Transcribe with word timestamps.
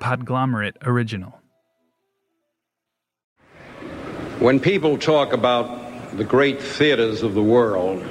Podglomerate 0.00 0.76
original. 0.82 1.38
When 4.40 4.58
people 4.58 4.96
talk 4.96 5.32
about 5.32 6.16
the 6.16 6.24
great 6.24 6.60
theaters 6.60 7.22
of 7.22 7.34
the 7.34 7.42
world, 7.42 8.02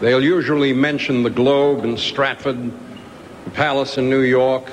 they'll 0.00 0.22
usually 0.22 0.72
mention 0.72 1.22
the 1.22 1.30
Globe 1.30 1.84
in 1.84 1.96
Stratford, 1.96 2.72
the 3.44 3.50
Palace 3.52 3.96
in 3.96 4.10
New 4.10 4.22
York, 4.22 4.70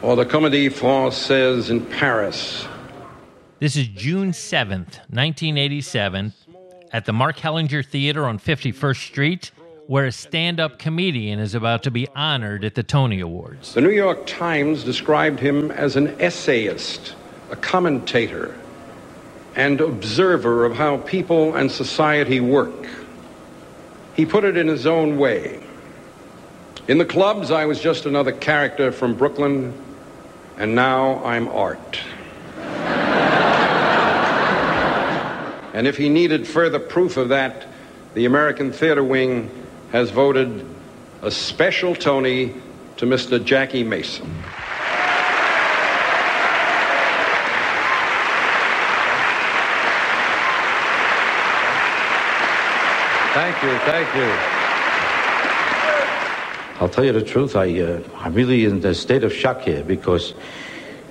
or 0.00 0.14
the 0.14 0.24
Comédie 0.24 0.70
Française 0.70 1.70
in 1.70 1.84
Paris. 1.84 2.66
This 3.58 3.74
is 3.74 3.88
June 3.88 4.30
7th, 4.30 5.00
1987, 5.10 6.32
at 6.92 7.04
the 7.04 7.12
Mark 7.12 7.36
Hellinger 7.38 7.84
Theater 7.84 8.24
on 8.24 8.38
51st 8.38 9.04
Street, 9.04 9.50
where 9.88 10.04
a 10.04 10.12
stand 10.12 10.60
up 10.60 10.78
comedian 10.78 11.38
is 11.38 11.54
about 11.54 11.82
to 11.82 11.90
be 11.90 12.06
honored 12.14 12.62
at 12.62 12.74
the 12.74 12.82
Tony 12.82 13.20
Awards. 13.20 13.72
The 13.72 13.80
New 13.80 13.88
York 13.88 14.26
Times 14.26 14.84
described 14.84 15.40
him 15.40 15.70
as 15.70 15.96
an 15.96 16.08
essayist, 16.20 17.14
a 17.50 17.56
commentator, 17.56 18.54
and 19.56 19.80
observer 19.80 20.66
of 20.66 20.76
how 20.76 20.98
people 20.98 21.56
and 21.56 21.72
society 21.72 22.38
work. 22.38 22.86
He 24.14 24.26
put 24.26 24.44
it 24.44 24.58
in 24.58 24.68
his 24.68 24.86
own 24.86 25.16
way. 25.16 25.64
In 26.86 26.98
the 26.98 27.06
clubs, 27.06 27.50
I 27.50 27.64
was 27.64 27.80
just 27.80 28.04
another 28.04 28.32
character 28.32 28.92
from 28.92 29.14
Brooklyn, 29.14 29.72
and 30.58 30.74
now 30.74 31.24
I'm 31.24 31.48
art. 31.48 31.98
and 35.72 35.86
if 35.86 35.96
he 35.96 36.10
needed 36.10 36.46
further 36.46 36.78
proof 36.78 37.16
of 37.16 37.30
that, 37.30 37.68
the 38.12 38.26
American 38.26 38.70
Theater 38.70 39.02
Wing 39.02 39.50
has 39.92 40.10
voted 40.10 40.66
a 41.22 41.30
special 41.30 41.94
Tony 41.94 42.54
to 42.96 43.06
Mr. 43.06 43.42
Jackie 43.42 43.84
Mason. 43.84 44.26
Thank 53.34 53.62
you, 53.62 53.78
thank 53.86 54.14
you. 54.16 54.58
I'll 56.80 56.88
tell 56.88 57.04
you 57.04 57.12
the 57.12 57.22
truth. 57.22 57.56
I, 57.56 57.80
uh, 57.80 58.00
I'm 58.18 58.34
really 58.34 58.64
in 58.64 58.84
a 58.84 58.94
state 58.94 59.24
of 59.24 59.32
shock 59.32 59.62
here 59.62 59.82
because 59.82 60.34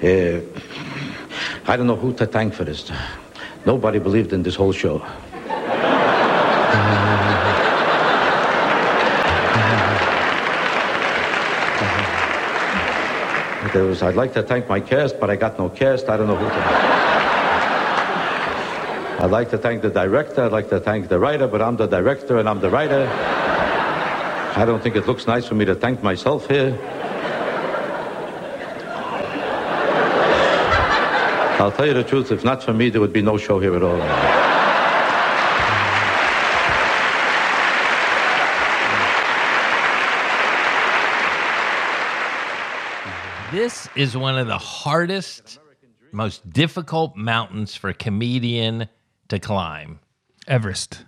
uh, 0.03 0.39
I 1.65 1.75
don't 1.75 1.87
know 1.87 1.95
who 1.95 2.13
to 2.13 2.25
thank 2.25 2.53
for 2.53 2.63
this. 2.63 2.91
Nobody 3.65 3.99
believed 3.99 4.33
in 4.33 4.43
this 4.43 4.55
whole 4.55 4.71
show. 4.71 5.05
There 13.77 13.85
was, 13.85 14.01
I'd 14.01 14.15
like 14.15 14.33
to 14.33 14.41
thank 14.41 14.67
my 14.67 14.79
cast, 14.79 15.19
but 15.19 15.29
I 15.29 15.35
got 15.35 15.59
no 15.59 15.69
cast. 15.69 16.09
I 16.09 16.17
don't 16.17 16.25
know 16.25 16.35
who 16.35 16.45
to 16.45 16.51
thank. 16.51 16.67
I'd 19.21 19.29
like 19.29 19.51
to 19.51 19.57
thank 19.59 19.83
the 19.83 19.91
director. 19.91 20.45
I'd 20.45 20.51
like 20.51 20.69
to 20.69 20.79
thank 20.79 21.09
the 21.09 21.19
writer, 21.19 21.45
but 21.45 21.61
I'm 21.61 21.75
the 21.75 21.85
director 21.85 22.39
and 22.39 22.49
I'm 22.49 22.59
the 22.59 22.71
writer. 22.71 23.07
I 24.55 24.65
don't 24.65 24.81
think 24.81 24.95
it 24.95 25.05
looks 25.05 25.27
nice 25.27 25.45
for 25.45 25.53
me 25.53 25.63
to 25.65 25.75
thank 25.75 26.01
myself 26.01 26.47
here. 26.47 26.75
I'll 31.59 31.71
tell 31.71 31.85
you 31.85 31.93
the 31.93 32.03
truth, 32.03 32.31
if 32.31 32.43
not 32.43 32.63
for 32.63 32.73
me, 32.73 32.89
there 32.89 32.99
would 32.99 33.13
be 33.13 33.21
no 33.21 33.37
show 33.37 33.59
here 33.59 33.75
at 33.75 33.83
all. 33.83 34.36
This 43.67 43.89
is 43.97 44.15
one 44.15 44.37
of 44.37 44.47
the 44.47 44.57
hardest, 44.57 45.59
most 46.13 46.49
difficult 46.49 47.17
mountains 47.17 47.75
for 47.75 47.89
a 47.89 47.93
comedian 47.93 48.87
to 49.27 49.39
climb. 49.39 49.99
Everest. 50.47 51.03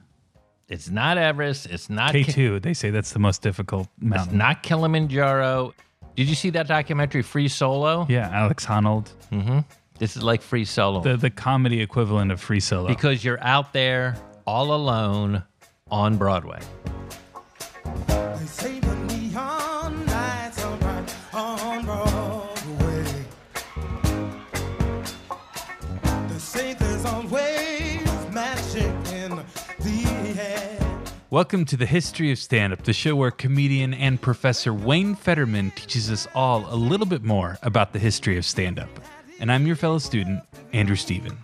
It's 0.67 0.89
not 0.89 1.17
Everest. 1.17 1.67
It's 1.67 1.89
not 1.89 2.13
K2. 2.13 2.61
They 2.61 2.73
say 2.73 2.89
that's 2.89 3.13
the 3.13 3.19
most 3.19 3.41
difficult 3.41 3.87
It's 4.01 4.05
mountain. 4.09 4.37
not 4.39 4.61
Kilimanjaro. 4.61 5.73
Did 6.17 6.27
you 6.27 6.35
see 6.35 6.49
that 6.49 6.67
documentary, 6.67 7.21
Free 7.21 7.47
Solo? 7.47 8.05
yeah, 8.09 8.29
Alex 8.33 8.65
Honnold. 8.65 9.13
Mm-hmm. 9.31 9.59
This 9.97 10.17
is 10.17 10.23
like 10.23 10.41
Free 10.41 10.65
Solo. 10.65 10.99
The, 10.99 11.15
the 11.15 11.29
comedy 11.29 11.79
equivalent 11.79 12.29
of 12.29 12.41
Free 12.41 12.59
Solo. 12.59 12.89
because 12.89 13.23
you're 13.23 13.41
out 13.41 13.71
there 13.71 14.17
all 14.45 14.73
alone 14.73 15.43
on 15.89 16.17
Broadway. 16.17 16.59
Welcome 31.31 31.65
to 31.65 31.77
the 31.77 31.85
History 31.85 32.31
of 32.31 32.39
Stand 32.39 32.73
Up, 32.73 32.81
the 32.81 32.91
show 32.91 33.15
where 33.15 33.29
comedian 33.29 33.93
and 33.93 34.19
professor 34.19 34.73
Wayne 34.73 35.13
Federman 35.13 35.69
teaches 35.75 36.09
us 36.09 36.27
all 36.33 36.65
a 36.73 36.75
little 36.75 37.05
bit 37.05 37.21
more 37.21 37.59
about 37.61 37.93
the 37.93 37.99
history 37.99 38.35
of 38.39 38.45
stand 38.45 38.79
up. 38.79 38.89
And 39.39 39.51
I'm 39.51 39.67
your 39.67 39.75
fellow 39.75 39.99
student, 39.99 40.41
Andrew 40.73 40.95
Steven. 40.95 41.37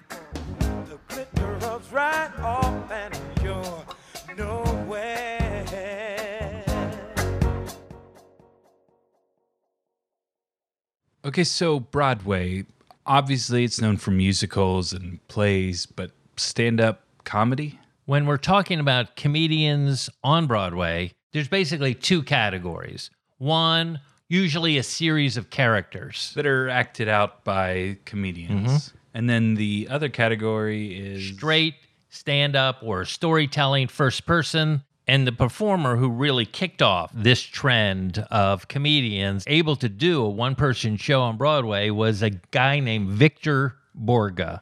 Okay, 11.23 11.43
so 11.43 11.79
Broadway, 11.79 12.65
obviously 13.05 13.63
it's 13.63 13.79
known 13.79 13.97
for 13.97 14.09
musicals 14.09 14.93
and 14.93 15.19
plays, 15.27 15.85
but 15.85 16.09
stand 16.37 16.81
up 16.81 17.03
comedy? 17.23 17.79
When 18.05 18.27
we're 18.27 18.37
talking 18.37 18.79
about 18.79 19.15
comedians 19.15 20.11
on 20.23 20.45
Broadway, 20.45 21.13
there's 21.33 21.47
basically 21.47 21.95
two 21.95 22.21
categories. 22.21 23.09
One, 23.39 23.99
usually 24.27 24.77
a 24.77 24.83
series 24.83 25.37
of 25.37 25.49
characters. 25.49 26.31
that 26.35 26.45
are 26.45 26.69
acted 26.69 27.09
out 27.09 27.43
by 27.43 27.97
comedians. 28.05 28.69
Mm-hmm. 28.89 28.97
And 29.15 29.29
then 29.29 29.55
the 29.55 29.87
other 29.89 30.09
category 30.09 30.95
is 30.95 31.35
straight 31.35 31.75
stand 32.09 32.55
up 32.55 32.77
or 32.83 33.05
storytelling 33.05 33.87
first 33.87 34.25
person. 34.27 34.83
And 35.07 35.25
the 35.25 35.31
performer 35.31 35.95
who 35.97 36.09
really 36.09 36.45
kicked 36.45 36.81
off 36.83 37.11
this 37.13 37.41
trend 37.41 38.19
of 38.29 38.67
comedians 38.67 39.43
able 39.47 39.75
to 39.77 39.89
do 39.89 40.23
a 40.23 40.29
one 40.29 40.53
person 40.55 40.97
show 40.97 41.21
on 41.21 41.37
Broadway 41.37 41.89
was 41.89 42.21
a 42.21 42.29
guy 42.29 42.79
named 42.79 43.09
Victor 43.09 43.77
Borge. 43.95 44.59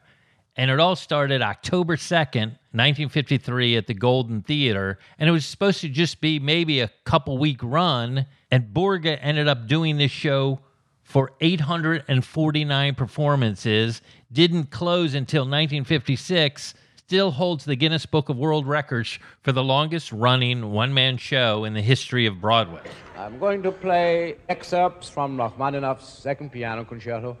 And 0.56 0.70
it 0.70 0.78
all 0.78 0.94
started 0.94 1.42
October 1.42 1.96
2nd, 1.96 2.58
1953, 2.72 3.76
at 3.76 3.86
the 3.86 3.94
Golden 3.94 4.42
Theater. 4.42 4.98
And 5.18 5.28
it 5.28 5.32
was 5.32 5.44
supposed 5.44 5.80
to 5.80 5.88
just 5.88 6.20
be 6.20 6.38
maybe 6.38 6.80
a 6.80 6.90
couple 7.04 7.38
week 7.38 7.58
run. 7.62 8.26
And 8.50 8.72
Borge 8.72 9.18
ended 9.20 9.48
up 9.48 9.66
doing 9.66 9.96
this 9.96 10.12
show 10.12 10.60
for 11.02 11.32
849 11.40 12.94
performances, 12.94 14.00
didn't 14.32 14.70
close 14.70 15.14
until 15.14 15.42
1956, 15.42 16.74
still 16.96 17.32
holds 17.32 17.64
the 17.64 17.76
Guinness 17.76 18.06
Book 18.06 18.30
of 18.30 18.38
World 18.38 18.66
Records 18.66 19.18
for 19.42 19.52
the 19.52 19.62
longest 19.62 20.10
running 20.12 20.72
one 20.72 20.94
man 20.94 21.18
show 21.18 21.64
in 21.64 21.74
the 21.74 21.82
history 21.82 22.26
of 22.26 22.40
Broadway. 22.40 22.80
I'm 23.16 23.38
going 23.38 23.62
to 23.62 23.70
play 23.70 24.36
excerpts 24.48 25.08
from 25.08 25.36
Rachmaninoff's 25.36 26.08
second 26.08 26.50
piano 26.50 26.84
concerto, 26.84 27.36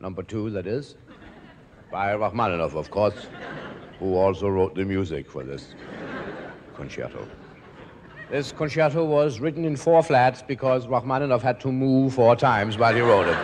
number 0.00 0.22
two, 0.22 0.50
that 0.50 0.66
is, 0.66 0.96
by 1.90 2.14
Rachmaninoff, 2.14 2.74
of 2.74 2.90
course, 2.90 3.28
who 3.98 4.14
also 4.14 4.48
wrote 4.48 4.74
the 4.74 4.84
music 4.84 5.30
for 5.30 5.44
this 5.44 5.74
concerto. 6.74 7.26
This 8.30 8.52
concerto 8.52 9.04
was 9.04 9.38
written 9.38 9.64
in 9.64 9.76
four 9.76 10.02
flats 10.02 10.42
because 10.42 10.86
Rachmaninoff 10.88 11.42
had 11.42 11.60
to 11.60 11.70
move 11.70 12.14
four 12.14 12.34
times 12.34 12.76
while 12.76 12.94
he 12.94 13.00
wrote 13.00 13.28
it. 13.28 13.38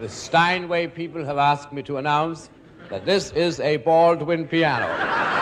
The 0.00 0.08
Steinway 0.08 0.88
people 0.88 1.24
have 1.24 1.36
asked 1.36 1.72
me 1.72 1.82
to 1.82 1.98
announce 1.98 2.50
that 2.88 3.04
this 3.04 3.30
is 3.32 3.60
a 3.60 3.76
Baldwin 3.76 4.48
piano. 4.48 5.39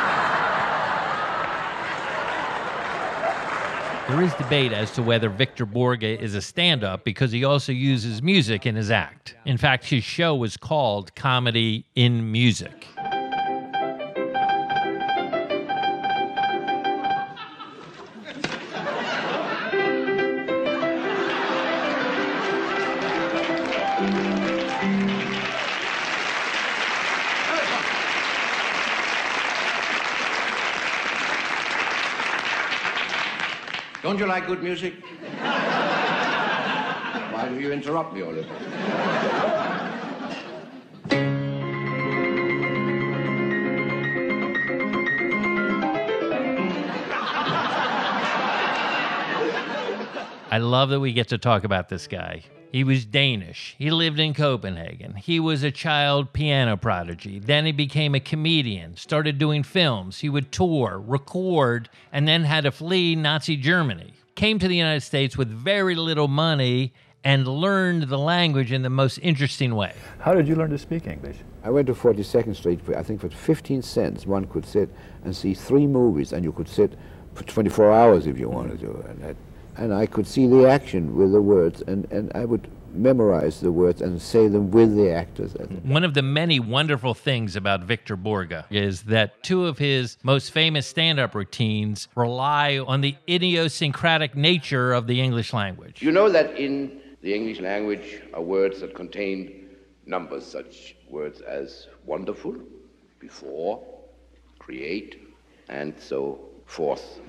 There 4.09 4.23
is 4.23 4.33
debate 4.37 4.73
as 4.73 4.91
to 4.93 5.03
whether 5.03 5.29
Victor 5.29 5.67
Borge 5.67 6.19
is 6.19 6.35
a 6.35 6.41
stand 6.41 6.83
up 6.83 7.05
because 7.05 7.31
he 7.31 7.45
also 7.45 7.73
uses 7.73 8.23
music 8.23 8.65
in 8.65 8.75
his 8.75 8.91
act. 8.91 9.37
In 9.45 9.59
fact, 9.59 9.85
his 9.85 10.03
show 10.03 10.35
was 10.35 10.57
called 10.57 11.15
Comedy 11.15 11.85
in 11.95 12.33
Music. 12.33 12.87
Don't 34.09 34.19
you 34.19 34.25
like 34.25 34.47
good 34.47 34.63
music? 34.63 34.95
Why 37.35 37.47
do 37.51 37.61
you 37.61 37.71
interrupt 37.71 38.15
me, 38.15 38.23
Oliver? 38.23 38.49
I 50.51 50.57
love 50.57 50.89
that 50.89 51.01
we 51.01 51.13
get 51.13 51.29
to 51.29 51.37
talk 51.37 51.65
about 51.65 51.91
this 51.91 52.07
guy. 52.07 52.45
He 52.71 52.85
was 52.85 53.05
Danish. 53.05 53.75
He 53.79 53.91
lived 53.91 54.21
in 54.21 54.35
Copenhagen. 54.35 55.15
He 55.15 55.41
was 55.41 55.63
a 55.63 55.71
child 55.71 56.33
piano 56.33 56.77
prodigy. 56.77 57.39
Then 57.39 57.65
he 57.65 57.73
became 57.73 58.15
a 58.15 58.21
comedian, 58.21 58.97
started 58.97 59.39
doing 59.39 59.63
films. 59.63 60.19
He 60.21 60.29
would 60.29 60.53
tour, 60.53 61.03
record, 61.05 61.89
and 62.13 62.29
then 62.29 62.45
had 62.45 62.65
to 62.65 62.71
flee 62.71 63.15
Nazi 63.15 63.57
Germany. 63.57 64.13
Came 64.35 64.59
to 64.59 64.69
the 64.69 64.77
United 64.77 65.01
States 65.01 65.37
with 65.37 65.49
very 65.49 65.95
little 65.95 66.29
money 66.29 66.93
and 67.25 67.49
learned 67.49 68.05
the 68.05 68.19
language 68.19 68.71
in 68.71 68.83
the 68.83 68.91
most 68.91 69.19
interesting 69.19 69.75
way. 69.75 69.95
How 70.21 70.35
did 70.35 70.47
you 70.47 70.55
learn 70.55 70.71
to 70.71 70.79
speak 70.79 71.07
English? 71.07 71.39
I 71.65 71.71
went 71.71 71.87
to 71.89 71.95
42nd 71.95 72.55
Street, 72.55 72.81
for, 72.81 72.97
I 72.97 73.03
think 73.03 73.21
for 73.21 73.29
15 73.29 73.83
cents, 73.83 74.27
one 74.27 74.47
could 74.47 74.65
sit 74.65 74.91
and 75.25 75.35
see 75.35 75.55
three 75.55 75.87
movies, 75.87 76.33
and 76.33 76.45
you 76.45 76.53
could 76.53 76.69
sit 76.69 76.97
for 77.35 77.45
24 77.45 77.93
hours 77.93 78.27
if 78.27 78.39
you 78.39 78.49
wanted 78.49 78.79
to. 78.81 78.91
And, 79.09 79.23
that, 79.23 79.37
and 79.79 79.95
I 79.95 80.07
could 80.07 80.27
see 80.27 80.47
the 80.47 80.69
action 80.69 81.17
with 81.17 81.33
the 81.33 81.41
words, 81.41 81.83
and, 81.83 82.11
and 82.11 82.31
I 82.35 82.45
would 82.45 82.69
memorize 82.93 83.61
the 83.61 83.71
words 83.71 84.03
and 84.03 84.21
say 84.21 84.49
them 84.49 84.71
with 84.71 84.97
the 84.97 85.11
actors. 85.13 85.53
One 85.85 86.05
of 86.05 86.15
the 86.15 86.23
many 86.23 86.59
wonderful 86.59 87.15
things 87.15 87.55
about 87.55 87.85
Victor 87.85 88.17
Borge 88.17 88.65
is 88.71 89.03
that 89.03 89.43
two 89.43 89.67
of 89.67 89.79
his 89.79 90.17
most 90.23 90.51
famous 90.51 90.87
stand 90.87 91.21
up 91.21 91.35
routines 91.35 92.09
rely 92.17 92.79
on 92.79 93.01
the 93.01 93.15
idiosyncratic 93.29 94.35
nature 94.35 94.93
of 94.93 95.07
the 95.07 95.21
English 95.21 95.53
language. 95.53 96.03
You 96.03 96.13
know 96.13 96.29
that 96.31 96.57
in 96.57 97.01
the 97.23 97.35
English 97.35 97.61
language 97.61 98.23
are 98.35 98.43
words 98.43 98.81
that 98.81 98.95
contain 98.95 99.69
numbers, 100.07 100.45
such 100.45 100.97
words 101.09 101.41
as 101.43 101.87
wonderful, 102.05 102.57
before, 103.21 103.85
create, 104.59 105.29
and 105.69 105.95
so 105.99 106.41
forth. 106.67 107.21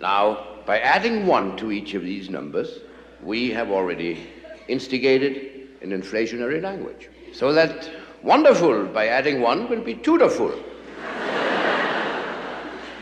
Now, 0.00 0.46
by 0.66 0.80
adding 0.80 1.26
one 1.26 1.56
to 1.58 1.70
each 1.72 1.94
of 1.94 2.02
these 2.02 2.28
numbers, 2.30 2.80
we 3.22 3.50
have 3.50 3.70
already 3.70 4.26
instigated 4.68 5.68
an 5.82 5.90
inflationary 5.90 6.62
language. 6.62 7.08
So 7.32 7.52
that 7.52 7.88
wonderful 8.22 8.86
by 8.86 9.08
adding 9.08 9.40
one 9.40 9.68
will 9.68 9.82
be 9.82 9.94
tudorful. 9.94 10.52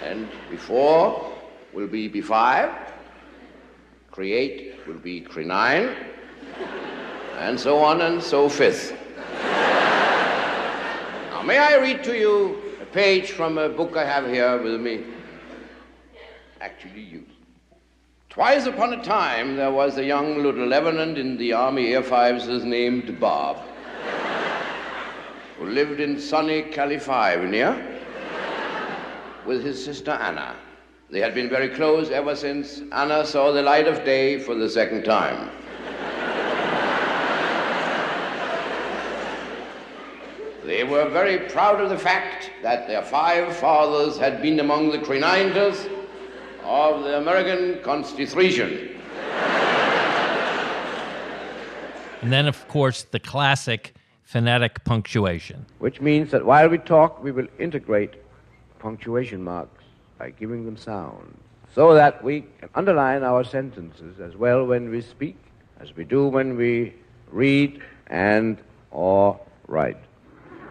and 0.03 0.29
before 0.50 1.33
will 1.73 1.87
be 1.87 2.09
B5, 2.09 2.75
create 4.11 4.75
will 4.87 4.99
be 4.99 5.21
crenine, 5.21 5.97
and 7.39 7.59
so 7.59 7.79
on 7.79 8.03
and 8.03 8.23
so 8.23 8.49
forth. 8.49 8.93
now, 11.31 11.43
may 11.44 11.59
I 11.59 11.77
read 11.77 12.05
to 12.05 12.17
you 12.17 12.62
a 12.81 12.87
page 12.87 13.31
from 13.31 13.59
a 13.59 13.69
book 13.69 13.97
I 13.97 14.05
have 14.05 14.27
here 14.27 14.62
with 14.62 14.81
me, 14.81 15.05
actually 16.62 17.03
used. 17.03 17.26
Twice 18.31 18.67
upon 18.67 18.93
a 18.93 19.03
time 19.03 19.56
there 19.56 19.73
was 19.73 19.99
a 19.99 20.05
young 20.05 20.37
little 20.37 20.64
lieutenant 20.67 21.19
in 21.19 21.37
the 21.37 21.53
Army 21.53 21.93
Air 21.93 22.05
Forces 22.05 22.64
named 22.64 23.19
Bob, 23.19 23.56
who 25.59 25.67
lived 25.67 25.99
in 25.99 26.20
sunny 26.20 26.62
California 26.62 28.00
with 29.44 29.64
his 29.64 29.85
sister 29.85 30.12
Anna. 30.12 30.55
They 31.11 31.19
had 31.19 31.35
been 31.35 31.49
very 31.49 31.69
close 31.69 32.11
ever 32.11 32.37
since 32.37 32.81
Anna 32.93 33.26
saw 33.26 33.50
the 33.50 33.61
light 33.61 33.88
of 33.88 34.05
day 34.05 34.38
for 34.38 34.55
the 34.55 34.70
second 34.70 35.03
time. 35.03 35.50
They 40.65 40.85
were 40.85 41.08
very 41.08 41.38
proud 41.50 41.81
of 41.81 41.91
the 41.91 41.99
fact 41.99 42.53
that 42.62 42.87
their 42.87 43.03
five 43.03 43.55
fathers 43.56 44.17
had 44.17 44.41
been 44.41 44.61
among 44.61 44.93
the 44.93 45.00
creninders 45.00 45.88
of 46.64 47.05
the 47.05 47.19
American 47.19 47.82
Constitution. 47.82 48.88
And 52.23 52.32
then, 52.32 52.47
of 52.47 52.69
course, 52.69 53.03
the 53.03 53.19
classic 53.19 53.94
phonetic 54.23 54.85
punctuation. 54.85 55.67
Which 55.81 56.00
means 56.00 56.31
that 56.31 56.47
while 56.47 56.69
we 56.69 56.79
talk, 56.79 57.23
we 57.23 57.32
will 57.32 57.49
integrate 57.59 58.14
punctuation 58.79 59.43
marks 59.43 59.85
by 60.19 60.31
giving 60.31 60.64
them 60.64 60.76
sound, 60.76 61.37
so 61.75 61.94
that 61.94 62.23
we 62.23 62.43
can 62.61 62.69
underline 62.75 63.25
our 63.25 63.44
sentences 63.44 64.20
as 64.20 64.37
well 64.37 64.65
when 64.65 64.88
we 64.88 65.00
speak 65.00 65.37
as 65.81 65.97
we 65.97 66.05
do 66.05 66.29
when 66.29 66.56
we 66.56 66.94
read 67.31 67.82
and 68.06 68.58
or 68.93 69.38
write. 69.67 69.99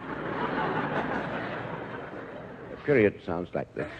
the 2.70 2.76
period 2.84 3.20
sounds 3.24 3.50
like 3.54 3.72
this. 3.74 3.90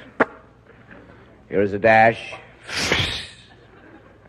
Here 1.53 1.61
is 1.61 1.75
a 1.75 1.79
dash. 1.79 2.33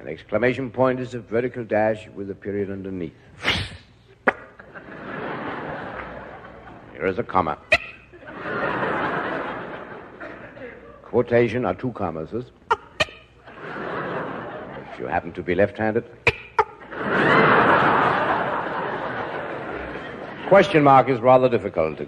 An 0.01 0.09
exclamation 0.09 0.69
point 0.69 0.99
is 0.99 1.13
a 1.13 1.21
vertical 1.21 1.63
dash 1.63 2.09
with 2.09 2.29
a 2.29 2.35
period 2.35 2.69
underneath. 2.69 3.13
Here 6.91 7.05
is 7.05 7.17
a 7.19 7.23
comma. 7.23 7.57
Quotation 11.03 11.63
are 11.63 11.73
two 11.73 11.93
commas. 11.93 12.33
If 12.33 12.49
you 14.99 15.05
happen 15.05 15.31
to 15.31 15.41
be 15.41 15.55
left 15.55 15.77
handed. 15.77 16.03
Question 20.49 20.83
mark 20.83 21.07
is 21.07 21.21
rather 21.21 21.47
difficult. 21.47 22.01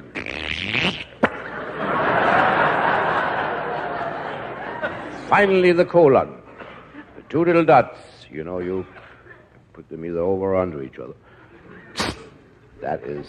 Finally, 5.36 5.74
the 5.74 5.84
colon. 5.84 6.42
The 7.18 7.24
two 7.28 7.44
little 7.44 7.66
dots. 7.66 8.00
You 8.32 8.46
know, 8.46 8.60
you 8.60 8.86
put 9.74 9.90
them 9.90 10.06
either 10.06 10.22
over 10.22 10.54
or 10.54 10.56
under 10.56 10.82
each 10.82 10.98
other. 10.98 11.14
That 12.80 13.04
is 13.04 13.28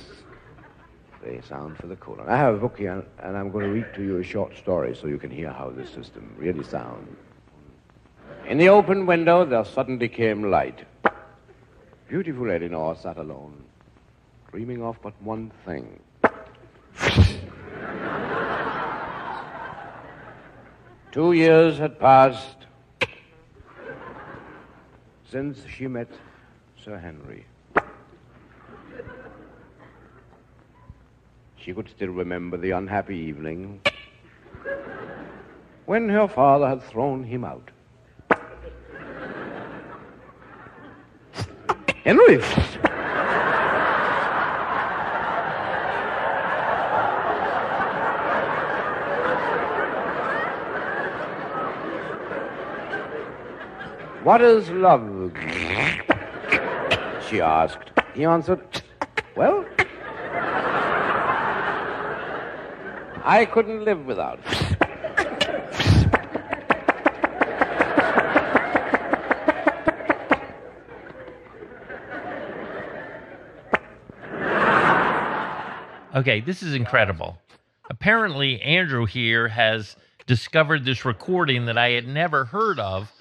the 1.25 1.43
sound 1.43 1.77
for 1.79 1.89
the 1.89 1.97
colon. 1.97 2.29
I 2.29 2.37
have 2.37 2.55
a 2.55 2.59
book 2.59 2.79
here, 2.79 3.05
and 3.19 3.37
I'm 3.37 3.51
going 3.51 3.65
to 3.65 3.73
read 3.73 3.93
to 3.97 4.05
you 4.05 4.19
a 4.19 4.23
short 4.23 4.57
story 4.57 4.95
so 4.95 5.09
you 5.09 5.19
can 5.19 5.33
hear 5.33 5.51
how 5.51 5.71
this 5.71 5.91
system 5.91 6.33
really 6.39 6.63
sounds. 6.63 7.09
In 8.47 8.59
the 8.59 8.69
open 8.69 9.07
window, 9.07 9.45
there 9.45 9.65
suddenly 9.65 10.09
came 10.09 10.49
light. 10.49 10.87
Beautiful 12.09 12.53
Elinor 12.53 12.95
sat 12.95 13.17
alone, 13.17 13.65
dreaming 14.53 14.81
of 14.81 14.97
but 15.03 15.21
one 15.23 15.51
thing. 15.65 15.99
Two 21.13 21.33
years 21.33 21.79
had 21.79 21.99
passed 21.99 22.67
since 25.31 25.59
she 25.67 25.89
met 25.89 26.09
Sir 26.83 26.99
Henry. 26.99 27.47
She 31.57 31.73
could 31.73 31.89
still 31.89 32.11
remember 32.11 32.57
the 32.57 32.71
unhappy 32.71 33.17
evening 33.17 33.81
when 35.87 36.09
her 36.09 36.29
father 36.29 36.69
had 36.69 36.83
thrown 36.83 37.25
him 37.25 37.45
out. 37.45 37.71
Henry! 42.05 42.41
What 54.27 54.43
is 54.43 54.69
love? 54.71 55.31
She 57.29 57.41
asked. 57.41 57.93
He 58.13 58.25
answered, 58.25 58.83
Well, 59.37 59.65
I 63.23 63.47
couldn't 63.49 63.85
live 63.85 64.05
without 64.05 64.41
it. 64.45 64.77
Okay, 76.17 76.41
this 76.41 76.65
is 76.65 76.75
incredible. 76.75 77.39
Apparently, 77.89 78.61
Andrew 78.61 79.07
here 79.07 79.47
has 79.47 79.95
discovered 80.27 80.85
this 80.85 81.05
recording 81.05 81.67
that 81.67 81.79
I 81.79 81.91
had 81.91 82.09
never 82.09 82.47
heard 82.47 82.81
of 82.81 83.13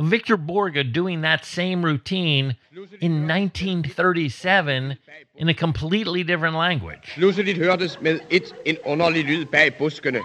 Victor 0.00 0.36
Borge 0.36 0.92
doing 0.92 1.20
that 1.20 1.44
same 1.44 1.84
routine 1.84 2.56
in 3.00 3.28
1937 3.28 4.98
in 5.36 5.48
a 5.48 5.54
completely 5.54 6.24
different 6.24 6.56
language. 6.56 7.12
Bluset 7.16 7.56
hørtes 7.56 8.00
med 8.00 8.20
et 8.30 8.52
en 8.66 8.76
underlig 8.86 9.24
lyd 9.24 9.44
bag 9.44 9.78
buskene. 9.78 10.22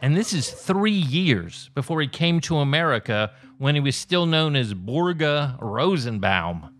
And 0.00 0.16
this 0.16 0.32
is 0.32 0.50
three 0.50 0.92
years 0.92 1.70
before 1.74 2.00
he 2.00 2.08
came 2.08 2.40
to 2.40 2.58
America 2.58 3.30
when 3.58 3.74
he 3.74 3.80
was 3.80 3.96
still 3.96 4.26
known 4.26 4.56
as 4.56 4.74
Borge 4.74 5.56
Rosenbaum. 5.60 6.74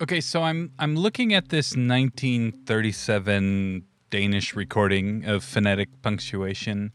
Okay, 0.00 0.20
so 0.20 0.42
I'm 0.42 0.70
I'm 0.78 0.94
looking 0.94 1.34
at 1.34 1.48
this 1.48 1.74
1937 1.74 3.82
Danish 4.10 4.56
recording 4.56 5.24
of 5.26 5.44
phonetic 5.44 5.88
punctuation, 6.02 6.92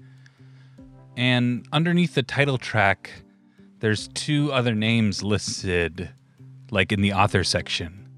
and 1.15 1.67
underneath 1.71 2.15
the 2.15 2.23
title 2.23 2.57
track, 2.57 3.11
there's 3.79 4.07
two 4.09 4.51
other 4.51 4.73
names 4.73 5.21
listed, 5.21 6.09
like 6.71 6.91
in 6.91 7.01
the 7.01 7.13
author 7.13 7.43
section. 7.43 8.09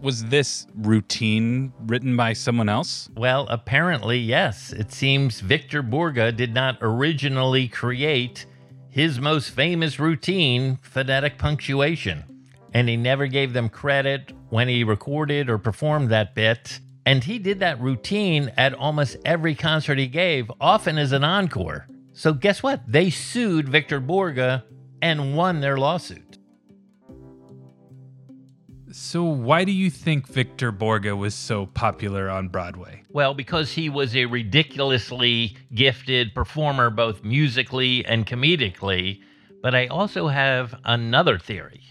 Was 0.00 0.24
this 0.26 0.66
routine 0.74 1.72
written 1.80 2.16
by 2.16 2.32
someone 2.32 2.68
else? 2.68 3.08
Well, 3.16 3.46
apparently, 3.48 4.18
yes. 4.18 4.72
It 4.72 4.92
seems 4.92 5.40
Victor 5.40 5.82
Borge 5.82 6.36
did 6.36 6.54
not 6.54 6.78
originally 6.80 7.68
create 7.68 8.46
his 8.88 9.18
most 9.18 9.50
famous 9.50 9.98
routine, 9.98 10.78
phonetic 10.82 11.38
punctuation. 11.38 12.24
And 12.72 12.88
he 12.88 12.96
never 12.96 13.26
gave 13.26 13.52
them 13.52 13.68
credit 13.68 14.32
when 14.50 14.68
he 14.68 14.84
recorded 14.84 15.48
or 15.48 15.58
performed 15.58 16.10
that 16.10 16.34
bit. 16.34 16.80
And 17.06 17.22
he 17.22 17.38
did 17.38 17.60
that 17.60 17.80
routine 17.80 18.52
at 18.56 18.74
almost 18.74 19.16
every 19.24 19.54
concert 19.54 19.98
he 19.98 20.06
gave, 20.06 20.50
often 20.60 20.96
as 20.96 21.12
an 21.12 21.24
encore. 21.24 21.86
So, 22.12 22.32
guess 22.32 22.62
what? 22.62 22.80
They 22.86 23.10
sued 23.10 23.68
Victor 23.68 24.00
Borge 24.00 24.62
and 25.02 25.36
won 25.36 25.60
their 25.60 25.76
lawsuit. 25.76 26.38
So 28.96 29.24
why 29.24 29.64
do 29.64 29.72
you 29.72 29.90
think 29.90 30.28
Victor 30.28 30.70
Borge 30.70 31.18
was 31.18 31.34
so 31.34 31.66
popular 31.66 32.30
on 32.30 32.46
Broadway? 32.46 33.02
Well, 33.10 33.34
because 33.34 33.72
he 33.72 33.88
was 33.88 34.14
a 34.14 34.26
ridiculously 34.26 35.56
gifted 35.74 36.32
performer, 36.32 36.90
both 36.90 37.24
musically 37.24 38.04
and 38.06 38.24
comedically. 38.24 39.20
But 39.60 39.74
I 39.74 39.88
also 39.88 40.28
have 40.28 40.76
another 40.84 41.40
theory. 41.40 41.82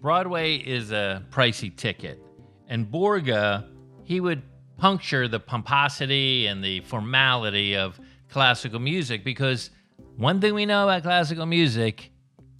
Broadway 0.00 0.56
is 0.56 0.92
a 0.92 1.22
pricey 1.30 1.76
ticket, 1.76 2.22
and 2.68 2.86
Borge, 2.86 3.64
he 4.04 4.20
would 4.20 4.42
puncture 4.76 5.28
the 5.28 5.40
pomposity 5.40 6.46
and 6.46 6.62
the 6.62 6.80
formality 6.80 7.76
of 7.76 7.98
classical 8.28 8.78
music 8.78 9.24
because 9.24 9.70
one 10.16 10.40
thing 10.40 10.54
we 10.54 10.66
know 10.66 10.84
about 10.84 11.02
classical 11.02 11.46
music, 11.46 12.10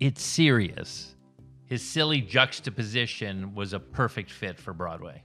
it's 0.01 0.23
serious. 0.23 1.15
His 1.67 1.83
silly 1.83 2.21
juxtaposition 2.21 3.55
was 3.55 3.73
a 3.73 3.81
perfect 3.81 4.31
fit 4.31 4.59
for 4.59 4.73
Broadway. 4.73 5.23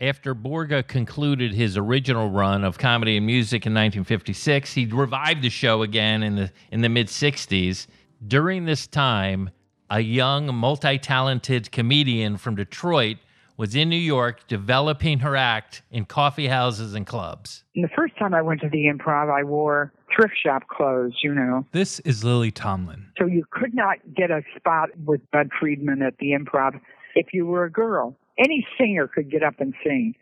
After 0.00 0.34
Borge 0.34 0.86
concluded 0.88 1.54
his 1.54 1.76
original 1.76 2.28
run 2.28 2.64
of 2.64 2.78
comedy 2.78 3.16
and 3.16 3.26
music 3.26 3.64
in 3.64 3.72
1956, 3.72 4.72
he 4.72 4.86
revived 4.86 5.42
the 5.42 5.50
show 5.50 5.82
again 5.82 6.22
in 6.22 6.34
the 6.34 6.50
in 6.72 6.80
the 6.80 6.88
mid 6.88 7.06
60s. 7.06 7.86
During 8.26 8.64
this 8.64 8.86
time, 8.86 9.50
a 9.90 10.00
young, 10.00 10.52
multi-talented 10.54 11.70
comedian 11.70 12.38
from 12.38 12.56
Detroit 12.56 13.18
was 13.56 13.74
in 13.74 13.88
New 13.88 13.96
York 13.96 14.46
developing 14.48 15.20
her 15.20 15.36
act 15.36 15.82
in 15.90 16.04
coffee 16.04 16.48
houses 16.48 16.94
and 16.94 17.06
clubs. 17.06 17.64
And 17.74 17.84
the 17.84 17.90
first 17.96 18.16
time 18.18 18.34
I 18.34 18.42
went 18.42 18.60
to 18.62 18.68
the 18.68 18.86
improv, 18.86 19.32
I 19.32 19.44
wore 19.44 19.92
thrift 20.14 20.34
shop 20.42 20.66
clothes, 20.68 21.18
you 21.22 21.34
know. 21.34 21.64
This 21.72 22.00
is 22.00 22.24
Lily 22.24 22.50
Tomlin. 22.50 23.06
So 23.18 23.26
you 23.26 23.44
could 23.50 23.74
not 23.74 23.98
get 24.14 24.30
a 24.30 24.42
spot 24.56 24.90
with 25.04 25.20
Budd 25.30 25.50
Friedman 25.58 26.02
at 26.02 26.18
the 26.18 26.32
improv 26.32 26.80
if 27.14 27.28
you 27.32 27.46
were 27.46 27.64
a 27.64 27.70
girl. 27.70 28.16
Any 28.38 28.66
singer 28.78 29.06
could 29.06 29.30
get 29.30 29.42
up 29.42 29.60
and 29.60 29.74
sing. 29.84 30.14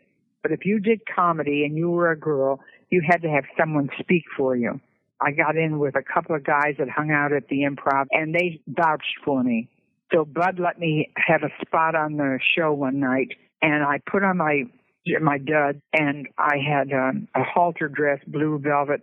But 0.43 0.51
if 0.51 0.65
you 0.65 0.79
did 0.79 1.01
comedy 1.13 1.63
and 1.63 1.77
you 1.77 1.89
were 1.89 2.11
a 2.11 2.19
girl, 2.19 2.59
you 2.89 3.01
had 3.07 3.21
to 3.23 3.29
have 3.29 3.45
someone 3.57 3.89
speak 3.99 4.23
for 4.37 4.55
you. 4.55 4.79
I 5.21 5.31
got 5.31 5.55
in 5.55 5.79
with 5.79 5.95
a 5.95 6.03
couple 6.03 6.35
of 6.35 6.43
guys 6.43 6.75
that 6.79 6.89
hung 6.89 7.09
out 7.09 7.31
at 7.31 7.47
the 7.47 7.61
improv 7.61 8.05
and 8.11 8.35
they 8.35 8.59
vouched 8.67 9.19
for 9.23 9.41
me. 9.41 9.69
So 10.13 10.25
Budd 10.25 10.59
let 10.59 10.79
me 10.79 11.11
have 11.15 11.41
a 11.43 11.49
spot 11.65 11.95
on 11.95 12.17
the 12.17 12.39
show 12.55 12.71
one 12.71 12.99
night, 12.99 13.29
and 13.61 13.83
I 13.83 13.99
put 14.05 14.23
on 14.23 14.37
my 14.37 14.63
my 15.21 15.37
dud, 15.37 15.81
and 15.91 16.27
I 16.37 16.57
had 16.57 16.93
um, 16.93 17.27
a 17.35 17.43
halter 17.43 17.89
dress, 17.89 18.19
blue 18.25 18.57
velvet, 18.59 19.01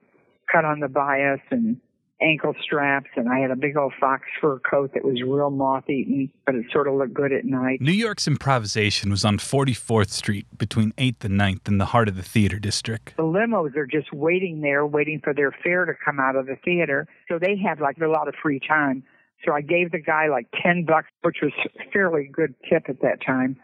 cut 0.50 0.64
on 0.64 0.80
the 0.80 0.88
bias, 0.88 1.40
and 1.50 1.78
ankle 2.22 2.54
straps, 2.62 3.08
and 3.16 3.28
I 3.28 3.38
had 3.38 3.50
a 3.50 3.56
big 3.56 3.76
old 3.76 3.92
fox 3.98 4.24
fur 4.40 4.58
coat 4.60 4.92
that 4.94 5.04
was 5.04 5.20
real 5.22 5.50
moth 5.50 5.88
eaten, 5.88 6.30
but 6.46 6.54
it 6.54 6.66
sort 6.72 6.86
of 6.86 6.94
looked 6.94 7.14
good 7.14 7.32
at 7.32 7.44
night. 7.44 7.80
New 7.80 7.92
York's 7.92 8.26
improvisation 8.26 9.10
was 9.10 9.24
on 9.24 9.38
44th 9.38 10.10
Street 10.10 10.46
between 10.56 10.92
8th 10.92 11.24
and 11.24 11.40
9th 11.40 11.68
in 11.68 11.78
the 11.78 11.86
heart 11.86 12.08
of 12.08 12.16
the 12.16 12.22
theater 12.22 12.58
district. 12.58 13.14
The 13.16 13.22
limos 13.22 13.74
are 13.76 13.86
just 13.86 14.12
waiting 14.12 14.60
there, 14.60 14.86
waiting 14.86 15.20
for 15.22 15.34
their 15.34 15.52
fare 15.64 15.86
to 15.86 15.92
come 16.04 16.20
out 16.20 16.36
of 16.36 16.46
the 16.46 16.56
theater, 16.64 17.08
so 17.28 17.38
they 17.38 17.56
have 17.56 17.80
like 17.80 17.98
a 17.98 18.06
lot 18.06 18.28
of 18.28 18.34
free 18.40 18.60
time. 18.60 19.02
So 19.44 19.52
I 19.52 19.60
gave 19.60 19.92
the 19.92 20.00
guy 20.00 20.28
like 20.28 20.46
10 20.62 20.84
bucks, 20.84 21.08
which 21.22 21.38
was 21.42 21.52
fairly 21.92 22.28
good 22.30 22.54
tip 22.68 22.84
at 22.88 23.00
that 23.00 23.24
time. 23.24 23.56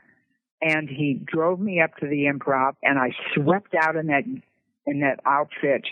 And 0.62 0.88
he 0.88 1.20
drove 1.24 1.60
me 1.60 1.80
up 1.80 1.96
to 1.98 2.06
the 2.06 2.24
improv 2.24 2.74
and 2.82 2.98
I 2.98 3.10
swept 3.34 3.74
out 3.74 3.96
in 3.96 4.06
that, 4.06 4.24
in 4.86 5.00
that 5.00 5.20
outfit. 5.26 5.86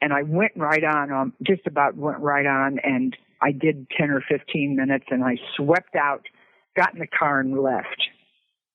And 0.00 0.12
I 0.12 0.22
went 0.22 0.52
right 0.54 0.84
on, 0.84 1.10
um, 1.10 1.32
just 1.42 1.66
about 1.66 1.96
went 1.96 2.20
right 2.20 2.46
on 2.46 2.78
and 2.84 3.16
I 3.42 3.50
did 3.50 3.88
10 3.96 4.10
or 4.10 4.22
15 4.28 4.76
minutes 4.76 5.06
and 5.10 5.24
I 5.24 5.36
swept 5.56 5.96
out, 5.96 6.22
got 6.76 6.94
in 6.94 7.00
the 7.00 7.08
car 7.08 7.40
and 7.40 7.60
left. 7.60 8.08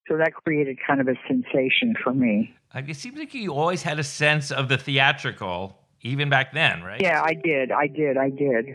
So 0.09 0.17
that 0.17 0.33
created 0.33 0.77
kind 0.85 0.99
of 0.99 1.07
a 1.07 1.15
sensation 1.27 1.95
for 2.03 2.13
me. 2.13 2.53
It 2.75 2.95
seems 2.97 3.17
like 3.17 3.33
you 3.33 3.53
always 3.53 3.81
had 3.81 3.99
a 3.99 4.03
sense 4.03 4.51
of 4.51 4.67
the 4.67 4.77
theatrical, 4.77 5.77
even 6.01 6.29
back 6.29 6.53
then, 6.53 6.83
right? 6.83 6.99
Yeah, 6.99 7.21
I 7.23 7.33
did. 7.33 7.71
I 7.71 7.87
did. 7.87 8.17
I 8.17 8.29
did. 8.29 8.65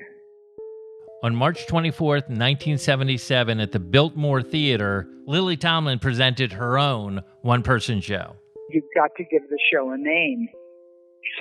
On 1.20 1.34
March 1.34 1.66
24th, 1.66 2.28
1977, 2.28 3.58
at 3.58 3.72
the 3.72 3.80
Biltmore 3.80 4.40
Theater, 4.40 5.08
Lily 5.26 5.56
Tomlin 5.56 5.98
presented 5.98 6.52
her 6.52 6.78
own 6.78 7.24
one 7.42 7.64
person 7.64 8.00
show. 8.00 8.36
You've 8.70 8.84
got 8.94 9.10
to 9.16 9.24
give 9.24 9.42
the 9.50 9.58
show 9.72 9.90
a 9.90 9.98
name. 9.98 10.48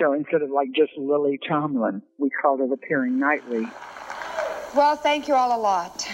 So 0.00 0.14
instead 0.14 0.42
of 0.42 0.50
like 0.50 0.66
just 0.74 0.90
Lily 0.98 1.38
Tomlin, 1.48 2.02
we 2.18 2.28
called 2.42 2.60
it 2.60 2.72
Appearing 2.72 3.20
Nightly. 3.20 3.68
Well, 4.74 4.96
thank 4.96 5.28
you 5.28 5.34
all 5.34 5.56
a 5.56 5.62
lot. 5.62 6.04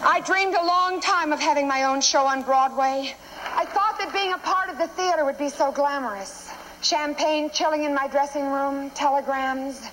I 0.00 0.22
dreamed 0.24 0.54
a 0.54 0.64
long 0.64 1.00
time 1.00 1.32
of 1.32 1.40
having 1.40 1.66
my 1.66 1.82
own 1.82 2.00
show 2.00 2.24
on 2.24 2.42
Broadway. 2.42 3.12
I 3.42 3.64
thought 3.64 3.98
that 3.98 4.12
being 4.12 4.34
a 4.34 4.38
part 4.38 4.70
of 4.70 4.78
the 4.78 4.86
theater 4.86 5.24
would 5.24 5.36
be 5.36 5.48
so 5.48 5.72
glamorous. 5.72 6.52
Champagne 6.80 7.50
chilling 7.50 7.82
in 7.82 7.92
my 7.92 8.06
dressing 8.06 8.46
room, 8.46 8.90
telegrams. 8.90 9.90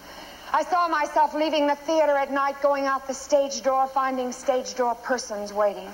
I 0.55 0.63
saw 0.63 0.87
myself 0.87 1.33
leaving 1.33 1.67
the 1.67 1.75
theater 1.75 2.15
at 2.15 2.31
night, 2.31 2.61
going 2.61 2.85
out 2.85 3.07
the 3.07 3.13
stage 3.13 3.61
door, 3.61 3.87
finding 3.87 4.31
stage 4.31 4.73
door 4.75 4.95
persons 4.95 5.51
waiting. 5.51 5.89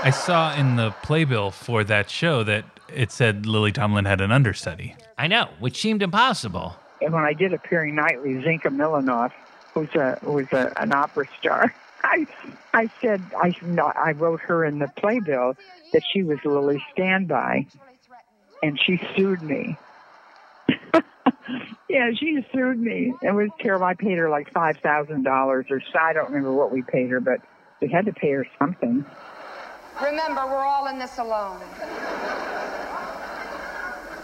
I 0.00 0.10
saw 0.10 0.54
in 0.54 0.76
the 0.76 0.92
playbill 1.02 1.50
for 1.50 1.82
that 1.82 2.08
show 2.08 2.44
that 2.44 2.64
it 2.88 3.10
said 3.10 3.46
Lily 3.46 3.72
Tomlin 3.72 4.04
had 4.04 4.20
an 4.20 4.30
understudy. 4.30 4.94
I 5.18 5.26
know, 5.26 5.48
which 5.58 5.80
seemed 5.80 6.04
impossible. 6.04 6.76
And 7.02 7.12
when 7.12 7.24
I 7.24 7.32
did 7.32 7.52
Appearing 7.52 7.96
Nightly, 7.96 8.34
Zinka 8.34 8.70
Milanov, 8.70 9.32
who's 9.74 9.92
a 9.96 10.20
who's 10.22 10.46
a, 10.52 10.72
an 10.76 10.92
opera 10.92 11.26
star, 11.40 11.74
I 12.04 12.28
I 12.72 12.88
said 13.00 13.20
I 13.36 13.56
no, 13.60 13.86
I 13.86 14.12
wrote 14.12 14.38
her 14.42 14.64
in 14.64 14.78
the 14.78 14.86
playbill 14.86 15.56
that 15.92 16.02
she 16.12 16.22
was 16.22 16.38
Lily's 16.44 16.80
standby, 16.92 17.66
and 18.62 18.78
she 18.80 19.00
sued 19.16 19.42
me. 19.42 19.76
yeah, 21.88 22.10
she 22.18 22.44
sued 22.52 22.80
me. 22.80 23.14
It 23.22 23.34
was 23.34 23.50
terrible. 23.60 23.86
I 23.86 23.94
paid 23.94 24.18
her 24.18 24.28
like 24.28 24.52
five 24.52 24.76
thousand 24.82 25.24
dollars 25.24 25.66
or. 25.70 25.80
I 25.98 26.12
don't 26.12 26.28
remember 26.28 26.52
what 26.52 26.70
we 26.70 26.82
paid 26.82 27.10
her, 27.10 27.20
but 27.20 27.40
we 27.80 27.88
had 27.88 28.06
to 28.06 28.12
pay 28.12 28.32
her 28.32 28.46
something. 28.58 29.04
Remember, 30.02 30.46
we're 30.46 30.64
all 30.64 30.88
in 30.88 30.98
this 30.98 31.18
alone. 31.18 31.60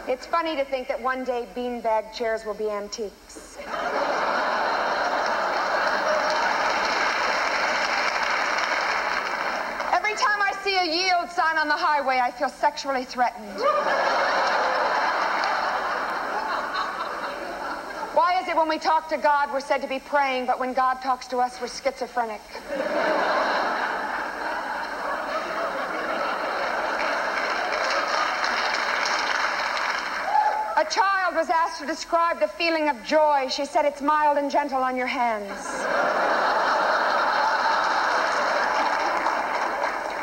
It's 0.08 0.26
funny 0.26 0.56
to 0.56 0.64
think 0.64 0.88
that 0.88 1.00
one 1.00 1.24
day 1.24 1.48
beanbag 1.54 2.12
chairs 2.12 2.44
will 2.44 2.54
be 2.54 2.68
antiques. 2.68 3.56
Every 9.92 10.14
time 10.14 10.42
I 10.42 10.52
see 10.62 10.76
a 10.76 10.84
yield 10.84 11.30
sign 11.30 11.56
on 11.56 11.68
the 11.68 11.76
highway, 11.76 12.20
I 12.22 12.30
feel 12.32 12.48
sexually 12.48 13.04
threatened. 13.04 13.58
Is 18.42 18.48
it 18.48 18.56
when 18.56 18.68
we 18.68 18.78
talk 18.78 19.08
to 19.08 19.16
God, 19.16 19.52
we're 19.52 19.60
said 19.60 19.80
to 19.82 19.86
be 19.86 20.00
praying, 20.00 20.46
but 20.46 20.58
when 20.58 20.72
God 20.72 20.94
talks 21.00 21.28
to 21.28 21.38
us, 21.38 21.60
we're 21.60 21.68
schizophrenic? 21.68 22.40
A 30.76 30.84
child 30.90 31.36
was 31.36 31.48
asked 31.50 31.80
to 31.80 31.86
describe 31.86 32.40
the 32.40 32.48
feeling 32.48 32.88
of 32.88 33.00
joy. 33.04 33.46
She 33.48 33.64
said 33.64 33.84
it's 33.84 34.02
mild 34.02 34.36
and 34.38 34.50
gentle 34.50 34.82
on 34.82 34.96
your 34.96 35.06
hands. 35.06 35.48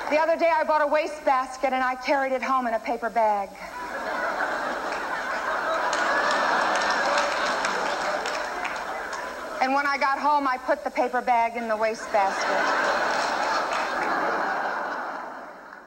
The 0.09 0.17
other 0.17 0.35
day 0.35 0.51
I 0.53 0.65
bought 0.67 0.81
a 0.81 0.87
wastebasket 0.87 1.71
and 1.71 1.81
I 1.81 1.95
carried 1.95 2.33
it 2.33 2.41
home 2.41 2.67
in 2.67 2.73
a 2.73 2.79
paper 2.79 3.09
bag. 3.09 3.49
And 9.69 9.75
when 9.75 9.85
I 9.85 9.99
got 9.99 10.17
home, 10.17 10.47
I 10.47 10.57
put 10.57 10.83
the 10.83 10.89
paper 10.89 11.21
bag 11.21 11.55
in 11.55 11.67
the 11.67 11.77
wastebasket. 11.77 12.49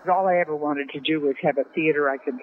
All 0.09 0.29
I 0.29 0.37
ever 0.37 0.55
wanted 0.55 0.91
to 0.91 1.01
do 1.01 1.21
was 1.21 1.35
have 1.43 1.59
a 1.59 1.65
theater 1.75 2.09
I 2.09 2.19
could 2.19 2.39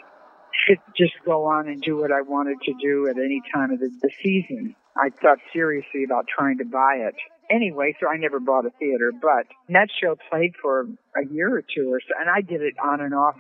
just 0.98 1.14
go 1.26 1.46
on 1.46 1.70
and 1.70 1.82
do 1.82 1.96
what 1.96 2.12
I 2.12 2.24
wanted 2.24 2.60
to 2.64 2.74
do 2.82 3.08
at 3.08 3.16
any 3.16 3.42
time 3.54 3.72
of 3.72 3.80
the, 3.80 3.90
the 4.02 4.10
season. 4.22 4.76
I 4.98 5.12
thought 5.12 5.38
seriously 5.54 6.04
about 6.04 6.26
trying 6.28 6.58
to 6.58 6.66
buy 6.66 7.08
it. 7.08 7.16
Anyway, 7.50 7.96
so 8.02 8.10
I 8.10 8.18
never 8.18 8.42
bought 8.42 8.66
a 8.66 8.72
theater, 8.78 9.14
but 9.14 9.48
that 9.70 9.88
show 10.04 10.18
played 10.30 10.56
for 10.62 10.88
a 11.16 11.26
year 11.32 11.56
or 11.56 11.62
two 11.62 11.88
or 11.90 12.02
so, 12.02 12.20
and 12.20 12.30
I 12.30 12.42
did 12.42 12.62
it 12.62 12.74
on 12.84 13.00
and 13.00 13.14
off 13.14 13.38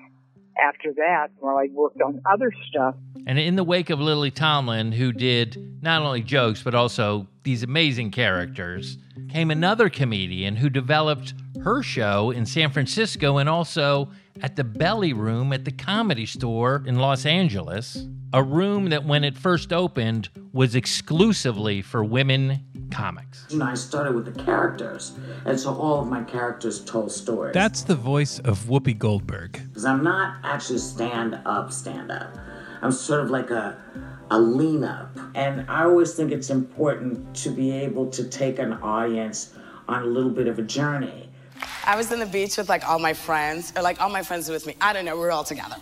after 0.63 0.93
that 0.93 1.27
while 1.39 1.57
I 1.57 1.67
worked 1.71 2.01
on 2.01 2.21
other 2.31 2.51
stuff. 2.69 2.95
And 3.27 3.37
in 3.37 3.55
the 3.55 3.63
wake 3.63 3.89
of 3.89 3.99
Lily 3.99 4.31
Tomlin, 4.31 4.91
who 4.91 5.11
did 5.11 5.81
not 5.81 6.01
only 6.01 6.21
jokes, 6.21 6.63
but 6.63 6.75
also 6.75 7.27
these 7.43 7.63
amazing 7.63 8.11
characters, 8.11 8.97
came 9.29 9.51
another 9.51 9.89
comedian 9.89 10.55
who 10.55 10.69
developed 10.69 11.33
her 11.63 11.83
show 11.83 12.31
in 12.31 12.45
San 12.45 12.71
Francisco 12.71 13.37
and 13.37 13.49
also 13.49 14.09
at 14.41 14.55
the 14.55 14.63
Belly 14.63 15.13
Room 15.13 15.51
at 15.53 15.65
the 15.65 15.71
Comedy 15.71 16.25
Store 16.25 16.83
in 16.85 16.97
Los 16.99 17.25
Angeles, 17.25 18.07
a 18.33 18.43
room 18.43 18.89
that 18.89 19.05
when 19.05 19.23
it 19.23 19.37
first 19.37 19.73
opened 19.73 20.29
was 20.53 20.75
exclusively 20.75 21.81
for 21.81 22.03
women 22.03 22.63
comics. 22.91 23.45
You 23.49 23.57
know, 23.57 23.65
I 23.65 23.73
started 23.73 24.13
with 24.13 24.25
the 24.25 24.43
characters, 24.43 25.13
and 25.45 25.59
so 25.59 25.73
all 25.73 26.01
of 26.01 26.07
my 26.07 26.23
characters 26.23 26.83
told 26.83 27.11
stories. 27.11 27.53
That's 27.53 27.83
the 27.83 27.95
voice 27.95 28.39
of 28.39 28.65
Whoopi 28.65 28.97
Goldberg. 28.97 29.53
Because 29.53 29.85
I'm 29.85 30.03
not 30.03 30.37
actually 30.43 30.79
stand 30.79 31.39
up, 31.45 31.71
stand 31.71 32.11
up. 32.11 32.35
I'm 32.81 32.91
sort 32.91 33.21
of 33.21 33.29
like 33.29 33.49
a, 33.51 33.77
a 34.31 34.39
lean 34.39 34.83
up. 34.83 35.09
And 35.35 35.69
I 35.69 35.83
always 35.83 36.13
think 36.13 36.31
it's 36.31 36.49
important 36.49 37.35
to 37.37 37.49
be 37.49 37.71
able 37.71 38.09
to 38.11 38.23
take 38.23 38.59
an 38.59 38.73
audience 38.73 39.53
on 39.87 40.03
a 40.03 40.05
little 40.05 40.31
bit 40.31 40.47
of 40.47 40.59
a 40.59 40.63
journey. 40.63 41.29
I 41.85 41.95
was 41.95 42.11
in 42.11 42.19
the 42.19 42.25
beach 42.25 42.57
with 42.57 42.69
like 42.69 42.87
all 42.87 42.99
my 42.99 43.13
friends, 43.13 43.73
or 43.75 43.81
like 43.81 43.99
all 43.99 44.09
my 44.09 44.23
friends 44.23 44.47
were 44.47 44.53
with 44.53 44.67
me. 44.67 44.75
I 44.79 44.93
don't 44.93 45.05
know, 45.05 45.17
we 45.17 45.23
are 45.23 45.31
all 45.31 45.43
together. 45.43 45.75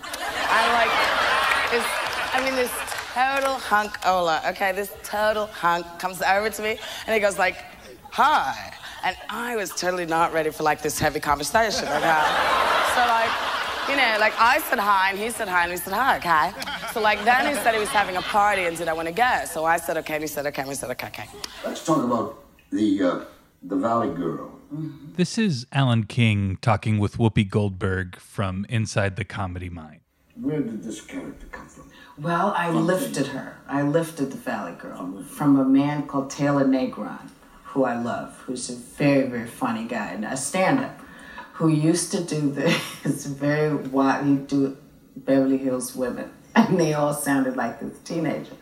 I'm 0.50 0.74
like, 0.74 1.72
this, 1.72 2.07
I 2.34 2.44
mean, 2.44 2.56
this 2.56 2.72
total 3.14 3.56
hunk 3.56 3.98
Ola, 4.06 4.42
okay? 4.48 4.72
This 4.72 4.92
total 5.04 5.48
hunk 5.48 5.86
comes 6.00 6.22
over 6.22 6.50
to 6.50 6.62
me 6.62 6.78
and 7.06 7.14
he 7.14 7.20
goes 7.20 7.38
like, 7.40 7.58
hi. 8.12 8.74
And 9.04 9.16
I 9.30 9.56
was 9.56 9.72
totally 9.72 10.06
not 10.06 10.34
ready 10.34 10.50
for 10.50 10.64
like 10.64 10.82
this 10.82 11.00
heavy 11.00 11.20
conversation, 11.20 11.88
okay? 11.88 12.24
So 12.96 13.02
like, 13.08 13.32
you 13.90 13.96
know, 13.96 14.18
like 14.20 14.34
I 14.40 14.60
said 14.70 14.80
hi 14.80 15.12
and 15.12 15.20
he 15.20 15.30
said 15.30 15.48
hi 15.48 15.64
and 15.64 15.72
we 15.72 15.78
said 15.78 15.94
hi, 15.94 16.18
okay? 16.18 16.92
So 16.94 17.02
like 17.02 17.24
then 17.24 17.48
he 17.48 17.54
said 17.62 17.74
he 17.74 17.80
was 17.80 17.90
having 17.90 18.18
a 18.18 18.22
party 18.22 18.64
and 18.64 18.76
did 18.78 18.88
I 18.88 18.94
want 18.94 19.08
to 19.08 19.14
go? 19.14 19.42
So 19.46 19.66
I 19.66 19.78
said 19.78 19.98
okay 19.98 20.16
and 20.16 20.24
he 20.24 20.28
said 20.28 20.46
okay 20.48 20.62
and 20.62 20.70
we 20.70 20.76
said 20.76 20.90
okay, 20.92 21.08
okay. 21.08 21.26
Let's 21.64 21.86
talk 21.86 22.04
about 22.04 22.44
the 22.72 23.04
uh, 23.04 23.26
the 23.64 23.76
Valley 23.76 24.14
Girl. 24.16 24.52
This 25.16 25.38
is 25.38 25.66
Alan 25.72 26.04
King 26.04 26.58
talking 26.62 27.00
with 27.00 27.18
Whoopi 27.18 27.50
Goldberg 27.50 28.18
from 28.20 28.66
Inside 28.68 29.16
the 29.16 29.24
Comedy 29.24 29.70
Mind. 29.70 30.02
Where 30.42 30.62
did 30.62 30.84
this 30.84 31.02
character 31.02 31.48
come 31.52 31.68
from? 31.68 31.90
Well, 32.18 32.54
I 32.56 32.70
lifted 32.70 33.28
her. 33.28 33.58
I 33.68 33.82
lifted 33.82 34.32
the 34.32 34.38
Valley 34.38 34.74
Girl 34.74 35.24
from 35.24 35.58
a 35.60 35.66
man 35.66 36.06
called 36.08 36.30
Taylor 36.30 36.66
Negron, 36.66 37.30
who 37.64 37.86
I 37.86 38.00
love, 38.00 38.38
who's 38.46 38.70
a 38.70 38.76
very, 38.76 39.28
very 39.28 39.48
funny 39.48 39.86
guy 39.86 40.12
and 40.12 40.26
a 40.26 40.38
stand-up, 40.38 41.00
who 41.54 41.70
used 41.70 42.12
to 42.12 42.24
do 42.24 42.52
this 43.04 43.26
very 43.26 43.76
wild. 43.76 44.26
He'd 44.28 44.48
do 44.48 44.78
Beverly 45.16 45.58
Hills 45.58 45.96
Women, 45.96 46.32
and 46.56 46.80
they 46.80 46.94
all 46.94 47.14
sounded 47.14 47.56
like 47.56 47.80
this 47.80 47.98
teenager. 48.00 48.54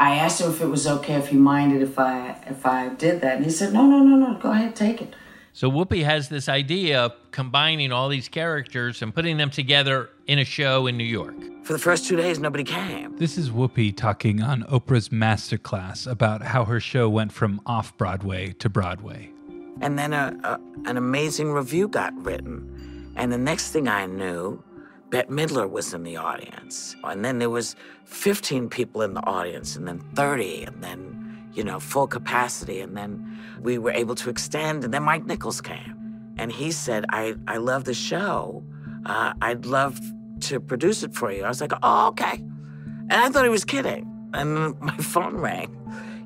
I 0.00 0.16
asked 0.16 0.40
him 0.40 0.50
if 0.50 0.60
it 0.60 0.66
was 0.66 0.86
okay 0.86 1.14
if 1.14 1.28
he 1.28 1.36
minded 1.36 1.82
if 1.82 1.98
I 1.98 2.42
if 2.46 2.64
I 2.64 2.88
did 2.88 3.20
that, 3.20 3.36
and 3.36 3.44
he 3.44 3.50
said, 3.50 3.72
"No, 3.72 3.86
no, 3.86 3.98
no, 3.98 4.16
no. 4.16 4.38
Go 4.38 4.50
ahead, 4.50 4.74
take 4.74 5.02
it." 5.02 5.14
So 5.52 5.70
Whoopi 5.70 6.04
has 6.04 6.28
this 6.28 6.48
idea 6.48 7.04
of 7.04 7.12
combining 7.32 7.92
all 7.92 8.08
these 8.08 8.28
characters 8.28 9.02
and 9.02 9.14
putting 9.14 9.36
them 9.36 9.50
together 9.50 10.08
in 10.30 10.38
a 10.38 10.44
show 10.44 10.86
in 10.86 10.96
New 10.96 11.02
York. 11.02 11.34
For 11.64 11.72
the 11.72 11.78
first 11.80 12.06
two 12.06 12.14
days, 12.14 12.38
nobody 12.38 12.62
came. 12.62 13.16
This 13.16 13.36
is 13.36 13.50
Whoopi 13.50 13.96
talking 13.96 14.40
on 14.40 14.62
Oprah's 14.62 15.08
Masterclass 15.08 16.06
about 16.08 16.40
how 16.40 16.64
her 16.64 16.78
show 16.78 17.08
went 17.08 17.32
from 17.32 17.60
off 17.66 17.96
Broadway 17.96 18.52
to 18.60 18.68
Broadway. 18.68 19.32
And 19.80 19.98
then 19.98 20.12
a, 20.12 20.38
a, 20.44 20.60
an 20.88 20.96
amazing 20.96 21.50
review 21.50 21.88
got 21.88 22.14
written. 22.24 23.12
And 23.16 23.32
the 23.32 23.38
next 23.38 23.72
thing 23.72 23.88
I 23.88 24.06
knew, 24.06 24.62
Bette 25.08 25.28
Midler 25.28 25.68
was 25.68 25.92
in 25.94 26.04
the 26.04 26.16
audience. 26.16 26.94
And 27.02 27.24
then 27.24 27.40
there 27.40 27.50
was 27.50 27.74
15 28.04 28.68
people 28.68 29.02
in 29.02 29.14
the 29.14 29.26
audience, 29.26 29.74
and 29.74 29.88
then 29.88 29.98
30, 30.14 30.62
and 30.62 30.84
then, 30.84 31.50
you 31.54 31.64
know, 31.64 31.80
full 31.80 32.06
capacity. 32.06 32.78
And 32.78 32.96
then 32.96 33.36
we 33.60 33.78
were 33.78 33.90
able 33.90 34.14
to 34.14 34.30
extend, 34.30 34.84
and 34.84 34.94
then 34.94 35.02
Mike 35.02 35.26
Nichols 35.26 35.60
came. 35.60 36.32
And 36.38 36.52
he 36.52 36.70
said, 36.70 37.04
I, 37.08 37.34
I 37.48 37.56
love 37.56 37.82
the 37.82 37.94
show. 37.94 38.62
Uh, 39.04 39.32
I'd 39.42 39.66
love 39.66 39.98
to 40.42 40.60
produce 40.60 41.02
it 41.02 41.14
for 41.14 41.30
you. 41.32 41.44
I 41.44 41.48
was 41.48 41.60
like, 41.60 41.72
oh, 41.82 42.08
okay. 42.08 42.36
And 42.36 43.12
I 43.12 43.28
thought 43.28 43.44
he 43.44 43.50
was 43.50 43.64
kidding. 43.64 44.06
And 44.32 44.78
my 44.80 44.96
phone 44.96 45.36
rang, 45.36 45.76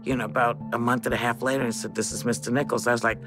you 0.04 0.16
know, 0.16 0.24
about 0.24 0.58
a 0.72 0.78
month 0.78 1.06
and 1.06 1.14
a 1.14 1.18
half 1.18 1.42
later 1.42 1.64
and 1.64 1.74
said, 1.74 1.94
This 1.94 2.12
is 2.12 2.24
Mr. 2.24 2.52
Nichols. 2.52 2.86
I 2.86 2.92
was 2.92 3.04
like, 3.04 3.18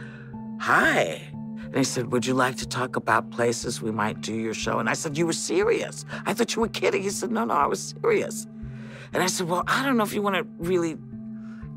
Hi. 0.60 1.22
And 1.64 1.76
he 1.76 1.84
said, 1.84 2.12
Would 2.12 2.26
you 2.26 2.34
like 2.34 2.56
to 2.58 2.68
talk 2.68 2.96
about 2.96 3.30
places 3.32 3.82
we 3.82 3.92
might 3.92 4.22
do 4.22 4.34
your 4.34 4.54
show? 4.54 4.80
And 4.80 4.90
I 4.90 4.94
said, 4.94 5.18
You 5.18 5.26
were 5.26 5.34
serious. 5.34 6.06
I 6.26 6.34
thought 6.34 6.56
you 6.56 6.62
were 6.62 6.68
kidding. 6.68 7.02
He 7.02 7.10
said, 7.10 7.32
No, 7.32 7.46
no, 7.46 7.54
I 7.54 7.66
was 7.66 7.96
serious. 8.02 8.48
And 9.14 9.24
I 9.24 9.28
said, 9.28 9.48
Well, 9.48 9.64
I 9.68 9.84
don't 9.84 9.98
know 9.98 10.04
if 10.04 10.14
you 10.14 10.22
want 10.22 10.36
to 10.36 10.48
really 10.60 10.98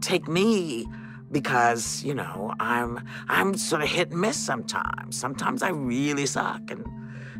take 0.00 0.28
me 0.28 0.86
because 1.30 2.02
you 2.02 2.14
know 2.14 2.54
I'm 2.58 3.04
I'm 3.28 3.54
sort 3.56 3.82
of 3.82 3.88
hit 3.88 4.10
and 4.10 4.20
miss 4.20 4.36
sometimes. 4.36 5.16
Sometimes 5.16 5.62
I 5.62 5.70
really 5.70 6.26
suck. 6.26 6.70
And 6.70 6.84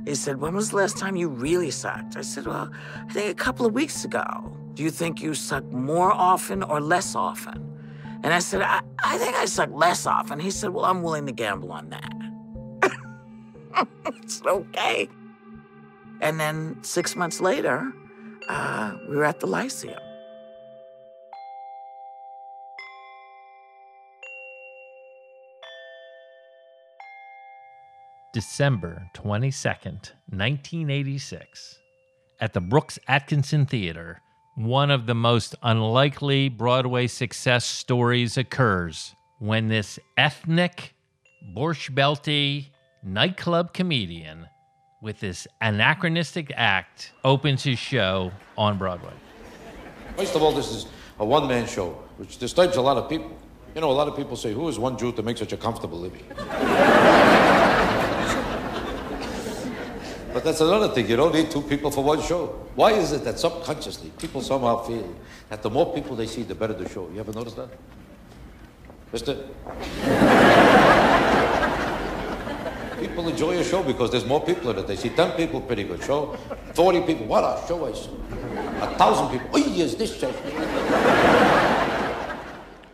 he 0.06 0.14
said, 0.14 0.40
"When 0.40 0.54
was 0.54 0.70
the 0.70 0.76
last 0.76 0.96
time 0.96 1.16
you 1.16 1.28
really 1.28 1.70
sucked?" 1.70 2.16
I 2.16 2.22
said, 2.22 2.46
"Well, 2.46 2.70
I 3.08 3.12
think 3.12 3.30
a 3.30 3.34
couple 3.34 3.66
of 3.66 3.72
weeks 3.72 4.04
ago." 4.04 4.56
Do 4.74 4.84
you 4.84 4.90
think 4.90 5.20
you 5.20 5.34
suck 5.34 5.64
more 5.72 6.12
often 6.12 6.62
or 6.62 6.80
less 6.80 7.14
often? 7.14 7.70
And 8.22 8.32
I 8.32 8.38
said, 8.38 8.62
I, 8.62 8.80
I 9.02 9.18
think 9.18 9.34
I 9.36 9.46
suck 9.46 9.70
less 9.72 10.06
often. 10.06 10.38
He 10.38 10.50
said, 10.50 10.70
Well, 10.70 10.84
I'm 10.84 11.02
willing 11.02 11.26
to 11.26 11.32
gamble 11.32 11.72
on 11.72 11.90
that. 11.90 12.14
it's 14.06 14.42
okay. 14.44 15.08
And 16.20 16.38
then 16.38 16.78
six 16.82 17.16
months 17.16 17.40
later, 17.40 17.92
uh, 18.48 18.96
we 19.08 19.16
were 19.16 19.24
at 19.24 19.40
the 19.40 19.46
Lyceum. 19.46 19.98
December 28.32 29.10
22nd, 29.14 30.12
1986, 30.28 31.78
at 32.40 32.52
the 32.52 32.60
Brooks 32.60 32.96
Atkinson 33.08 33.66
Theater, 33.66 34.20
one 34.54 34.92
of 34.92 35.06
the 35.06 35.16
most 35.16 35.56
unlikely 35.64 36.48
Broadway 36.48 37.08
success 37.08 37.64
stories 37.64 38.36
occurs 38.36 39.16
when 39.40 39.66
this 39.66 39.98
ethnic, 40.16 40.94
Borscht 41.56 41.92
Belty 41.92 42.66
nightclub 43.02 43.72
comedian 43.72 44.46
with 45.02 45.18
this 45.18 45.48
anachronistic 45.60 46.52
act 46.54 47.12
opens 47.24 47.64
his 47.64 47.80
show 47.80 48.30
on 48.56 48.78
Broadway. 48.78 49.14
First 50.16 50.36
of 50.36 50.42
all, 50.42 50.52
this 50.52 50.70
is 50.70 50.86
a 51.18 51.24
one 51.24 51.48
man 51.48 51.66
show, 51.66 52.00
which 52.16 52.38
disturbs 52.38 52.76
a 52.76 52.80
lot 52.80 52.96
of 52.96 53.08
people. 53.08 53.36
You 53.74 53.80
know, 53.80 53.90
a 53.90 53.92
lot 53.92 54.06
of 54.06 54.16
people 54.16 54.36
say, 54.36 54.52
Who 54.52 54.68
is 54.68 54.78
one 54.78 54.96
Jew 54.96 55.10
to 55.12 55.22
make 55.22 55.36
such 55.36 55.52
a 55.52 55.56
comfortable 55.56 55.98
living? 55.98 56.22
But 60.40 60.52
that's 60.52 60.62
another 60.62 60.88
thing. 60.88 61.06
You 61.06 61.16
don't 61.16 61.34
need 61.34 61.50
two 61.50 61.60
people 61.60 61.90
for 61.90 62.02
one 62.02 62.22
show. 62.22 62.46
Why 62.74 62.92
is 62.92 63.12
it 63.12 63.24
that 63.24 63.38
subconsciously 63.38 64.10
people 64.18 64.40
somehow 64.40 64.82
feel 64.84 65.14
that 65.50 65.62
the 65.62 65.68
more 65.68 65.92
people 65.92 66.16
they 66.16 66.26
see, 66.26 66.44
the 66.44 66.54
better 66.54 66.72
the 66.72 66.88
show? 66.88 67.10
You 67.10 67.20
ever 67.20 67.30
notice 67.30 67.52
that? 67.52 67.68
Mister? 69.12 69.34
people 72.98 73.28
enjoy 73.28 73.58
a 73.58 73.64
show 73.64 73.82
because 73.82 74.10
there's 74.10 74.24
more 74.24 74.42
people 74.42 74.70
in 74.70 74.78
it. 74.78 74.86
They 74.86 74.96
see 74.96 75.10
10 75.10 75.32
people, 75.32 75.60
pretty 75.60 75.84
good 75.84 76.02
show. 76.02 76.34
40 76.72 77.02
people, 77.02 77.26
what 77.26 77.44
a 77.44 77.62
show 77.68 77.84
I 77.86 77.92
saw. 77.92 78.10
A 78.80 78.94
thousand 78.96 79.38
people, 79.38 79.50
oh 79.52 79.58
yes, 79.58 79.94
this 79.94 80.18
show. 80.18 80.30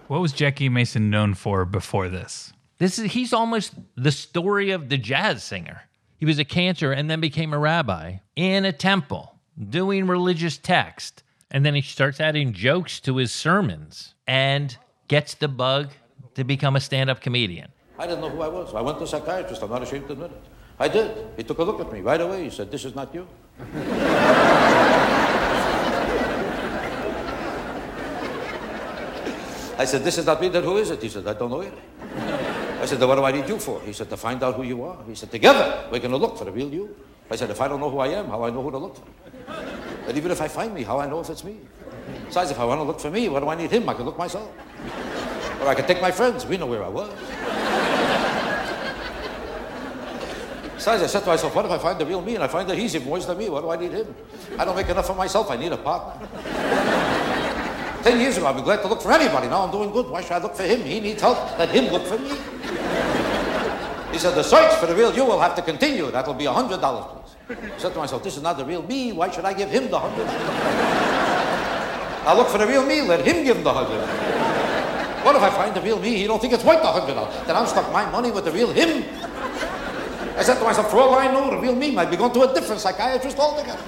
What 0.09 0.21
was 0.21 0.33
Jackie 0.33 0.69
Mason 0.69 1.11
known 1.11 1.35
for 1.35 1.65
before 1.65 2.09
this? 2.09 2.53
This 2.79 2.99
is 2.99 3.13
he's 3.13 3.33
almost 3.33 3.75
the 3.95 4.11
story 4.11 4.73
of 4.73 4.89
the 4.89 4.99
jazz 4.99 5.45
singer. 5.45 5.83
He 6.19 6.27
was 6.27 6.39
a 6.39 6.45
cantor 6.45 6.93
and 6.93 7.11
then 7.11 7.21
became 7.21 7.53
a 7.53 7.59
rabbi 7.59 8.19
in 8.35 8.65
a 8.65 8.73
temple 8.73 9.39
doing 9.69 10.07
religious 10.07 10.59
text. 10.59 11.23
And 11.51 11.65
then 11.65 11.75
he 11.75 11.83
starts 11.83 12.21
adding 12.21 12.53
jokes 12.53 13.01
to 13.01 13.17
his 13.17 13.33
sermons 13.33 14.15
and 14.27 14.77
gets 15.09 15.35
the 15.35 15.49
bug 15.49 15.91
to 16.35 16.45
become 16.45 16.77
a 16.77 16.81
stand 16.81 17.11
up 17.11 17.21
comedian. 17.21 17.71
I 17.99 18.07
didn't 18.07 18.21
know 18.21 18.31
who 18.31 18.43
I 18.43 18.49
was. 18.49 18.75
I 18.75 18.81
went 18.81 18.99
to 18.99 19.05
a 19.05 19.07
psychiatrist. 19.07 19.63
I'm 19.63 19.71
not 19.71 19.83
ashamed 19.83 20.07
to 20.09 20.13
admit 20.13 20.33
it. 20.33 20.43
I 20.79 20.89
did. 20.89 21.11
He 21.37 21.43
took 21.43 21.59
a 21.59 21.63
look 21.63 21.81
at 21.81 21.91
me 21.93 22.01
right 22.01 22.21
away. 22.21 22.45
He 22.45 22.51
said, 22.51 22.71
This 22.71 22.85
is 22.85 22.95
not 22.95 23.15
you. 23.15 23.27
I 29.79 29.85
said, 29.85 30.05
this 30.05 30.17
is 30.17 30.25
not 30.25 30.41
me. 30.41 30.49
Then 30.49 30.65
who 30.65 30.79
is 30.79 30.91
it? 30.91 31.03
He 31.03 31.09
said, 31.09 31.27
I 31.27 31.35
don't 31.35 31.51
know 31.51 31.63
either. 31.63 32.46
I 32.87 32.89
said, 32.91 33.01
what 33.01 33.17
do 33.17 33.25
I 33.25 33.33
need 33.33 33.49
you 33.49 33.59
for? 33.59 33.81
He 33.81 33.93
said, 33.93 34.09
to 34.11 34.17
find 34.17 34.41
out 34.45 34.55
who 34.55 34.63
you 34.63 34.85
are. 34.85 34.97
He 35.09 35.17
said, 35.17 35.33
together 35.33 35.89
we're 35.91 35.99
going 35.99 36.13
to 36.13 36.17
look 36.17 36.39
for 36.39 36.45
the 36.45 36.53
real 36.53 36.73
you. 36.73 36.95
I 37.29 37.35
said, 37.35 37.51
if 37.51 37.61
I 37.61 37.67
don't 37.67 37.81
know 37.81 37.91
who 37.91 37.99
I 37.99 38.07
am, 38.09 38.29
how 38.29 38.45
I 38.45 38.51
know 38.51 38.63
who 38.63 38.71
to 38.71 38.79
look 38.79 38.95
for? 38.95 39.03
And 40.07 40.17
even 40.17 40.31
if 40.31 40.41
I 40.41 40.47
find 40.47 40.73
me, 40.73 40.85
how 40.85 41.01
I 41.01 41.09
know 41.09 41.19
if 41.19 41.29
it's 41.29 41.43
me? 41.43 41.57
Besides, 42.27 42.53
if 42.53 42.61
I 42.61 42.65
want 42.65 42.79
to 42.79 42.85
look 42.85 43.01
for 43.01 43.11
me, 43.11 43.29
what 43.29 43.41
do 43.41 43.49
I 43.49 43.57
need 43.57 43.73
him? 43.73 43.89
I 43.89 43.95
can 43.95 44.05
look 44.05 44.17
myself. 44.17 44.49
Or 45.61 45.67
I 45.67 45.75
can 45.75 45.85
take 45.85 46.01
my 46.01 46.13
friends. 46.13 46.47
We 46.47 46.59
know 46.59 46.67
where 46.67 46.85
I 46.85 46.89
was. 46.89 47.11
Besides, 50.77 51.03
I 51.03 51.07
said 51.07 51.21
to 51.21 51.27
myself, 51.27 51.57
what 51.57 51.65
if 51.65 51.73
I 51.73 51.79
find 51.79 51.99
the 51.99 52.07
real 52.07 52.23
me 52.23 52.37
and 52.37 52.45
I 52.45 52.47
find 52.47 52.71
that 52.71 52.79
he's 52.79 52.95
even 52.95 53.09
worse 53.09 53.27
than 53.27 53.37
me? 53.37 53.49
What 53.49 53.63
do 53.63 53.71
I 53.71 53.77
need 53.77 53.91
him? 53.91 54.15
I 54.61 54.65
don't 54.65 54.77
make 54.77 54.89
enough 54.89 55.09
for 55.09 55.17
myself. 55.17 55.51
I 55.51 55.57
need 55.57 55.73
a 55.73 55.77
partner. 55.77 56.29
Ten 58.05 58.21
years 58.21 58.37
ago, 58.37 58.47
I'd 58.47 58.55
be 58.55 58.63
glad 58.63 58.83
to 58.83 58.87
look 58.87 59.03
for 59.03 59.11
anybody. 59.11 59.49
Now 59.49 59.65
I'm 59.65 59.73
doing 59.73 59.91
good. 59.91 60.09
Why 60.09 60.21
should 60.23 60.35
I 60.35 60.39
look 60.39 60.55
for 60.55 60.63
him? 60.63 60.83
He 60.83 61.01
needs 61.01 61.21
help. 61.21 61.59
Let 61.59 61.71
him 61.71 61.93
look 61.93 62.07
for 62.07 62.19
me. 62.19 62.39
He 64.17 64.21
said, 64.21 64.35
the 64.35 64.43
search 64.43 64.73
for 64.81 64.87
the 64.87 64.97
real 64.97 65.15
you 65.15 65.27
will 65.27 65.39
have 65.39 65.55
to 65.57 65.61
continue. 65.61 66.11
That'll 66.11 66.33
be 66.33 66.47
$100, 66.47 66.81
please. 66.81 67.37
I 67.51 67.79
said 67.79 67.93
to 67.93 67.99
myself, 67.99 68.25
this 68.25 68.39
is 68.39 68.43
not 68.43 68.57
the 68.57 68.65
real 68.65 68.81
me. 68.81 69.13
Why 69.13 69.31
should 69.31 69.45
I 69.45 69.53
give 69.53 69.69
him 69.69 69.91
the 69.91 69.99
100 69.99 70.27
I'll 72.27 72.39
look 72.39 72.49
for 72.49 72.57
the 72.57 72.67
real 72.67 72.83
me. 72.83 73.03
Let 73.03 73.27
him 73.27 73.45
give 73.45 73.59
him 73.59 73.63
the 73.63 73.75
100 73.75 75.23
What 75.23 75.37
if 75.37 75.43
I 75.43 75.51
find 75.51 75.77
the 75.77 75.83
real 75.83 76.01
me? 76.01 76.17
He 76.17 76.27
don't 76.27 76.41
think 76.41 76.55
it's 76.55 76.65
worth 76.65 76.81
the 76.81 76.89
$100. 76.89 77.47
Then 77.47 77.57
I'm 77.57 77.67
stuck 77.67 77.93
my 77.93 78.11
money 78.11 78.31
with 78.31 78.47
the 78.47 78.53
real 78.53 78.73
him. 78.73 79.05
I 80.35 80.43
said 80.43 80.61
to 80.61 80.65
myself, 80.65 80.91
for 80.91 80.97
all 80.97 81.15
I 81.15 81.31
know, 81.31 81.51
the 81.51 81.59
real 81.59 81.75
me 81.75 81.91
might 81.91 82.11
be 82.11 82.17
going 82.17 82.33
to 82.33 82.51
a 82.51 82.55
different 82.55 82.81
psychiatrist 82.81 83.39
altogether. 83.39 83.83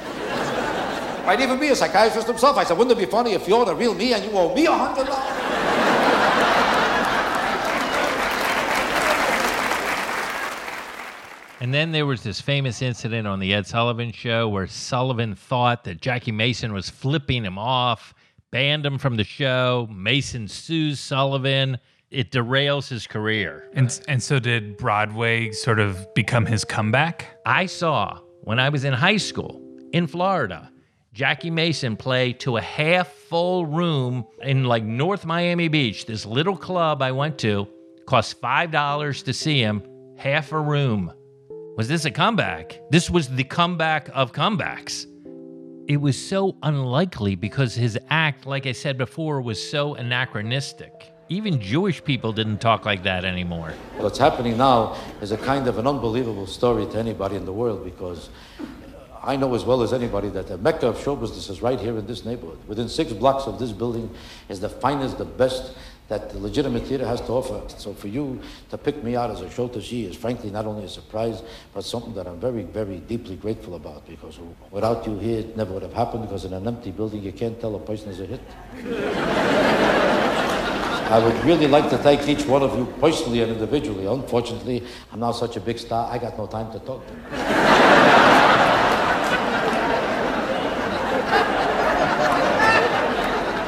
might 1.25 1.41
even 1.41 1.59
be 1.59 1.69
a 1.69 1.75
psychiatrist 1.75 2.27
himself. 2.27 2.59
I 2.59 2.65
said, 2.65 2.77
wouldn't 2.77 2.99
it 2.99 3.03
be 3.03 3.11
funny 3.11 3.33
if 3.33 3.49
you're 3.49 3.65
the 3.65 3.75
real 3.75 3.95
me 3.95 4.13
and 4.13 4.23
you 4.23 4.33
owe 4.33 4.55
me 4.55 4.67
$100? 4.67 5.48
And 11.61 11.75
then 11.75 11.91
there 11.91 12.07
was 12.07 12.23
this 12.23 12.41
famous 12.41 12.83
incident 12.83 13.27
on 13.27 13.41
the 13.41 13.53
Ed 13.53 13.67
Sullivan 13.67 14.13
show 14.13 14.49
where 14.49 14.69
Sullivan 14.69 15.35
thought 15.35 15.83
that 15.85 16.01
Jackie 16.01 16.31
Mason 16.31 16.73
was 16.73 16.89
flipping 16.89 17.45
him 17.45 17.59
off, 17.59 18.15
banned 18.53 18.87
him 18.87 18.97
from 18.97 19.17
the 19.17 19.25
show. 19.25 19.89
Mason 19.91 20.47
sues 20.47 21.01
Sullivan. 21.01 21.79
It 22.13 22.31
derails 22.31 22.89
his 22.89 23.09
career. 23.09 23.69
And 23.75 24.01
and 24.07 24.23
so 24.23 24.39
did 24.39 24.77
Broadway 24.77 25.51
sort 25.51 25.81
of 25.81 26.07
become 26.15 26.47
his 26.47 26.65
comeback? 26.65 27.27
I 27.45 27.67
saw 27.67 28.21
when 28.43 28.61
I 28.61 28.69
was 28.69 28.85
in 28.85 28.93
high 28.93 29.17
school 29.17 29.61
in 29.93 30.07
Florida, 30.07 30.71
Jackie 31.13 31.51
Mason 31.51 31.97
play 31.97 32.33
to 32.35 32.57
a 32.57 32.63
half 32.63 33.09
full 33.09 33.67
room 33.67 34.25
in 34.43 34.65
like 34.65 34.85
North 34.85 35.27
Miami 35.27 35.67
Beach. 35.67 36.07
This 36.07 36.25
little 36.25 36.57
club 36.57 37.03
I 37.03 37.11
went 37.11 37.37
to 37.39 37.69
cost 38.07 38.41
$5 38.41 39.25
to 39.25 39.33
see 39.35 39.61
him, 39.61 39.83
half 40.17 40.53
a 40.53 40.61
room. 40.61 41.13
Was 41.79 41.87
this 41.87 42.07
a 42.07 42.11
comeback? 42.11 42.81
This 42.91 43.09
was 43.09 43.29
the 43.29 43.45
comeback 43.45 44.11
of 44.13 44.33
comebacks. 44.33 45.07
It 45.87 45.99
was 45.99 46.21
so 46.21 46.57
unlikely 46.65 47.37
because 47.37 47.73
his 47.77 47.97
act, 48.11 48.47
like 48.47 48.67
I 48.67 48.73
said 48.73 48.99
before, 48.99 49.41
was 49.41 49.71
so 49.71 49.95
anachronistic. 49.95 51.13
Even 51.29 51.61
Jewish 51.61 52.03
people 52.03 52.33
didn't 52.33 52.61
talk 52.61 52.85
like 52.85 53.05
that 53.05 53.25
anymore. 53.25 53.75
What's 53.99 54.19
happening 54.19 54.59
now 54.59 54.97
is 55.23 55.31
a 55.31 55.37
kind 55.37 55.69
of 55.69 55.79
an 55.79 55.87
unbelievable 55.87 56.49
story 56.49 56.85
to 56.87 56.99
anybody 56.99 57.37
in 57.37 57.45
the 57.45 57.53
world 57.53 57.85
because 57.85 58.29
I 59.23 59.37
know 59.37 59.55
as 59.55 59.65
well 59.65 59.83
as 59.83 59.93
anybody 59.93 60.31
that 60.31 60.49
the 60.49 60.59
mecca 60.59 60.89
of 60.89 61.01
show 61.01 61.15
business 61.15 61.49
is 61.49 61.63
right 61.63 61.79
here 61.79 61.97
in 61.97 62.09
this 62.09 62.25
neighborhood. 62.25 62.59
Within 62.67 62.89
six 62.89 63.13
blocks 63.13 63.47
of 63.47 63.61
this 63.61 63.71
building 63.71 64.13
is 64.49 64.59
the 64.59 64.69
finest, 64.69 65.19
the 65.19 65.25
best 65.25 65.75
that 66.09 66.31
the 66.31 66.39
legitimate 66.39 66.85
theater 66.87 67.07
has 67.07 67.21
to 67.21 67.33
offer. 67.33 67.63
So 67.77 67.93
for 67.93 68.09
you 68.09 68.41
to 68.71 68.79
pick 68.79 69.03
me 69.05 69.15
out 69.15 69.31
as 69.31 69.43
a 69.43 69.51
show 69.51 69.69
to 69.69 69.83
see 69.83 70.05
is 70.07 70.17
frankly 70.17 70.51
not 70.51 70.65
only 70.67 70.85
a 70.85 70.89
surprise, 70.89 71.43
but 71.75 71.85
something 71.85 72.15
that 72.15 72.27
I'm 72.27 72.41
very, 72.41 72.63
very 72.63 72.99
deeply 72.99 73.37
grateful 73.37 73.75
about 73.75 74.07
because 74.09 74.39
without 74.71 75.07
you 75.07 75.19
here, 75.19 75.41
it 75.41 75.57
never 75.57 75.75
would 75.75 75.83
have 75.83 75.93
happened 75.93 76.23
because 76.23 76.45
in 76.47 76.53
an 76.55 76.67
empty 76.67 76.91
building, 76.91 77.23
you 77.23 77.33
can't 77.33 77.61
tell 77.61 77.75
a 77.77 77.79
person 77.79 78.11
is 78.11 78.21
a 78.21 78.27
hit. 78.27 78.41
I 81.11 81.19
would 81.19 81.43
really 81.43 81.67
like 81.67 81.89
to 81.89 81.97
thank 81.97 82.29
each 82.29 82.45
one 82.45 82.63
of 82.63 82.77
you 82.77 82.85
personally 83.01 83.41
and 83.41 83.51
individually. 83.51 84.05
Unfortunately, 84.05 84.85
I'm 85.11 85.21
now 85.21 85.33
such 85.33 85.57
a 85.57 85.61
big 85.61 85.79
star, 85.79 86.11
I 86.13 86.19
got 86.19 86.37
no 86.37 86.47
time 86.47 86.71
to 86.73 86.79
talk 86.81 87.07
to 87.07 87.13
you. 87.15 87.21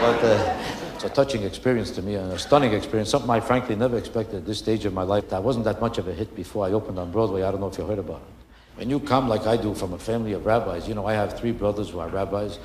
But 0.01 0.25
uh, 0.25 0.57
it's 0.95 1.00
a 1.00 1.00
touching 1.15 1.43
experience 1.43 1.91
to 1.93 2.03
me 2.03 2.15
and 2.15 2.33
a 2.33 2.39
stunning 2.39 2.73
experience, 2.73 3.11
something 3.11 3.31
I 3.31 3.41
frankly 3.41 3.77
never 3.77 3.99
expected 3.99 4.37
at 4.37 4.47
this 4.47 4.59
stage 4.59 4.85
of 4.85 4.93
my 4.93 5.03
life. 5.03 5.33
I 5.33 5.39
wasn't 5.39 5.65
that 5.67 5.81
much 5.81 5.99
of 5.99 6.09
a 6.09 6.13
hit 6.13 6.35
before 6.35 6.67
I 6.67 6.73
opened 6.73 6.99
on 6.99 7.13
Broadway. 7.13 7.43
I 7.43 7.51
don't 7.51 7.61
know 7.61 7.69
if 7.69 7.79
you 7.79 7.85
heard 7.85 7.99
about 7.99 8.23
it. 8.23 8.41
When 8.77 8.89
you 8.89 8.99
come 8.99 9.29
like 9.29 9.47
I 9.47 9.57
do 9.57 9.75
from 9.75 9.93
a 9.93 9.99
family 9.99 10.33
of 10.33 10.47
rabbis, 10.47 10.89
you 10.89 10.95
know, 10.95 11.07
I 11.07 11.13
have 11.13 11.39
three 11.39 11.53
brothers 11.53 11.91
who 11.91 11.99
are 11.99 12.09
rabbis, 12.09 12.59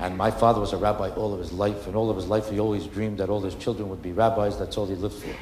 and 0.00 0.16
my 0.16 0.30
father 0.30 0.60
was 0.60 0.72
a 0.72 0.76
rabbi 0.76 1.10
all 1.10 1.32
of 1.32 1.38
his 1.38 1.52
life, 1.52 1.86
and 1.86 1.94
all 1.94 2.10
of 2.10 2.16
his 2.16 2.26
life 2.26 2.50
he 2.50 2.58
always 2.58 2.86
dreamed 2.86 3.18
that 3.18 3.30
all 3.30 3.40
his 3.40 3.54
children 3.54 3.88
would 3.88 4.02
be 4.02 4.12
rabbis. 4.12 4.58
That's 4.58 4.76
all 4.76 4.86
he 4.86 4.96
lived 4.96 5.22
for. 5.22 5.34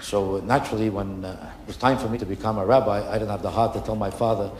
So 0.00 0.38
naturally, 0.38 0.88
when 0.88 1.24
uh, 1.24 1.52
it 1.62 1.66
was 1.66 1.76
time 1.76 1.98
for 1.98 2.08
me 2.08 2.16
to 2.18 2.26
become 2.26 2.58
a 2.58 2.64
rabbi, 2.64 3.06
I 3.08 3.18
didn't 3.18 3.30
have 3.30 3.42
the 3.42 3.50
heart 3.50 3.74
to 3.74 3.80
tell 3.80 3.96
my 3.96 4.10
father 4.10 4.50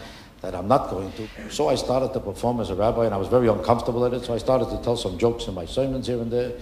that 0.46 0.54
I'm 0.54 0.68
not 0.68 0.90
going 0.90 1.10
to. 1.14 1.28
So 1.50 1.66
I 1.66 1.74
started 1.74 2.12
to 2.12 2.20
perform 2.20 2.60
as 2.60 2.70
a 2.70 2.76
rabbi, 2.76 3.04
and 3.04 3.12
I 3.12 3.16
was 3.16 3.26
very 3.26 3.48
uncomfortable 3.48 4.04
at 4.04 4.14
it. 4.14 4.24
So 4.24 4.32
I 4.32 4.38
started 4.38 4.70
to 4.70 4.80
tell 4.80 4.96
some 4.96 5.18
jokes 5.18 5.48
in 5.48 5.54
my 5.54 5.66
sermons 5.66 6.06
here 6.06 6.20
and 6.20 6.30
there. 6.30 6.52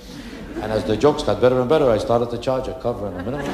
And 0.63 0.73
as 0.73 0.85
the 0.85 0.97
jokes 0.97 1.23
got 1.23 1.39
better 1.39 1.61
and 1.61 1.69
better, 1.69 1.91
I 1.91 1.99
started 1.99 2.31
to 2.31 2.39
charge 2.39 2.67
a 2.67 2.81
cover 2.81 3.09
and 3.09 3.21
a 3.21 3.23
minimum. 3.23 3.45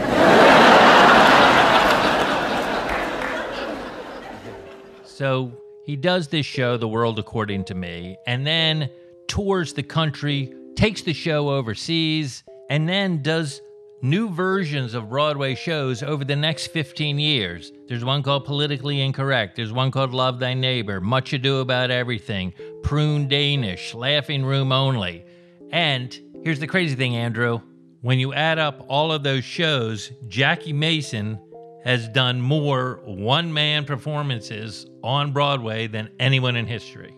So 5.05 5.51
he 5.85 5.97
does 5.97 6.29
this 6.29 6.47
show, 6.47 6.77
The 6.77 6.87
World 6.87 7.19
According 7.19 7.65
to 7.65 7.75
Me, 7.75 8.17
and 8.25 8.47
then 8.47 8.89
tours 9.27 9.73
the 9.73 9.83
country, 9.83 10.55
takes 10.77 11.03
the 11.03 11.13
show 11.13 11.51
overseas, 11.51 12.45
and 12.69 12.89
then 12.89 13.21
does 13.21 13.61
new 14.03 14.31
versions 14.31 14.95
of 14.95 15.09
Broadway 15.09 15.55
shows 15.55 16.03
over 16.03 16.25
the 16.25 16.37
next 16.37 16.69
15 16.69 17.19
years. 17.19 17.73
There's 17.87 18.05
one 18.05 18.23
called 18.23 18.45
Politically 18.45 19.01
Incorrect, 19.01 19.57
there's 19.57 19.73
one 19.73 19.91
called 19.91 20.13
Love 20.13 20.39
Thy 20.39 20.55
Neighbor, 20.55 21.01
Much 21.01 21.33
Ado 21.33 21.59
About 21.59 21.91
Everything, 21.91 22.55
Prune 22.83 23.29
Danish, 23.29 23.95
Laughing 23.95 24.45
Room 24.45 24.73
Only. 24.73 25.25
And 25.71 26.19
here's 26.43 26.61
the 26.61 26.67
crazy 26.67 26.95
thing, 26.95 27.17
Andrew. 27.17 27.61
When 28.01 28.19
you 28.19 28.33
add 28.33 28.59
up 28.59 28.85
all 28.89 29.13
of 29.13 29.23
those 29.23 29.45
shows, 29.45 30.11
Jackie 30.29 30.73
Mason 30.73 31.39
has 31.85 32.09
done 32.09 32.41
more 32.41 33.01
one 33.05 33.53
man 33.53 33.85
performances 33.85 34.87
on 35.03 35.33
Broadway 35.33 35.87
than 35.87 36.11
anyone 36.19 36.57
in 36.57 36.67
history. 36.67 37.15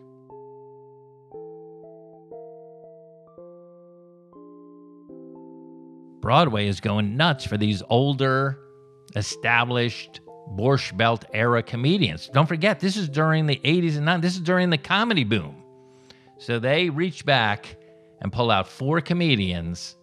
Broadway 6.23 6.69
is 6.69 6.81
going 6.81 7.17
nuts 7.17 7.45
for 7.45 7.59
these 7.59 7.83
older, 7.91 8.59
established 9.17 10.21
Borscht 10.51 10.97
Belt 10.97 11.25
era 11.35 11.63
comedians. 11.63 12.31
Don't 12.33 12.47
forget, 12.47 12.79
this 12.79 12.97
is 12.97 13.09
during 13.09 13.47
the 13.47 13.61
80s 13.65 13.97
and 13.97 14.07
90s. 14.07 14.23
This 14.23 14.35
is 14.35 14.41
during 14.41 14.71
the 14.71 14.79
comedy 14.79 15.25
boom. 15.25 15.57
So 16.39 16.59
they 16.59 16.89
reach 16.91 17.27
back 17.27 17.77
and 18.21 18.33
pull 18.33 18.51
out 18.51 18.69
four 18.69 19.01
comedians 19.01 19.97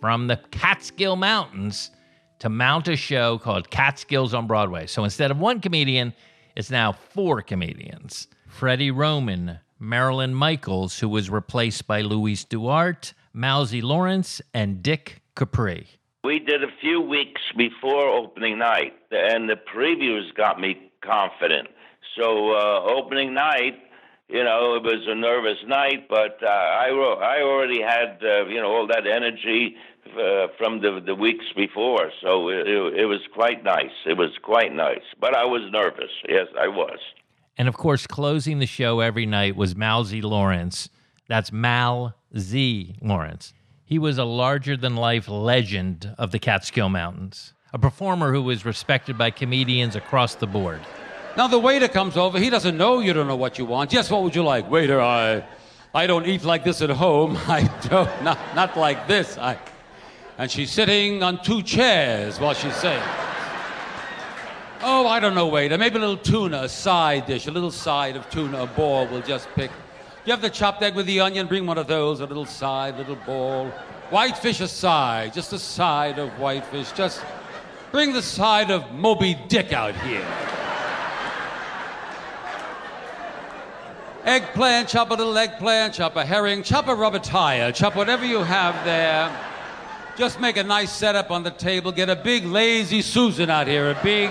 from 0.00 0.26
the 0.26 0.40
Catskill 0.50 1.14
Mountains 1.14 1.92
to 2.40 2.48
mount 2.48 2.88
a 2.88 2.96
show 2.96 3.38
called 3.38 3.70
Catskills 3.70 4.34
on 4.34 4.48
Broadway. 4.48 4.88
So 4.88 5.04
instead 5.04 5.30
of 5.30 5.38
one 5.38 5.60
comedian, 5.60 6.12
it's 6.56 6.70
now 6.70 6.92
four 6.92 7.40
comedians 7.40 8.26
Freddie 8.48 8.90
Roman, 8.90 9.60
Marilyn 9.78 10.34
Michaels, 10.34 10.98
who 10.98 11.08
was 11.08 11.30
replaced 11.30 11.86
by 11.86 12.00
Louise 12.00 12.44
DuArt, 12.44 13.12
Mousy 13.32 13.80
Lawrence, 13.80 14.42
and 14.52 14.82
Dick 14.82 15.21
Capri. 15.36 15.86
We 16.24 16.38
did 16.38 16.62
a 16.62 16.68
few 16.80 17.00
weeks 17.00 17.40
before 17.56 18.08
opening 18.08 18.58
night, 18.58 18.94
and 19.10 19.48
the 19.48 19.56
previews 19.56 20.32
got 20.36 20.60
me 20.60 20.92
confident. 21.02 21.68
So 22.16 22.52
uh, 22.54 22.80
opening 22.94 23.34
night, 23.34 23.78
you 24.28 24.44
know, 24.44 24.74
it 24.76 24.82
was 24.82 25.02
a 25.08 25.14
nervous 25.14 25.58
night, 25.66 26.08
but 26.08 26.38
uh, 26.42 26.48
I 26.48 26.88
I 26.88 27.42
already 27.42 27.82
had 27.82 28.18
uh, 28.22 28.46
you 28.46 28.60
know 28.60 28.70
all 28.72 28.86
that 28.86 29.06
energy 29.06 29.76
uh, 30.16 30.46
from 30.58 30.80
the 30.80 31.02
the 31.04 31.14
weeks 31.14 31.44
before, 31.56 32.10
so 32.22 32.48
it, 32.48 32.66
it 32.66 33.06
was 33.06 33.20
quite 33.34 33.64
nice. 33.64 33.92
It 34.06 34.16
was 34.16 34.30
quite 34.42 34.72
nice, 34.74 35.04
but 35.20 35.36
I 35.36 35.44
was 35.44 35.62
nervous. 35.72 36.10
Yes, 36.28 36.46
I 36.58 36.68
was. 36.68 36.98
And 37.58 37.68
of 37.68 37.76
course, 37.76 38.06
closing 38.06 38.58
the 38.58 38.66
show 38.66 39.00
every 39.00 39.26
night 39.26 39.56
was 39.56 39.76
Mousy 39.76 40.22
Lawrence. 40.22 40.88
That's 41.28 41.52
Mal 41.52 42.14
Z. 42.36 42.96
Lawrence. 43.02 43.52
He 43.92 43.98
was 43.98 44.16
a 44.16 44.24
larger 44.24 44.74
than 44.74 44.96
life 44.96 45.28
legend 45.28 46.14
of 46.16 46.30
the 46.30 46.38
Catskill 46.38 46.88
Mountains, 46.88 47.52
a 47.74 47.78
performer 47.78 48.32
who 48.32 48.40
was 48.40 48.64
respected 48.64 49.18
by 49.18 49.30
comedians 49.30 49.96
across 49.96 50.34
the 50.34 50.46
board. 50.46 50.80
Now 51.36 51.46
the 51.46 51.58
waiter 51.58 51.88
comes 51.88 52.16
over. 52.16 52.38
He 52.38 52.48
doesn't 52.48 52.78
know 52.78 53.00
you 53.00 53.12
don't 53.12 53.28
know 53.28 53.36
what 53.36 53.58
you 53.58 53.66
want. 53.66 53.92
Yes, 53.92 54.10
what 54.10 54.22
would 54.22 54.34
you 54.34 54.44
like? 54.44 54.70
Waiter, 54.70 54.98
I 54.98 55.44
I 55.92 56.06
don't 56.06 56.26
eat 56.26 56.42
like 56.42 56.64
this 56.64 56.80
at 56.80 56.88
home. 56.88 57.36
I 57.46 57.64
don't 57.90 58.08
not 58.24 58.38
not 58.56 58.78
like 58.78 59.06
this. 59.08 59.36
I 59.36 59.58
And 60.38 60.50
she's 60.50 60.70
sitting 60.70 61.22
on 61.22 61.42
two 61.42 61.60
chairs 61.62 62.40
while 62.40 62.54
she's 62.54 62.76
saying, 62.76 63.02
Oh, 64.80 65.06
I 65.06 65.20
don't 65.20 65.34
know, 65.34 65.48
waiter. 65.48 65.76
Maybe 65.76 65.96
a 65.96 66.00
little 66.00 66.16
tuna, 66.16 66.62
a 66.62 66.68
side 66.70 67.26
dish, 67.26 67.46
a 67.46 67.50
little 67.50 67.70
side 67.70 68.16
of 68.16 68.30
tuna, 68.30 68.62
a 68.62 68.66
ball 68.68 69.06
we'll 69.06 69.20
just 69.20 69.50
pick. 69.50 69.70
You 70.24 70.30
have 70.30 70.40
the 70.40 70.50
chopped 70.50 70.80
egg 70.82 70.94
with 70.94 71.06
the 71.06 71.18
onion? 71.18 71.48
Bring 71.48 71.66
one 71.66 71.78
of 71.78 71.88
those, 71.88 72.20
a 72.20 72.26
little 72.26 72.46
side, 72.46 72.96
little 72.96 73.16
ball. 73.16 73.66
Whitefish 74.10 74.60
aside, 74.60 75.34
just 75.34 75.52
a 75.52 75.58
side 75.58 76.20
of 76.20 76.30
whitefish. 76.38 76.92
Just 76.92 77.24
bring 77.90 78.12
the 78.12 78.22
side 78.22 78.70
of 78.70 78.92
Moby 78.92 79.36
Dick 79.48 79.72
out 79.72 79.96
here. 79.96 80.24
Eggplant, 84.24 84.88
chop 84.88 85.10
a 85.10 85.14
little 85.14 85.36
eggplant, 85.36 85.94
chop 85.94 86.14
a 86.14 86.24
herring, 86.24 86.62
chop 86.62 86.86
a 86.86 86.94
rubber 86.94 87.18
tire, 87.18 87.72
chop 87.72 87.96
whatever 87.96 88.24
you 88.24 88.44
have 88.44 88.84
there. 88.84 89.28
Just 90.16 90.38
make 90.38 90.56
a 90.56 90.62
nice 90.62 90.92
setup 90.92 91.32
on 91.32 91.42
the 91.42 91.50
table. 91.50 91.90
Get 91.90 92.08
a 92.08 92.14
big 92.14 92.44
lazy 92.44 93.02
Susan 93.02 93.50
out 93.50 93.66
here, 93.66 93.90
a 93.90 93.98
big, 94.04 94.30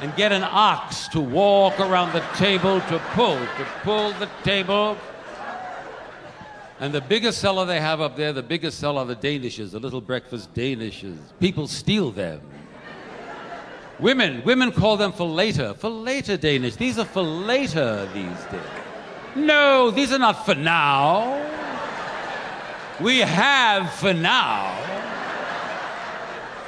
and 0.00 0.14
get 0.14 0.30
an 0.30 0.42
ox 0.44 1.08
to 1.08 1.20
walk 1.20 1.80
around 1.80 2.12
the 2.12 2.20
table 2.36 2.82
to 2.82 2.98
pull, 3.14 3.38
to 3.38 3.66
pull 3.82 4.12
the 4.14 4.28
table. 4.42 4.98
And 6.82 6.92
the 6.92 7.00
biggest 7.00 7.38
seller 7.38 7.64
they 7.64 7.78
have 7.78 8.00
up 8.00 8.16
there, 8.16 8.32
the 8.32 8.42
biggest 8.42 8.80
seller, 8.80 9.04
the 9.04 9.14
Danishes, 9.14 9.70
the 9.70 9.78
little 9.78 10.00
breakfast 10.00 10.52
Danishes. 10.52 11.16
People 11.38 11.68
steal 11.68 12.10
them. 12.10 12.40
Women, 14.00 14.42
women 14.44 14.72
call 14.72 14.96
them 14.96 15.12
for 15.12 15.28
later, 15.28 15.74
for 15.74 15.88
later 15.88 16.36
Danish. 16.36 16.74
These 16.74 16.98
are 16.98 17.04
for 17.04 17.22
later 17.22 18.08
these 18.12 18.44
days. 18.46 18.60
No, 19.36 19.92
these 19.92 20.10
are 20.10 20.18
not 20.18 20.44
for 20.44 20.56
now. 20.56 21.48
We 23.00 23.20
have 23.20 23.92
for 23.92 24.12
now. 24.12 24.76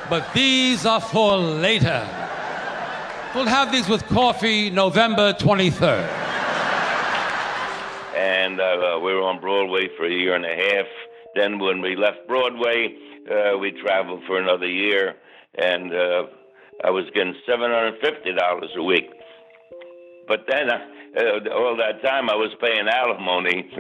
But 0.09 0.33
these 0.33 0.87
are 0.87 1.01
for 1.01 1.37
later. 1.39 2.09
We'll 3.35 3.47
have 3.47 3.73
these 3.73 3.89
with 3.89 4.07
coffee 4.07 4.71
November 4.71 5.33
23rd. 5.33 6.34
And 8.15 8.61
uh, 8.61 9.01
we 9.03 9.13
were 9.13 9.23
on 9.23 9.41
Broadway 9.41 9.89
for 9.97 10.07
a 10.07 10.13
year 10.13 10.35
and 10.35 10.45
a 10.45 10.55
half. 10.55 10.87
Then, 11.35 11.59
when 11.59 11.81
we 11.81 11.97
left 11.97 12.29
Broadway, 12.29 12.95
uh, 13.31 13.59
we 13.59 13.73
traveled 13.73 14.23
for 14.27 14.39
another 14.39 14.69
year, 14.69 15.17
and 15.59 15.93
uh, 15.93 16.27
I 16.85 16.91
was 16.91 17.05
getting 17.13 17.35
$750 17.49 18.77
a 18.77 18.83
week. 18.83 19.11
But 20.29 20.47
then, 20.49 20.71
uh, 20.71 21.51
all 21.53 21.77
that 21.77 22.03
time, 22.03 22.31
I 22.31 22.37
was 22.37 22.51
paying 22.61 22.87
alimony. 22.89 23.71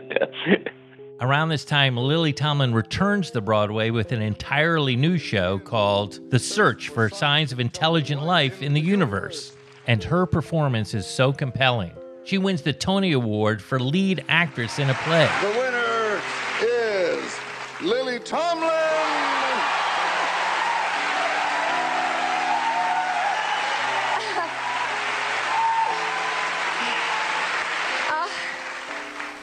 Around 1.20 1.50
this 1.50 1.64
time, 1.64 1.96
Lily 1.96 2.32
Tomlin 2.32 2.74
returns 2.74 3.30
to 3.30 3.40
Broadway 3.40 3.90
with 3.90 4.10
an 4.10 4.20
entirely 4.20 4.96
new 4.96 5.16
show 5.16 5.60
called 5.60 6.18
The 6.30 6.40
Search 6.40 6.88
for 6.88 7.08
Signs 7.08 7.52
of 7.52 7.60
Intelligent 7.60 8.22
Life 8.24 8.62
in 8.62 8.74
the 8.74 8.80
Universe. 8.80 9.54
And 9.86 10.02
her 10.02 10.26
performance 10.26 10.92
is 10.92 11.06
so 11.06 11.32
compelling. 11.32 11.92
She 12.24 12.38
wins 12.38 12.62
the 12.62 12.72
Tony 12.72 13.12
Award 13.12 13.60
for 13.62 13.78
lead 13.78 14.24
actress 14.28 14.78
in 14.78 14.88
a 14.88 14.94
play. 14.94 15.28
The 15.42 15.58
winner 15.58 16.20
is 16.62 17.38
Lily 17.82 18.18
Tomlin. 18.20 18.70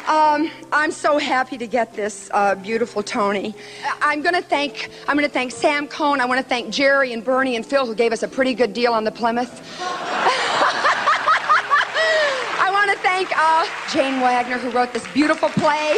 Um, 0.08 0.50
I'm 0.74 0.91
so 0.91 1.20
happy 1.20 1.58
to 1.58 1.67
get 1.67 1.94
this 1.94 2.30
uh, 2.34 2.56
beautiful 2.56 3.02
Tony. 3.04 3.56
I- 3.86 4.12
I'm 4.13 4.22
going 4.22 4.36
to 4.36 4.41
thank 4.41 4.89
I'm 5.08 5.15
going 5.15 5.28
to 5.28 5.32
thank 5.34 5.52
Sam 5.52 5.88
Cohn. 5.88 6.20
I 6.20 6.26
want 6.26 6.39
to 6.41 6.46
thank 6.46 6.74
Jerry 6.74 7.13
and 7.13 7.24
Bernie 7.24 7.56
and 7.56 7.65
Phil 7.65 7.86
who 7.86 7.96
gave 7.96 8.12
us 8.12 8.24
a 8.24 8.28
pretty 8.28 8.54
good 8.54 8.74
deal 8.74 8.94
on 8.94 9.04
the 9.06 9.12
Plymouth. 9.12 9.62
I 12.60 12.70
want 12.74 12.91
to 12.91 12.98
thank 13.25 13.38
uh, 13.38 13.65
Jane 13.91 14.19
Wagner 14.21 14.57
who 14.57 14.69
wrote 14.71 14.93
this 14.93 15.05
beautiful 15.13 15.49
play. 15.49 15.97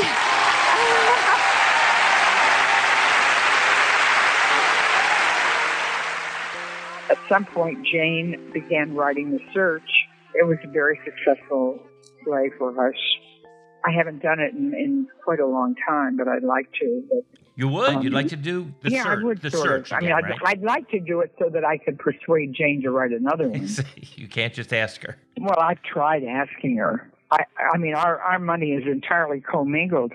At 7.10 7.18
some 7.30 7.46
point, 7.46 7.86
Jane 7.86 8.52
began 8.54 8.96
writing 8.96 9.32
The 9.32 9.40
Search. 9.54 9.90
It 10.34 10.48
was 10.48 10.58
a 10.64 10.68
very 10.72 11.00
successful 11.06 11.80
play 12.24 12.50
for 12.58 12.88
us. 12.88 12.96
I 13.86 13.92
haven't 13.92 14.22
done 14.22 14.40
it 14.40 14.54
in, 14.54 14.74
in 14.74 15.08
quite 15.24 15.40
a 15.42 15.46
long 15.46 15.76
time, 15.88 16.16
but 16.18 16.28
I'd 16.28 16.44
like 16.44 16.72
to. 16.80 17.04
But, 17.10 17.40
You 17.56 17.68
would? 17.68 18.02
You'd 18.04 18.14
Um, 18.14 18.20
like 18.22 18.30
to 18.30 18.38
do 18.38 18.72
the 18.82 18.90
yeah, 18.92 19.04
search? 19.04 19.20
I 19.20 19.24
would 19.24 19.42
the 19.42 19.52
sort 19.52 19.68
search 19.68 19.92
of. 19.92 19.98
I 19.98 20.00
mean, 20.00 20.12
again, 20.12 20.24
I'd, 20.24 20.30
right? 20.30 20.40
I'd 20.46 20.62
like 20.64 20.90
to 20.92 21.00
do 21.02 21.20
it 21.20 21.34
so 21.38 21.50
that 21.50 21.66
I 21.66 21.78
could 21.78 22.00
persuade 22.00 22.54
Jane 22.54 22.82
to 22.84 22.92
write 22.92 23.12
another 23.12 23.50
one. 23.50 23.68
you 24.16 24.28
can't 24.30 24.54
just 24.54 24.74
ask 24.74 25.04
her. 25.04 25.18
Well, 25.38 25.60
I've 25.60 25.82
tried 25.84 26.24
asking 26.24 26.78
her. 26.78 27.12
I, 27.34 27.46
I 27.74 27.78
mean, 27.78 27.96
our 27.96 28.20
our 28.22 28.40
money 28.40 28.72
is 28.72 28.84
entirely 28.86 29.42
commingled, 29.42 30.14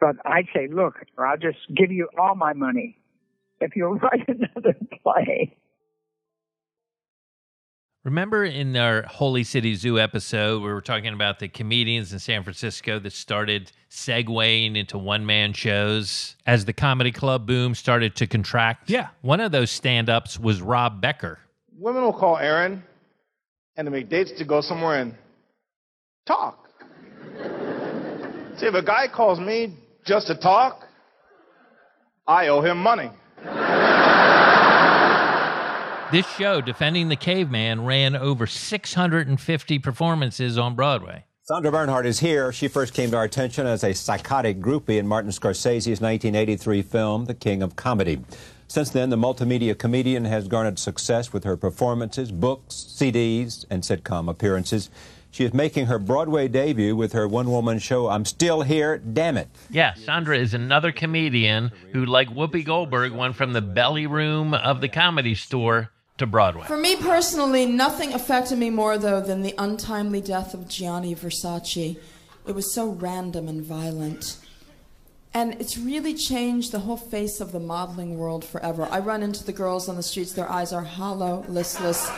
but 0.00 0.16
I'd 0.24 0.46
say, 0.54 0.68
look, 0.68 0.94
I'll 1.18 1.36
just 1.36 1.58
give 1.76 1.92
you 1.92 2.08
all 2.18 2.34
my 2.34 2.54
money 2.54 2.96
if 3.60 3.76
you'll 3.76 3.94
write 3.98 4.26
another 4.28 4.74
play. 5.02 5.56
Remember 8.02 8.44
in 8.44 8.76
our 8.76 9.02
Holy 9.02 9.44
City 9.44 9.74
Zoo 9.74 9.98
episode, 9.98 10.62
we 10.62 10.70
were 10.70 10.82
talking 10.82 11.14
about 11.14 11.38
the 11.38 11.48
comedians 11.48 12.12
in 12.12 12.18
San 12.18 12.42
Francisco 12.42 12.98
that 12.98 13.14
started 13.14 13.72
segueing 13.90 14.76
into 14.76 14.98
one 14.98 15.24
man 15.24 15.54
shows 15.54 16.36
as 16.46 16.66
the 16.66 16.74
comedy 16.74 17.12
club 17.12 17.46
boom 17.46 17.74
started 17.74 18.14
to 18.16 18.26
contract? 18.26 18.90
Yeah. 18.90 19.08
One 19.22 19.40
of 19.40 19.52
those 19.52 19.70
stand 19.70 20.10
ups 20.10 20.38
was 20.38 20.60
Rob 20.60 21.00
Becker. 21.00 21.38
Women 21.78 22.02
will 22.02 22.12
call 22.12 22.36
Aaron 22.36 22.82
and 23.78 23.86
to 23.86 23.90
make 23.90 24.10
dates 24.10 24.32
to 24.32 24.44
go 24.44 24.60
somewhere 24.60 25.00
and 25.00 25.14
talk. 26.26 26.68
See, 28.56 28.66
if 28.66 28.74
a 28.74 28.82
guy 28.82 29.08
calls 29.08 29.40
me 29.40 29.76
just 30.04 30.26
to 30.28 30.34
talk, 30.34 30.86
I 32.26 32.48
owe 32.48 32.60
him 32.60 32.78
money. 32.78 33.10
This 36.12 36.26
show, 36.36 36.60
Defending 36.60 37.08
the 37.08 37.16
Caveman, 37.16 37.84
ran 37.84 38.14
over 38.14 38.46
650 38.46 39.78
performances 39.80 40.56
on 40.58 40.76
Broadway. 40.76 41.24
Sandra 41.42 41.72
Bernhard 41.72 42.06
is 42.06 42.20
here. 42.20 42.52
She 42.52 42.68
first 42.68 42.94
came 42.94 43.10
to 43.10 43.16
our 43.16 43.24
attention 43.24 43.66
as 43.66 43.84
a 43.84 43.92
psychotic 43.92 44.60
groupie 44.60 44.98
in 44.98 45.06
Martin 45.06 45.30
Scorsese's 45.30 46.00
1983 46.00 46.82
film, 46.82 47.24
The 47.26 47.34
King 47.34 47.62
of 47.62 47.76
Comedy. 47.76 48.24
Since 48.68 48.90
then, 48.90 49.10
the 49.10 49.16
multimedia 49.16 49.76
comedian 49.76 50.24
has 50.24 50.48
garnered 50.48 50.78
success 50.78 51.32
with 51.32 51.44
her 51.44 51.56
performances, 51.56 52.32
books, 52.32 52.74
CDs, 52.74 53.66
and 53.68 53.82
sitcom 53.82 54.30
appearances. 54.30 54.88
She 55.34 55.44
is 55.44 55.52
making 55.52 55.86
her 55.86 55.98
Broadway 55.98 56.46
debut 56.46 56.94
with 56.94 57.12
her 57.12 57.26
one 57.26 57.50
woman 57.50 57.80
show, 57.80 58.08
I'm 58.08 58.24
Still 58.24 58.62
Here, 58.62 58.98
Damn 58.98 59.36
It. 59.36 59.48
Yeah, 59.68 59.94
Sandra 59.94 60.38
is 60.38 60.54
another 60.54 60.92
comedian 60.92 61.72
who, 61.92 62.06
like 62.06 62.28
Whoopi 62.28 62.64
Goldberg, 62.64 63.10
went 63.10 63.34
from 63.34 63.52
the 63.52 63.60
belly 63.60 64.06
room 64.06 64.54
of 64.54 64.80
the 64.80 64.88
comedy 64.88 65.34
store 65.34 65.90
to 66.18 66.26
Broadway. 66.28 66.68
For 66.68 66.76
me 66.76 66.94
personally, 66.94 67.66
nothing 67.66 68.12
affected 68.12 68.58
me 68.58 68.70
more, 68.70 68.96
though, 68.96 69.20
than 69.20 69.42
the 69.42 69.56
untimely 69.58 70.20
death 70.20 70.54
of 70.54 70.68
Gianni 70.68 71.16
Versace. 71.16 71.98
It 72.46 72.54
was 72.54 72.72
so 72.72 72.90
random 72.90 73.48
and 73.48 73.60
violent. 73.60 74.36
And 75.36 75.54
it's 75.60 75.76
really 75.76 76.14
changed 76.14 76.70
the 76.70 76.78
whole 76.78 76.96
face 76.96 77.40
of 77.40 77.50
the 77.50 77.58
modeling 77.58 78.16
world 78.16 78.44
forever. 78.44 78.86
I 78.88 79.00
run 79.00 79.20
into 79.20 79.42
the 79.42 79.52
girls 79.52 79.88
on 79.88 79.96
the 79.96 80.02
streets, 80.02 80.32
their 80.32 80.48
eyes 80.48 80.72
are 80.72 80.84
hollow, 80.84 81.44
listless. 81.48 82.08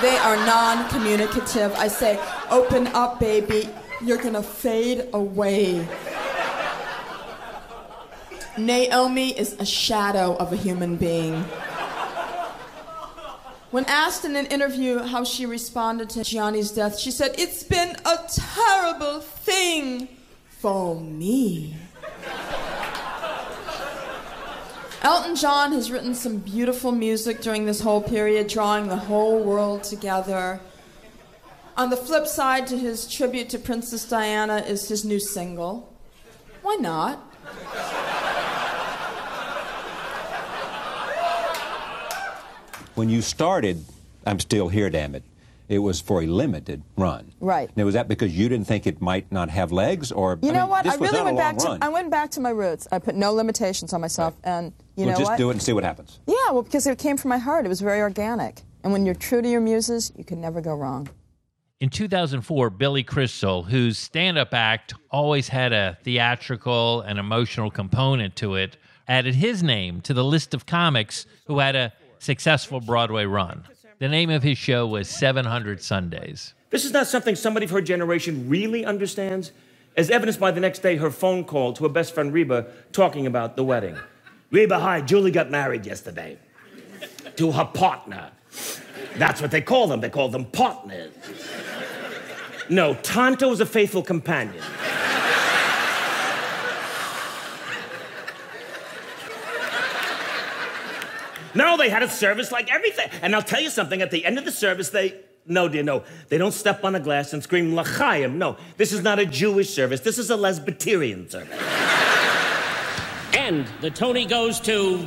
They 0.00 0.16
are 0.16 0.36
non 0.36 0.88
communicative. 0.88 1.74
I 1.74 1.88
say, 1.88 2.18
open 2.50 2.86
up, 2.88 3.20
baby. 3.20 3.68
You're 4.00 4.16
gonna 4.16 4.42
fade 4.42 5.08
away. 5.12 5.86
Naomi 8.56 9.38
is 9.38 9.56
a 9.58 9.66
shadow 9.66 10.34
of 10.36 10.52
a 10.52 10.56
human 10.56 10.96
being. 10.96 11.44
When 13.72 13.84
asked 13.86 14.24
in 14.24 14.36
an 14.36 14.46
interview 14.46 15.00
how 15.00 15.24
she 15.24 15.44
responded 15.44 16.08
to 16.10 16.24
Gianni's 16.24 16.70
death, 16.70 16.98
she 16.98 17.10
said, 17.10 17.34
It's 17.36 17.62
been 17.62 17.96
a 18.06 18.18
terrible 18.28 19.20
thing 19.20 20.08
for 20.60 20.98
me. 20.98 21.76
Elton 25.04 25.36
John 25.36 25.72
has 25.72 25.90
written 25.90 26.14
some 26.14 26.38
beautiful 26.38 26.90
music 26.90 27.42
during 27.42 27.66
this 27.66 27.82
whole 27.82 28.00
period, 28.00 28.48
drawing 28.48 28.88
the 28.88 28.96
whole 28.96 29.38
world 29.44 29.84
together. 29.84 30.60
On 31.76 31.90
the 31.90 31.96
flip 31.96 32.26
side 32.26 32.66
to 32.68 32.78
his 32.78 33.06
tribute 33.06 33.50
to 33.50 33.58
Princess 33.58 34.08
Diana 34.08 34.64
is 34.66 34.88
his 34.88 35.04
new 35.04 35.20
single. 35.20 35.94
Why 36.62 36.76
not? 36.76 37.18
When 42.94 43.10
you 43.10 43.20
started, 43.20 43.84
I'm 44.24 44.40
Still 44.40 44.70
Here, 44.70 44.88
Damn 44.88 45.14
It, 45.14 45.22
it 45.68 45.78
was 45.78 46.00
for 46.00 46.22
a 46.22 46.26
limited 46.26 46.82
run. 46.96 47.32
Right. 47.40 47.70
Now, 47.76 47.84
was 47.84 47.94
that 47.94 48.08
because 48.08 48.36
you 48.36 48.48
didn't 48.48 48.66
think 48.66 48.86
it 48.86 49.00
might 49.00 49.30
not 49.32 49.50
have 49.50 49.72
legs, 49.72 50.12
or 50.12 50.38
You 50.42 50.50
I 50.50 50.52
know 50.52 50.60
mean, 50.60 50.68
what? 50.68 50.84
This 50.84 50.94
I 50.94 50.96
really 50.96 51.22
went 51.22 51.36
back 51.36 51.56
long 51.56 51.64
to 51.64 51.68
run. 51.72 51.78
I 51.82 51.88
went 51.88 52.10
back 52.10 52.30
to 52.32 52.40
my 52.40 52.50
roots. 52.50 52.86
I 52.92 52.98
put 52.98 53.14
no 53.14 53.32
limitations 53.32 53.92
on 53.92 54.00
myself, 54.00 54.34
and 54.44 54.72
you 54.96 55.06
we'll 55.06 55.14
know 55.14 55.18
just 55.18 55.30
what? 55.32 55.38
do 55.38 55.48
it 55.50 55.52
and 55.52 55.62
see 55.62 55.72
what 55.72 55.84
happens. 55.84 56.20
Yeah, 56.26 56.50
well, 56.50 56.62
because 56.62 56.86
it 56.86 56.98
came 56.98 57.16
from 57.16 57.30
my 57.30 57.38
heart. 57.38 57.64
It 57.64 57.68
was 57.68 57.80
very 57.80 58.00
organic. 58.00 58.62
And 58.82 58.92
when 58.92 59.06
you're 59.06 59.14
true 59.14 59.40
to 59.40 59.48
your 59.48 59.62
muses, 59.62 60.12
you 60.16 60.24
can 60.24 60.40
never 60.40 60.60
go 60.60 60.74
wrong. 60.74 61.08
In 61.80 61.90
2004, 61.90 62.70
Billy 62.70 63.02
Crystal, 63.02 63.62
whose 63.62 63.98
stand 63.98 64.38
up 64.38 64.54
act 64.54 64.94
always 65.10 65.48
had 65.48 65.72
a 65.72 65.98
theatrical 66.04 67.00
and 67.00 67.18
emotional 67.18 67.70
component 67.70 68.36
to 68.36 68.54
it, 68.54 68.76
added 69.08 69.34
his 69.34 69.62
name 69.62 70.00
to 70.02 70.14
the 70.14 70.24
list 70.24 70.54
of 70.54 70.66
comics 70.66 71.26
who 71.46 71.58
had 71.58 71.76
a 71.76 71.92
successful 72.18 72.80
Broadway 72.80 73.24
run. 73.24 73.64
The 74.04 74.10
name 74.10 74.28
of 74.28 74.42
his 74.42 74.58
show 74.58 74.86
was 74.86 75.08
700 75.08 75.80
Sundays. 75.80 76.52
This 76.68 76.84
is 76.84 76.92
not 76.92 77.06
something 77.06 77.34
somebody 77.34 77.64
of 77.64 77.70
her 77.70 77.80
generation 77.80 78.50
really 78.50 78.84
understands, 78.84 79.50
as 79.96 80.10
evidenced 80.10 80.38
by 80.38 80.50
the 80.50 80.60
next 80.60 80.80
day 80.80 80.96
her 80.96 81.10
phone 81.10 81.42
call 81.42 81.72
to 81.72 81.84
her 81.84 81.88
best 81.88 82.12
friend 82.12 82.30
Reba 82.30 82.66
talking 82.92 83.26
about 83.26 83.56
the 83.56 83.64
wedding. 83.64 83.96
Reba, 84.50 84.78
hi, 84.78 85.00
Julie 85.00 85.30
got 85.30 85.50
married 85.50 85.86
yesterday 85.86 86.36
to 87.36 87.52
her 87.52 87.64
partner. 87.64 88.30
That's 89.16 89.40
what 89.40 89.50
they 89.50 89.62
call 89.62 89.86
them. 89.86 90.02
They 90.02 90.10
call 90.10 90.28
them 90.28 90.44
partners. 90.44 91.14
No, 92.68 92.92
Tonto 92.96 93.52
is 93.52 93.60
a 93.60 93.66
faithful 93.66 94.02
companion. 94.02 94.62
No, 101.54 101.76
they 101.76 101.88
had 101.88 102.02
a 102.02 102.08
service 102.08 102.50
like 102.50 102.72
everything. 102.72 103.08
And 103.22 103.34
I'll 103.34 103.42
tell 103.42 103.60
you 103.60 103.70
something, 103.70 104.02
at 104.02 104.10
the 104.10 104.24
end 104.24 104.38
of 104.38 104.44
the 104.44 104.52
service, 104.52 104.90
they. 104.90 105.14
No, 105.46 105.68
dear, 105.68 105.82
no. 105.82 106.04
They 106.30 106.38
don't 106.38 106.52
step 106.52 106.84
on 106.84 106.94
the 106.94 107.00
glass 107.00 107.34
and 107.34 107.42
scream 107.42 107.76
L'chaim. 107.76 108.38
No, 108.38 108.56
this 108.78 108.92
is 108.92 109.02
not 109.02 109.18
a 109.18 109.26
Jewish 109.26 109.68
service. 109.70 110.00
This 110.00 110.18
is 110.18 110.30
a 110.30 110.36
Lesbiterian 110.36 111.28
service. 111.28 111.60
And 113.36 113.66
the 113.82 113.90
Tony 113.90 114.24
goes 114.24 114.58
to 114.60 115.06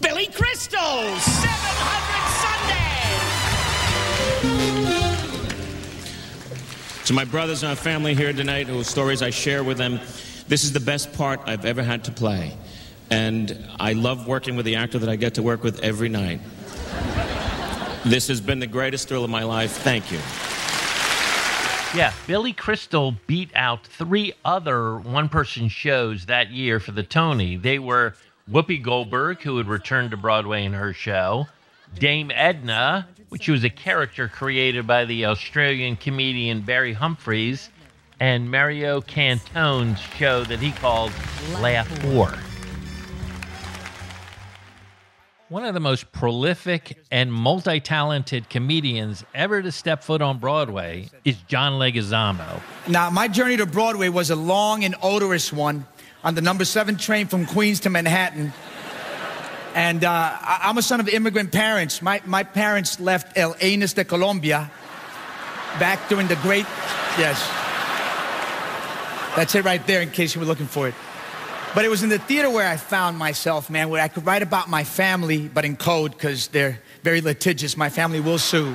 Billy 0.00 0.26
Crystal, 0.26 0.78
700 0.78 2.08
To 7.08 7.14
my 7.14 7.24
brothers 7.24 7.62
and 7.62 7.70
our 7.70 7.76
family 7.76 8.14
here 8.14 8.34
tonight, 8.34 8.66
whose 8.66 8.86
stories 8.86 9.22
I 9.22 9.30
share 9.30 9.64
with 9.64 9.78
them, 9.78 9.98
this 10.46 10.62
is 10.62 10.74
the 10.74 10.80
best 10.80 11.10
part 11.14 11.40
I've 11.46 11.64
ever 11.64 11.82
had 11.82 12.04
to 12.04 12.12
play. 12.12 12.54
And 13.10 13.68
I 13.80 13.94
love 13.94 14.26
working 14.26 14.56
with 14.56 14.66
the 14.66 14.76
actor 14.76 14.98
that 14.98 15.08
I 15.08 15.16
get 15.16 15.34
to 15.34 15.42
work 15.42 15.62
with 15.62 15.80
every 15.80 16.08
night. 16.08 16.40
This 18.04 18.28
has 18.28 18.40
been 18.40 18.58
the 18.58 18.66
greatest 18.66 19.08
thrill 19.08 19.24
of 19.24 19.30
my 19.30 19.44
life. 19.44 19.72
Thank 19.72 20.12
you. 20.12 20.18
Yeah, 21.94 22.12
Billy 22.26 22.52
Crystal 22.52 23.14
beat 23.26 23.50
out 23.54 23.86
three 23.86 24.34
other 24.44 24.98
one 24.98 25.30
person 25.30 25.68
shows 25.68 26.26
that 26.26 26.50
year 26.50 26.80
for 26.80 26.92
the 26.92 27.02
Tony. 27.02 27.56
They 27.56 27.78
were 27.78 28.14
Whoopi 28.50 28.82
Goldberg, 28.82 29.40
who 29.40 29.56
had 29.56 29.68
returned 29.68 30.10
to 30.10 30.16
Broadway 30.18 30.64
in 30.64 30.74
her 30.74 30.92
show, 30.92 31.48
Dame 31.98 32.30
Edna, 32.34 33.08
which 33.30 33.48
was 33.48 33.64
a 33.64 33.70
character 33.70 34.28
created 34.28 34.86
by 34.86 35.06
the 35.06 35.24
Australian 35.26 35.96
comedian 35.96 36.60
Barry 36.60 36.92
Humphries, 36.92 37.70
and 38.20 38.50
Mario 38.50 39.00
Cantone's 39.00 40.00
show 40.00 40.44
that 40.44 40.58
he 40.60 40.72
called 40.72 41.12
Laugh 41.60 41.88
Whore. 42.00 42.38
One 45.48 45.64
of 45.64 45.72
the 45.72 45.80
most 45.80 46.12
prolific 46.12 46.98
and 47.10 47.32
multi 47.32 47.80
talented 47.80 48.50
comedians 48.50 49.24
ever 49.34 49.62
to 49.62 49.72
step 49.72 50.02
foot 50.02 50.20
on 50.20 50.38
Broadway 50.38 51.08
is 51.24 51.36
John 51.48 51.78
Leguizamo. 51.78 52.60
Now, 52.86 53.08
my 53.08 53.28
journey 53.28 53.56
to 53.56 53.64
Broadway 53.64 54.10
was 54.10 54.28
a 54.28 54.36
long 54.36 54.84
and 54.84 54.94
odorous 55.02 55.50
one 55.50 55.86
on 56.22 56.34
the 56.34 56.42
number 56.42 56.66
seven 56.66 56.96
train 56.96 57.28
from 57.28 57.46
Queens 57.46 57.80
to 57.80 57.90
Manhattan. 57.90 58.52
And 59.74 60.04
uh, 60.04 60.10
I- 60.10 60.60
I'm 60.64 60.76
a 60.76 60.82
son 60.82 61.00
of 61.00 61.08
immigrant 61.08 61.50
parents. 61.50 62.02
My, 62.02 62.20
my 62.26 62.42
parents 62.42 63.00
left 63.00 63.38
El 63.38 63.56
Anis 63.62 63.94
de 63.94 64.04
Colombia 64.04 64.70
back 65.78 66.10
during 66.10 66.26
the 66.26 66.36
great, 66.36 66.66
yes. 67.16 67.40
That's 69.34 69.54
it 69.54 69.64
right 69.64 69.86
there 69.86 70.02
in 70.02 70.10
case 70.10 70.34
you 70.34 70.40
were 70.42 70.46
looking 70.46 70.66
for 70.66 70.88
it. 70.88 70.94
But 71.74 71.84
it 71.84 71.88
was 71.88 72.02
in 72.02 72.08
the 72.08 72.18
theater 72.18 72.50
where 72.50 72.66
I 72.66 72.76
found 72.76 73.18
myself, 73.18 73.68
man, 73.70 73.90
where 73.90 74.02
I 74.02 74.08
could 74.08 74.24
write 74.24 74.42
about 74.42 74.68
my 74.68 74.84
family, 74.84 75.48
but 75.48 75.64
in 75.64 75.76
code 75.76 76.12
because 76.12 76.48
they're 76.48 76.80
very 77.02 77.20
litigious. 77.20 77.76
My 77.76 77.90
family 77.90 78.20
will 78.20 78.38
sue. 78.38 78.74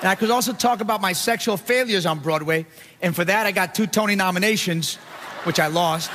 And 0.00 0.08
I 0.08 0.14
could 0.14 0.30
also 0.30 0.52
talk 0.52 0.80
about 0.80 1.00
my 1.00 1.12
sexual 1.12 1.56
failures 1.56 2.06
on 2.06 2.18
Broadway. 2.18 2.66
And 3.02 3.14
for 3.14 3.24
that, 3.24 3.46
I 3.46 3.52
got 3.52 3.74
two 3.74 3.86
Tony 3.86 4.16
nominations, 4.16 4.96
which 5.44 5.60
I 5.60 5.68
lost. 5.68 6.10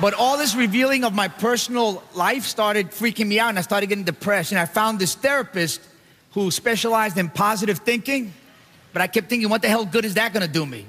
But 0.00 0.14
all 0.14 0.38
this 0.38 0.54
revealing 0.54 1.04
of 1.04 1.12
my 1.12 1.28
personal 1.28 2.02
life 2.14 2.44
started 2.44 2.92
freaking 2.92 3.26
me 3.26 3.38
out, 3.38 3.50
and 3.50 3.58
I 3.58 3.62
started 3.62 3.88
getting 3.88 4.04
depressed. 4.04 4.52
And 4.52 4.58
I 4.58 4.64
found 4.64 4.98
this 4.98 5.14
therapist 5.14 5.80
who 6.30 6.50
specialized 6.50 7.18
in 7.18 7.28
positive 7.28 7.78
thinking. 7.78 8.32
But 8.92 9.02
I 9.02 9.06
kept 9.06 9.28
thinking, 9.28 9.48
what 9.48 9.62
the 9.62 9.68
hell 9.68 9.84
good 9.84 10.04
is 10.04 10.14
that 10.14 10.32
gonna 10.32 10.48
do 10.48 10.64
me? 10.64 10.86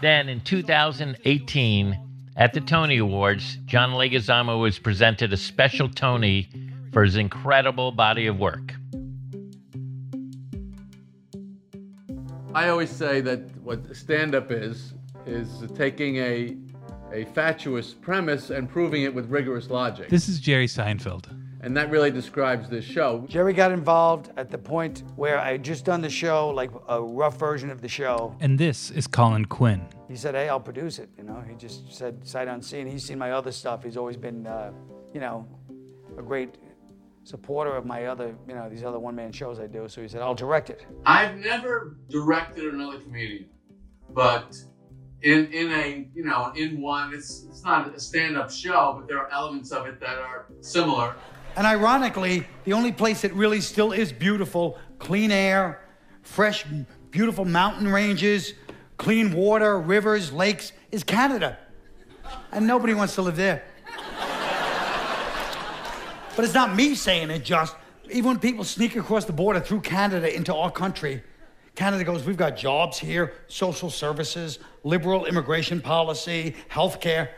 Then 0.00 0.28
in 0.28 0.40
2018, 0.40 1.98
at 2.36 2.54
the 2.54 2.60
Tony 2.60 2.98
Awards, 2.98 3.58
John 3.66 3.90
Leguizamo 3.90 4.60
was 4.60 4.78
presented 4.78 5.32
a 5.32 5.36
special 5.36 5.88
Tony 5.88 6.48
for 6.92 7.04
his 7.04 7.16
incredible 7.16 7.92
body 7.92 8.26
of 8.26 8.38
work. 8.38 8.74
I 12.54 12.68
always 12.68 12.90
say 12.90 13.20
that 13.20 13.40
what 13.62 13.94
stand-up 13.94 14.50
is 14.50 14.94
is 15.26 15.64
taking 15.76 16.16
a 16.16 16.56
a 17.12 17.24
fatuous 17.26 17.92
premise 17.92 18.50
and 18.50 18.68
proving 18.68 19.02
it 19.02 19.14
with 19.14 19.28
rigorous 19.30 19.68
logic. 19.68 20.08
This 20.08 20.28
is 20.28 20.40
Jerry 20.40 20.66
Seinfeld. 20.66 21.26
And 21.62 21.76
that 21.76 21.90
really 21.90 22.10
describes 22.10 22.70
this 22.70 22.84
show. 22.84 23.24
Jerry 23.28 23.52
got 23.52 23.70
involved 23.70 24.30
at 24.38 24.50
the 24.50 24.56
point 24.56 25.02
where 25.16 25.38
I 25.38 25.52
had 25.52 25.62
just 25.62 25.84
done 25.84 26.00
the 26.00 26.08
show, 26.08 26.48
like 26.48 26.70
a 26.88 27.02
rough 27.02 27.38
version 27.38 27.70
of 27.70 27.82
the 27.82 27.88
show. 27.88 28.34
And 28.40 28.58
this 28.58 28.90
is 28.90 29.06
Colin 29.06 29.44
Quinn. 29.44 29.86
He 30.08 30.16
said, 30.16 30.34
"Hey, 30.34 30.48
I'll 30.48 30.58
produce 30.58 30.98
it." 30.98 31.10
You 31.18 31.24
know, 31.24 31.42
he 31.46 31.54
just 31.54 31.92
said 31.92 32.26
sight 32.26 32.48
unseen. 32.48 32.86
He's 32.86 33.04
seen 33.04 33.18
my 33.18 33.32
other 33.32 33.52
stuff. 33.52 33.84
He's 33.84 33.98
always 33.98 34.16
been, 34.16 34.46
uh, 34.46 34.72
you 35.12 35.20
know, 35.20 35.46
a 36.16 36.22
great 36.22 36.56
supporter 37.24 37.76
of 37.76 37.84
my 37.84 38.06
other, 38.06 38.34
you 38.48 38.54
know, 38.54 38.68
these 38.70 38.82
other 38.82 38.98
one-man 38.98 39.30
shows 39.30 39.60
I 39.60 39.66
do. 39.66 39.86
So 39.86 40.00
he 40.00 40.08
said, 40.08 40.22
"I'll 40.22 40.34
direct 40.34 40.70
it." 40.70 40.86
I've 41.04 41.36
never 41.36 41.98
directed 42.08 42.72
another 42.72 43.00
comedian, 43.00 43.50
but 44.08 44.56
in 45.22 45.52
in 45.52 45.70
a 45.72 46.08
you 46.14 46.24
know 46.24 46.52
in 46.56 46.80
one, 46.80 47.12
it's 47.12 47.44
it's 47.50 47.62
not 47.62 47.94
a 47.94 48.00
stand-up 48.00 48.50
show, 48.50 48.94
but 48.98 49.06
there 49.06 49.18
are 49.18 49.30
elements 49.30 49.70
of 49.72 49.86
it 49.86 50.00
that 50.00 50.16
are 50.18 50.46
similar. 50.62 51.14
And 51.56 51.66
ironically, 51.66 52.46
the 52.64 52.72
only 52.72 52.92
place 52.92 53.22
that 53.22 53.32
really 53.34 53.60
still 53.60 53.92
is 53.92 54.12
beautiful, 54.12 54.78
clean 54.98 55.30
air, 55.30 55.80
fresh, 56.22 56.64
beautiful 57.10 57.44
mountain 57.44 57.88
ranges, 57.88 58.54
clean 58.96 59.32
water, 59.32 59.78
rivers, 59.80 60.32
lakes, 60.32 60.72
is 60.90 61.02
Canada. 61.02 61.58
And 62.52 62.66
nobody 62.66 62.94
wants 62.94 63.14
to 63.16 63.22
live 63.22 63.36
there. 63.36 63.64
But 66.36 66.44
it's 66.44 66.54
not 66.54 66.74
me 66.74 66.94
saying 66.94 67.30
it, 67.30 67.44
just. 67.44 67.74
Even 68.10 68.24
when 68.30 68.38
people 68.38 68.64
sneak 68.64 68.96
across 68.96 69.24
the 69.24 69.32
border 69.32 69.60
through 69.60 69.82
Canada 69.82 70.34
into 70.34 70.54
our 70.54 70.70
country, 70.70 71.22
Canada 71.74 72.04
goes, 72.04 72.24
we've 72.24 72.36
got 72.36 72.56
jobs 72.56 72.98
here, 72.98 73.34
social 73.46 73.90
services, 73.90 74.58
liberal 74.82 75.26
immigration 75.26 75.80
policy, 75.80 76.56
health 76.68 77.00
care. 77.00 77.30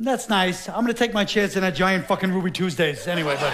That's 0.00 0.28
nice. 0.28 0.68
I'm 0.68 0.82
gonna 0.82 0.94
take 0.94 1.12
my 1.12 1.24
chance 1.24 1.56
in 1.56 1.62
that 1.62 1.74
giant 1.74 2.06
fucking 2.06 2.32
Ruby 2.32 2.52
Tuesdays 2.52 3.08
anyway, 3.08 3.36
but. 3.40 3.52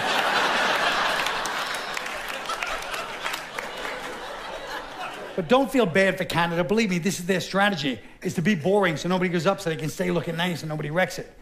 But 5.35 5.49
don't 5.49 5.69
feel 5.69 5.87
bad 5.87 6.17
for 6.17 6.23
Canada. 6.23 6.63
Believe 6.63 6.91
me, 6.91 6.99
this 6.99 7.19
is 7.19 7.25
their 7.25 7.41
strategy, 7.41 7.99
is 8.21 8.35
to 8.35 8.43
be 8.43 8.53
boring 8.53 8.95
so 8.95 9.09
nobody 9.09 9.29
goes 9.29 9.45
up 9.47 9.59
so 9.59 9.69
they 9.69 9.75
can 9.75 9.89
stay 9.89 10.11
looking 10.11 10.37
nice 10.37 10.61
and 10.61 10.69
nobody 10.69 10.91
wrecks 10.91 11.19
it. 11.19 11.35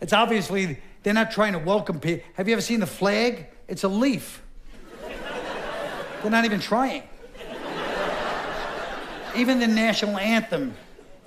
It's 0.00 0.12
obviously, 0.12 0.78
they're 1.02 1.14
not 1.14 1.32
trying 1.32 1.54
to 1.54 1.58
welcome 1.58 1.98
people. 1.98 2.24
Have 2.34 2.46
you 2.46 2.52
ever 2.52 2.62
seen 2.62 2.80
the 2.80 2.86
flag? 2.86 3.46
It's 3.66 3.82
a 3.82 3.88
leaf. 3.88 4.42
They're 6.22 6.30
not 6.30 6.44
even 6.44 6.60
trying. 6.60 7.02
Even 9.34 9.58
the 9.58 9.66
national 9.66 10.18
anthem 10.18 10.74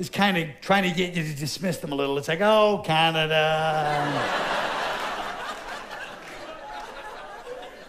is 0.03 0.09
kind 0.09 0.37
of 0.37 0.49
trying 0.59 0.83
to 0.83 0.93
get 0.93 1.15
you 1.15 1.23
to 1.23 1.33
dismiss 1.33 1.77
them 1.77 1.93
a 1.93 1.95
little. 1.95 2.17
It's 2.17 2.27
like, 2.27 2.41
oh, 2.41 2.81
Canada. 2.83 4.11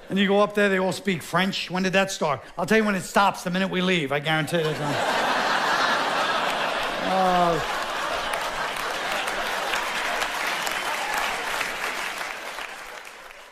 and 0.08 0.16
you 0.16 0.28
go 0.28 0.40
up 0.40 0.54
there, 0.54 0.68
they 0.68 0.78
all 0.78 0.92
speak 0.92 1.22
French. 1.22 1.72
When 1.72 1.82
did 1.82 1.92
that 1.94 2.12
start? 2.12 2.40
I'll 2.56 2.66
tell 2.66 2.78
you 2.78 2.84
when 2.84 2.94
it 2.94 3.02
stops 3.02 3.42
the 3.42 3.50
minute 3.50 3.68
we 3.68 3.80
leave. 3.80 4.12
I 4.12 4.20
guarantee 4.20 4.58
you. 4.58 4.74
Oh. 7.06 7.80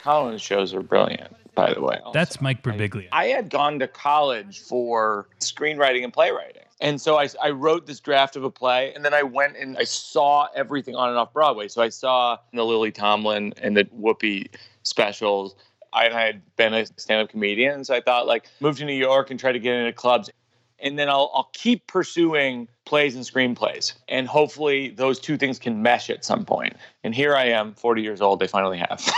Colin's 0.05 0.41
shows 0.41 0.73
are 0.73 0.83
brilliant, 0.83 1.35
by 1.57 1.75
the 1.75 1.81
way. 1.81 1.99
That's 2.13 2.41
Mike 2.41 2.63
Birbiglia. 2.63 3.09
I 3.11 3.27
had 3.27 3.51
gone 3.51 3.81
to 3.81 3.89
college 3.89 4.61
for 4.61 5.27
screenwriting 5.41 6.05
and 6.05 6.13
playwriting. 6.13 6.62
And 6.83 7.01
so 7.01 7.17
I, 7.17 7.29
I 7.41 7.51
wrote 7.51 7.87
this 7.87 8.01
draft 8.01 8.35
of 8.35 8.43
a 8.43 8.51
play, 8.51 8.93
and 8.93 9.05
then 9.05 9.15
I 9.15 9.23
went 9.23 9.57
and 9.57 9.79
I 9.79 9.85
saw 9.85 10.49
everything 10.53 10.97
on 10.97 11.09
and 11.11 11.17
off 11.17 11.33
Broadway. 11.33 11.69
So 11.69 11.81
I 11.81 11.89
saw 11.89 12.37
the 12.53 12.65
Lily 12.65 12.91
Tomlin 12.91 13.55
and 13.63 13.77
the 13.77 13.85
Whoopi 13.85 14.49
specials. 14.83 15.55
I, 15.93 16.09
I 16.09 16.21
had 16.27 16.43
been 16.57 16.75
a 16.75 16.85
stand-up 16.85 17.31
comedian, 17.31 17.85
so 17.85 17.95
I 17.95 18.01
thought 18.01 18.27
like 18.27 18.47
move 18.59 18.79
to 18.79 18.85
New 18.85 18.95
York 18.95 19.31
and 19.31 19.39
try 19.39 19.53
to 19.53 19.61
get 19.61 19.75
into 19.77 19.93
clubs, 19.93 20.29
and 20.83 20.99
then 20.99 21.09
I'll 21.09 21.31
I'll 21.35 21.51
keep 21.53 21.87
pursuing 21.87 22.69
plays 22.85 23.15
and 23.15 23.25
screenplays, 23.25 23.95
and 24.09 24.27
hopefully 24.27 24.91
those 24.91 25.19
two 25.19 25.37
things 25.39 25.59
can 25.59 25.81
mesh 25.81 26.11
at 26.11 26.25
some 26.25 26.45
point. 26.45 26.77
And 27.05 27.15
here 27.15 27.35
I 27.35 27.47
am, 27.47 27.75
40 27.75 28.03
years 28.03 28.21
old. 28.21 28.41
They 28.41 28.49
finally 28.49 28.79
have. 28.79 29.11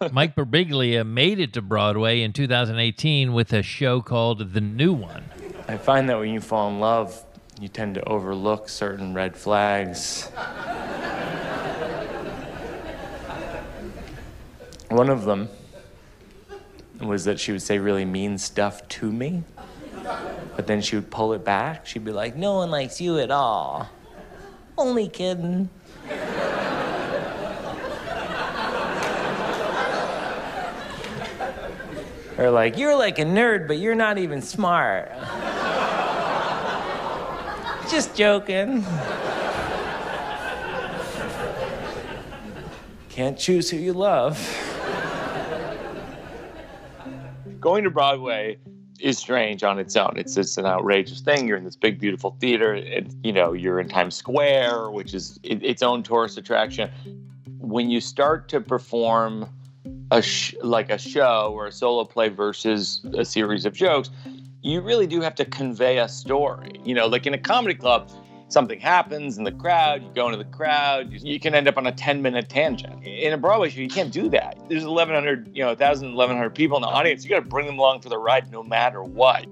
Mike 0.12 0.34
Birbiglia 0.34 1.06
made 1.06 1.38
it 1.38 1.52
to 1.54 1.62
Broadway 1.62 2.22
in 2.22 2.32
2018 2.32 3.32
with 3.32 3.52
a 3.52 3.62
show 3.62 4.02
called 4.02 4.52
The 4.52 4.60
New 4.60 4.92
One. 4.92 5.24
I 5.68 5.76
find 5.76 6.08
that 6.10 6.18
when 6.18 6.30
you 6.30 6.40
fall 6.40 6.68
in 6.68 6.80
love, 6.80 7.24
you 7.60 7.68
tend 7.68 7.94
to 7.94 8.04
overlook 8.04 8.68
certain 8.68 9.14
red 9.14 9.36
flags. 9.36 10.30
One 14.90 15.08
of 15.08 15.24
them 15.24 15.48
was 17.00 17.24
that 17.24 17.40
she 17.40 17.52
would 17.52 17.62
say 17.62 17.78
really 17.78 18.04
mean 18.04 18.38
stuff 18.38 18.86
to 18.88 19.10
me, 19.10 19.42
but 20.56 20.66
then 20.66 20.80
she 20.80 20.96
would 20.96 21.10
pull 21.10 21.32
it 21.32 21.44
back. 21.44 21.86
She'd 21.86 22.04
be 22.04 22.12
like, 22.12 22.36
No 22.36 22.54
one 22.54 22.70
likes 22.70 23.00
you 23.00 23.18
at 23.18 23.30
all. 23.30 23.88
Only 24.76 25.08
kidding. 25.08 25.68
Or 32.36 32.50
like, 32.50 32.76
You're 32.76 32.96
like 32.96 33.18
a 33.18 33.24
nerd, 33.24 33.68
but 33.68 33.78
you're 33.78 33.94
not 33.94 34.18
even 34.18 34.42
smart. 34.42 35.12
Just 37.90 38.14
joking. 38.14 38.84
Can't 43.08 43.38
choose 43.38 43.70
who 43.70 43.76
you 43.76 43.92
love. 43.92 44.36
Going 47.60 47.84
to 47.84 47.90
Broadway 47.90 48.58
is 49.00 49.18
strange 49.18 49.62
on 49.62 49.78
its 49.78 49.96
own. 49.96 50.14
It's 50.16 50.34
just 50.34 50.58
an 50.58 50.66
outrageous 50.66 51.20
thing. 51.20 51.48
You're 51.48 51.56
in 51.56 51.64
this 51.64 51.76
big, 51.76 51.98
beautiful 51.98 52.36
theater. 52.40 52.72
And, 52.74 53.14
you 53.24 53.32
know, 53.32 53.52
you're 53.52 53.80
in 53.80 53.88
Times 53.88 54.14
Square, 54.14 54.90
which 54.90 55.14
is 55.14 55.38
it, 55.42 55.62
its 55.62 55.82
own 55.82 56.02
tourist 56.02 56.38
attraction. 56.38 56.90
When 57.58 57.90
you 57.90 58.00
start 58.00 58.48
to 58.50 58.60
perform 58.60 59.48
a 60.10 60.22
sh- 60.22 60.54
like 60.62 60.90
a 60.90 60.98
show 60.98 61.52
or 61.52 61.66
a 61.66 61.72
solo 61.72 62.04
play 62.04 62.28
versus 62.28 63.04
a 63.14 63.24
series 63.24 63.64
of 63.64 63.72
jokes, 63.72 64.10
you 64.62 64.80
really 64.80 65.06
do 65.06 65.20
have 65.20 65.34
to 65.36 65.44
convey 65.44 65.98
a 65.98 66.08
story. 66.08 66.72
You 66.84 66.94
know, 66.94 67.06
like 67.06 67.26
in 67.26 67.34
a 67.34 67.38
comedy 67.38 67.74
club, 67.74 68.10
something 68.48 68.78
happens 68.78 69.38
in 69.38 69.44
the 69.44 69.52
crowd, 69.52 70.02
you 70.02 70.10
go 70.14 70.26
into 70.26 70.38
the 70.38 70.50
crowd, 70.50 71.10
you, 71.12 71.18
you 71.22 71.40
can 71.40 71.54
end 71.54 71.68
up 71.68 71.76
on 71.76 71.86
a 71.86 71.92
10 71.92 72.22
minute 72.22 72.48
tangent. 72.48 73.04
In 73.04 73.32
a 73.32 73.38
Broadway 73.38 73.70
show, 73.70 73.80
you 73.80 73.88
can't 73.88 74.12
do 74.12 74.28
that. 74.30 74.58
There's 74.68 74.84
1,100, 74.84 75.50
you 75.54 75.62
know, 75.62 75.68
1,000, 75.68 76.14
1,100 76.14 76.50
people 76.50 76.76
in 76.76 76.82
the 76.82 76.88
audience. 76.88 77.24
You 77.24 77.30
got 77.30 77.40
to 77.40 77.48
bring 77.48 77.66
them 77.66 77.78
along 77.78 78.00
for 78.00 78.08
the 78.08 78.18
ride 78.18 78.50
no 78.50 78.62
matter 78.62 79.02
what. 79.02 79.46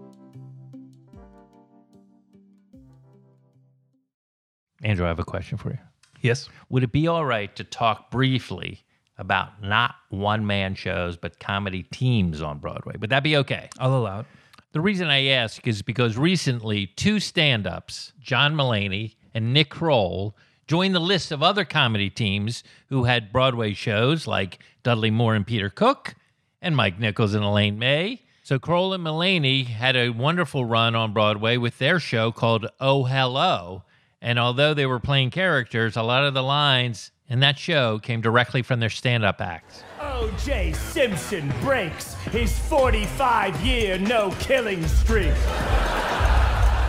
Andrew, 4.83 5.05
I 5.05 5.09
have 5.09 5.21
a 5.21 5.25
question 5.25 5.59
for 5.59 5.71
you. 5.71 5.79
Yes. 6.21 6.49
Would 6.69 6.83
it 6.83 6.93
be 6.93 7.07
all 7.07 7.25
right 7.25 7.55
to 7.57 7.65
talk 7.65 8.11
briefly 8.11 8.85
about 9.19 9.63
not 9.63 9.95
one 10.09 10.47
man 10.47 10.75
shows, 10.75 11.17
but 11.17 11.39
comedy 11.39 11.85
teams 11.85 12.43
on 12.43 12.59
Broadway? 12.59 12.95
Would 12.99 13.11
that 13.11 13.23
be 13.23 13.37
okay? 13.39 13.69
I'll 13.79 13.97
allow 13.97 14.21
it. 14.21 14.27
The 14.73 14.81
reason 14.81 15.09
I 15.09 15.27
ask 15.27 15.67
is 15.67 15.83
because 15.83 16.17
recently 16.17 16.87
two 16.87 17.21
stand 17.21 17.67
ups, 17.67 18.15
John 18.21 18.55
Mulaney 18.55 19.17
and 19.35 19.53
Nick 19.53 19.69
Kroll, 19.69 20.35
joined 20.67 20.95
the 20.95 21.01
list 21.01 21.31
of 21.31 21.43
other 21.43 21.67
comedy 21.67 22.09
teams 22.09 22.65
who 22.89 23.05
had 23.05 23.33
Broadway 23.33 23.75
shows 23.75 24.27
like 24.27 24.61
Dudley 24.83 25.11
Moore 25.11 25.35
and 25.35 25.47
Peter 25.47 25.69
Cook 25.69 26.15
and 26.63 26.75
Mike 26.75 26.99
Nichols 26.99 27.35
and 27.35 27.45
Elaine 27.45 27.79
May. 27.79 28.23
So 28.45 28.59
Kroll 28.59 28.95
and 28.95 29.05
Mulaney 29.05 29.67
had 29.67 29.95
a 29.95 30.09
wonderful 30.09 30.65
run 30.65 30.95
on 30.95 31.13
Broadway 31.13 31.59
with 31.59 31.77
their 31.77 32.01
show 32.01 32.33
called 32.33 32.67
Oh 32.81 33.05
Hello. 33.05 33.83
And 34.23 34.39
although 34.39 34.73
they 34.73 34.87
were 34.87 35.01
playing 35.01 35.33
characters, 35.33 35.97
a 35.97 36.03
lot 36.03 36.25
of 36.25 36.33
the 36.33 36.43
lines 36.43 37.11
in 37.33 37.41
that 37.41 37.59
show 37.59 37.99
came 37.99 38.21
directly 38.21 38.61
from 38.61 38.79
their 38.79 38.91
stand 38.91 39.25
up 39.25 39.41
acts. 39.41 39.83
O.J. 40.01 40.75
Simpson 40.75 41.51
breaks 41.63 42.13
his 42.31 42.57
45 42.59 43.59
year 43.65 43.99
no 43.99 44.31
killing 44.39 44.87
streak. 44.87 45.33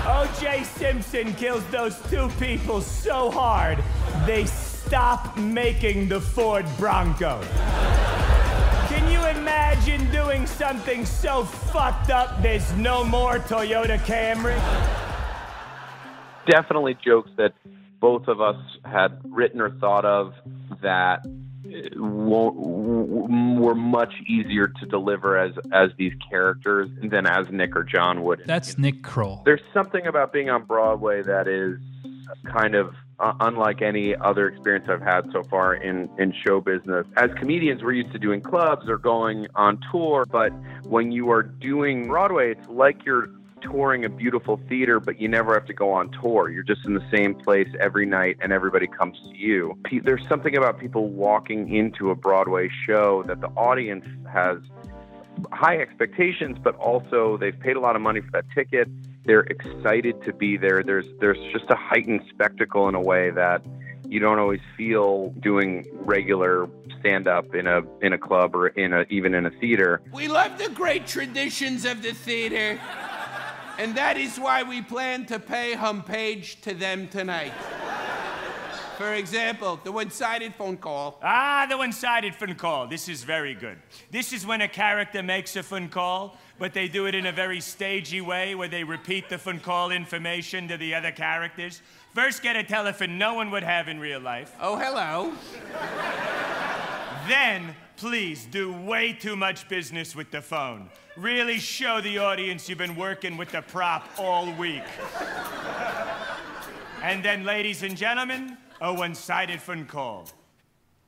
O.J. 0.06 0.66
Simpson 0.66 1.34
kills 1.36 1.66
those 1.68 1.98
two 2.10 2.28
people 2.40 2.82
so 2.82 3.32
hard 3.32 3.82
they 4.28 4.46
stop 4.46 5.38
making 5.38 6.10
the 6.10 6.20
Ford 6.20 6.66
Bronco. 6.78 7.42
Can 8.90 9.10
you 9.10 9.26
imagine 9.40 10.12
doing 10.12 10.46
something 10.46 11.06
so 11.06 11.46
fucked 11.46 12.10
up 12.10 12.42
there's 12.42 12.70
no 12.74 13.06
more 13.06 13.40
Toyota 13.40 13.98
Camry? 14.00 14.60
definitely 16.46 16.98
jokes 17.06 17.30
that 17.38 17.54
both 18.04 18.28
of 18.28 18.42
us 18.42 18.58
had 18.84 19.18
written 19.24 19.62
or 19.62 19.70
thought 19.80 20.04
of 20.04 20.34
that 20.82 21.26
were 21.96 23.74
much 23.74 24.14
easier 24.28 24.68
to 24.68 24.86
deliver 24.86 25.38
as 25.38 25.54
as 25.72 25.92
these 25.98 26.12
characters 26.30 26.90
than 27.02 27.26
as 27.26 27.48
Nick 27.50 27.78
or 27.78 27.84
John 27.84 28.26
would. 28.26 28.44
That's 28.46 28.78
Nick 28.78 29.04
Kroll. 29.04 29.42
There's 29.46 29.62
something 29.74 30.06
about 30.06 30.34
being 30.34 30.50
on 30.50 30.66
Broadway 30.66 31.24
that 31.24 31.48
is 31.48 31.80
kind 32.44 32.76
of 32.76 32.94
uh, 33.20 33.36
unlike 33.40 33.82
any 33.82 34.18
other 34.18 34.50
experience 34.50 34.88
I've 34.90 35.02
had 35.02 35.32
so 35.32 35.42
far 35.44 35.74
in, 35.74 36.10
in 36.20 36.34
show 36.46 36.60
business. 36.60 37.08
As 37.16 37.30
comedians, 37.36 37.84
we're 37.84 37.94
used 37.94 38.12
to 38.12 38.20
doing 38.20 38.42
clubs 38.42 38.90
or 38.90 38.98
going 38.98 39.48
on 39.56 39.80
tour, 39.94 40.26
but 40.30 40.52
when 40.84 41.14
you 41.14 41.32
are 41.32 41.44
doing 41.44 42.08
Broadway, 42.08 42.52
it's 42.52 42.68
like 42.68 43.06
you're 43.06 43.30
touring 43.64 44.06
a 44.06 44.10
beautiful 44.10 44.60
theater, 44.70 45.00
but 45.00 45.20
you 45.20 45.28
never 45.28 45.54
have 45.54 45.66
to 45.66 45.74
go 45.74 45.92
on 45.92 46.10
tour. 46.12 46.50
You're 46.50 46.64
just 46.64 46.86
in 46.86 46.94
the 46.94 47.06
same 47.12 47.34
place 47.36 47.70
every 47.80 48.06
night 48.06 48.38
and 48.42 48.52
everybody 48.52 48.88
comes 48.88 49.20
to 49.22 49.36
you. 49.36 49.78
There's 50.04 50.28
something 50.28 50.56
about 50.56 50.80
people 50.80 51.10
walking 51.10 51.74
into 51.74 52.12
a 52.12 52.16
Broadway 52.16 52.70
show 52.86 53.24
that 53.24 53.42
the 53.42 53.48
audience 53.50 54.06
has 54.32 54.60
high 55.52 55.78
expectations, 55.78 56.58
but 56.62 56.76
also 56.76 57.38
they've 57.38 57.60
paid 57.60 57.76
a 57.76 57.80
lot 57.80 57.96
of 57.96 58.02
money 58.02 58.22
for 58.22 58.32
that 58.32 58.46
ticket. 58.54 58.88
They're 59.26 59.42
excited 59.42 60.22
to 60.24 60.34
be 60.34 60.58
there. 60.58 60.84
There's 60.84 61.08
there's 61.20 61.40
just 61.54 61.70
a 61.70 61.76
heightened 61.76 62.24
spectacle 62.30 62.90
in 62.90 62.96
a 62.96 63.02
way 63.02 63.30
that 63.32 63.64
you 64.08 64.20
don't 64.20 64.38
always 64.38 64.60
feel 64.76 65.30
doing 65.40 65.86
regular 65.94 66.70
stand 67.00 67.28
up 67.28 67.56
in 67.56 67.68
a 67.68 67.82
in 68.02 68.14
a 68.14 68.18
club 68.18 68.56
or 68.56 68.68
in 68.68 68.94
a 68.94 69.06
even 69.10 69.34
in 69.34 69.46
a 69.46 69.50
theater. 69.50 70.02
We 70.12 70.28
love 70.28 70.58
the 70.58 70.70
great 70.70 71.08
traditions 71.08 71.86
of 71.86 72.02
the 72.02 72.14
theater, 72.14 72.80
and 73.84 73.96
that 73.96 74.16
is 74.16 74.40
why 74.40 74.64
we 74.64 74.82
plan 74.82 75.26
to 75.26 75.38
pay 75.38 75.74
homepage 75.74 76.62
to 76.62 76.74
them 76.74 77.06
tonight. 77.10 77.52
For 78.98 79.16
example, 79.16 79.78
the 79.84 79.92
one 79.92 80.10
sided 80.10 80.56
phone 80.56 80.78
call. 80.78 81.20
Ah, 81.22 81.66
the 81.70 81.78
one-sided 81.78 82.34
phone 82.34 82.56
call. 82.56 82.88
This 82.88 83.10
is 83.10 83.24
very 83.24 83.54
good. 83.54 83.78
This 84.10 84.32
is 84.32 84.46
when 84.46 84.62
a 84.62 84.70
character 84.70 85.22
makes 85.22 85.58
a 85.58 85.64
phone 85.64 85.90
call, 85.90 86.38
but 86.60 86.74
they 86.74 86.88
do 86.88 87.08
it 87.08 87.14
in 87.14 87.26
a 87.26 87.34
very 87.34 87.60
stagey 87.60 88.22
way 88.22 88.56
where 88.56 88.70
they 88.70 88.86
repeat 88.86 89.28
the 89.28 89.38
phone 89.38 89.60
call 89.60 89.92
information 89.92 90.70
to 90.70 90.78
the 90.78 90.96
other 90.96 91.12
characters. 91.12 91.82
First, 92.14 92.42
get 92.42 92.56
a 92.56 92.64
telephone 92.64 93.18
no 93.18 93.34
one 93.34 93.52
would 93.52 93.64
have 93.64 93.90
in 93.90 94.00
real 94.00 94.22
life. 94.22 94.56
Oh, 94.62 94.78
hello. 94.78 95.34
Then, 97.28 97.76
please 97.98 98.46
do 98.46 98.74
way 98.74 99.14
too 99.14 99.36
much 99.36 99.68
business 99.70 100.16
with 100.16 100.32
the 100.32 100.42
phone. 100.42 100.90
Really 101.16 101.60
show 101.60 102.02
the 102.02 102.18
audience 102.18 102.68
you've 102.68 102.78
been 102.78 102.96
working 102.96 103.38
with 103.38 103.52
the 103.52 103.62
prop 103.62 104.10
all 104.18 104.52
week. 104.54 104.84
And 107.02 107.24
then, 107.24 107.44
ladies 107.44 107.84
and 107.84 107.98
gentlemen, 107.98 108.58
a 108.82 108.94
one 108.94 109.14
sided 109.14 109.62
phone 109.62 109.86
call. 109.86 110.28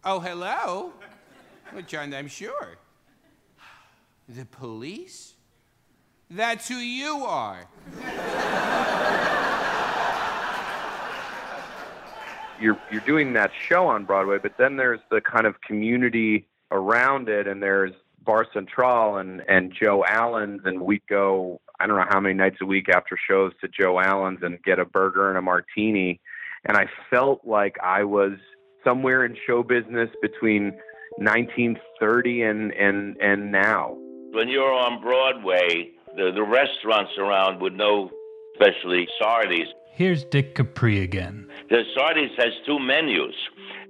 Oh, 0.03 0.19
hello? 0.19 0.93
Well, 1.73 1.83
John, 1.83 2.13
I'm 2.13 2.27
sure. 2.27 2.77
The 4.27 4.45
police? 4.45 5.35
That's 6.29 6.67
who 6.67 6.75
you 6.75 7.25
are. 7.25 7.67
you're 12.59 12.77
you're 12.91 13.01
doing 13.01 13.33
that 13.33 13.51
show 13.67 13.87
on 13.87 14.05
Broadway, 14.05 14.37
but 14.41 14.57
then 14.57 14.75
there's 14.75 15.01
the 15.11 15.21
kind 15.21 15.45
of 15.45 15.59
community 15.61 16.47
around 16.71 17.29
it, 17.29 17.47
and 17.47 17.61
there's 17.61 17.93
Bar 18.23 18.47
Centrale 18.53 19.17
and 19.17 19.41
and 19.47 19.73
Joe 19.73 20.03
Allen's, 20.07 20.61
and 20.65 20.81
we'd 20.81 21.05
go 21.09 21.61
I 21.79 21.87
don't 21.87 21.97
know 21.97 22.05
how 22.09 22.19
many 22.19 22.35
nights 22.35 22.57
a 22.61 22.65
week 22.65 22.89
after 22.89 23.17
shows 23.29 23.53
to 23.61 23.67
Joe 23.67 23.99
Allen's 23.99 24.39
and 24.41 24.61
get 24.63 24.79
a 24.79 24.85
burger 24.85 25.29
and 25.29 25.37
a 25.37 25.41
martini, 25.41 26.19
and 26.65 26.77
I 26.77 26.85
felt 27.09 27.41
like 27.45 27.77
I 27.83 28.03
was 28.03 28.33
somewhere 28.83 29.25
in 29.25 29.35
show 29.47 29.63
business 29.63 30.09
between 30.21 30.77
1930 31.17 32.41
and 32.43 32.71
and 32.73 33.17
and 33.17 33.51
now. 33.51 33.97
When 34.31 34.49
you're 34.49 34.73
on 34.73 35.01
Broadway, 35.01 35.91
the, 36.15 36.31
the 36.33 36.43
restaurants 36.43 37.11
around 37.17 37.61
would 37.61 37.75
know, 37.75 38.09
especially 38.53 39.07
Sardi's. 39.19 39.67
Here's 39.93 40.25
Dick 40.25 40.55
Capri 40.55 41.01
again. 41.01 41.47
The 41.69 41.83
Sardi's 41.95 42.31
has 42.37 42.51
two 42.65 42.79
menus. 42.79 43.33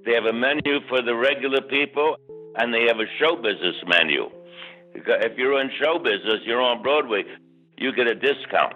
They 0.05 0.13
have 0.13 0.25
a 0.25 0.33
menu 0.33 0.81
for 0.87 1.01
the 1.01 1.15
regular 1.15 1.61
people, 1.61 2.17
and 2.57 2.73
they 2.73 2.83
have 2.87 2.99
a 2.99 3.05
show 3.19 3.35
business 3.35 3.75
menu. 3.87 4.29
If 4.93 5.37
you're 5.37 5.59
in 5.61 5.69
show 5.81 5.99
business, 5.99 6.41
you're 6.45 6.61
on 6.61 6.81
Broadway, 6.81 7.23
you 7.77 7.93
get 7.93 8.07
a 8.07 8.15
discount. 8.15 8.73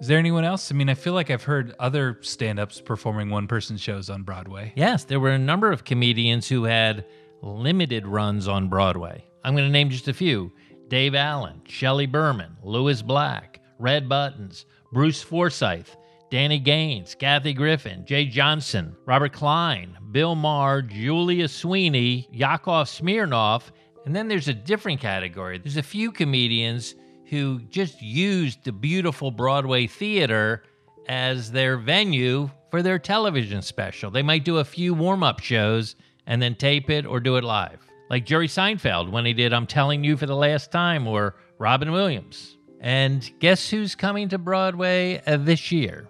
Is 0.00 0.06
there 0.06 0.18
anyone 0.18 0.44
else? 0.44 0.70
I 0.70 0.74
mean, 0.74 0.88
I 0.88 0.94
feel 0.94 1.12
like 1.12 1.28
I've 1.28 1.42
heard 1.42 1.74
other 1.80 2.18
stand 2.22 2.60
ups 2.60 2.80
performing 2.80 3.30
one 3.30 3.48
person 3.48 3.76
shows 3.76 4.08
on 4.08 4.22
Broadway. 4.22 4.72
Yes, 4.76 5.04
there 5.04 5.18
were 5.18 5.32
a 5.32 5.38
number 5.38 5.72
of 5.72 5.84
comedians 5.84 6.48
who 6.48 6.64
had 6.64 7.04
limited 7.42 8.06
runs 8.06 8.46
on 8.46 8.68
Broadway. 8.68 9.24
I'm 9.44 9.54
going 9.54 9.66
to 9.66 9.72
name 9.72 9.90
just 9.90 10.08
a 10.08 10.14
few 10.14 10.52
Dave 10.86 11.14
Allen, 11.14 11.62
Shelley 11.66 12.06
Berman, 12.06 12.56
Lewis 12.62 13.02
Black, 13.02 13.60
Red 13.78 14.08
Buttons, 14.08 14.66
Bruce 14.92 15.22
Forsyth, 15.22 15.96
Danny 16.30 16.58
Gaines, 16.58 17.14
Kathy 17.14 17.54
Griffin, 17.54 18.04
Jay 18.04 18.26
Johnson, 18.26 18.94
Robert 19.06 19.32
Klein, 19.32 19.96
Bill 20.12 20.34
Maher, 20.34 20.82
Julia 20.82 21.48
Sweeney, 21.48 22.28
Yakov 22.30 22.86
Smirnoff, 22.86 23.70
and 24.04 24.14
then 24.14 24.28
there's 24.28 24.48
a 24.48 24.54
different 24.54 25.00
category. 25.00 25.58
There's 25.58 25.78
a 25.78 25.82
few 25.82 26.12
comedians 26.12 26.94
who 27.26 27.60
just 27.70 28.02
used 28.02 28.64
the 28.64 28.72
beautiful 28.72 29.30
Broadway 29.30 29.86
theater 29.86 30.64
as 31.08 31.50
their 31.50 31.78
venue 31.78 32.50
for 32.70 32.82
their 32.82 32.98
television 32.98 33.62
special. 33.62 34.10
They 34.10 34.22
might 34.22 34.44
do 34.44 34.58
a 34.58 34.64
few 34.64 34.92
warm 34.94 35.22
up 35.22 35.40
shows 35.40 35.96
and 36.26 36.42
then 36.42 36.54
tape 36.54 36.90
it 36.90 37.06
or 37.06 37.20
do 37.20 37.36
it 37.36 37.44
live. 37.44 37.80
Like 38.10 38.26
Jerry 38.26 38.48
Seinfeld 38.48 39.10
when 39.10 39.24
he 39.24 39.32
did 39.32 39.52
I'm 39.52 39.66
Telling 39.66 40.04
You 40.04 40.16
for 40.16 40.26
the 40.26 40.36
Last 40.36 40.70
Time 40.70 41.06
or 41.06 41.36
Robin 41.58 41.90
Williams. 41.90 42.56
And 42.80 43.30
guess 43.40 43.68
who's 43.68 43.94
coming 43.94 44.28
to 44.28 44.38
Broadway 44.38 45.22
uh, 45.26 45.36
this 45.38 45.72
year? 45.72 46.08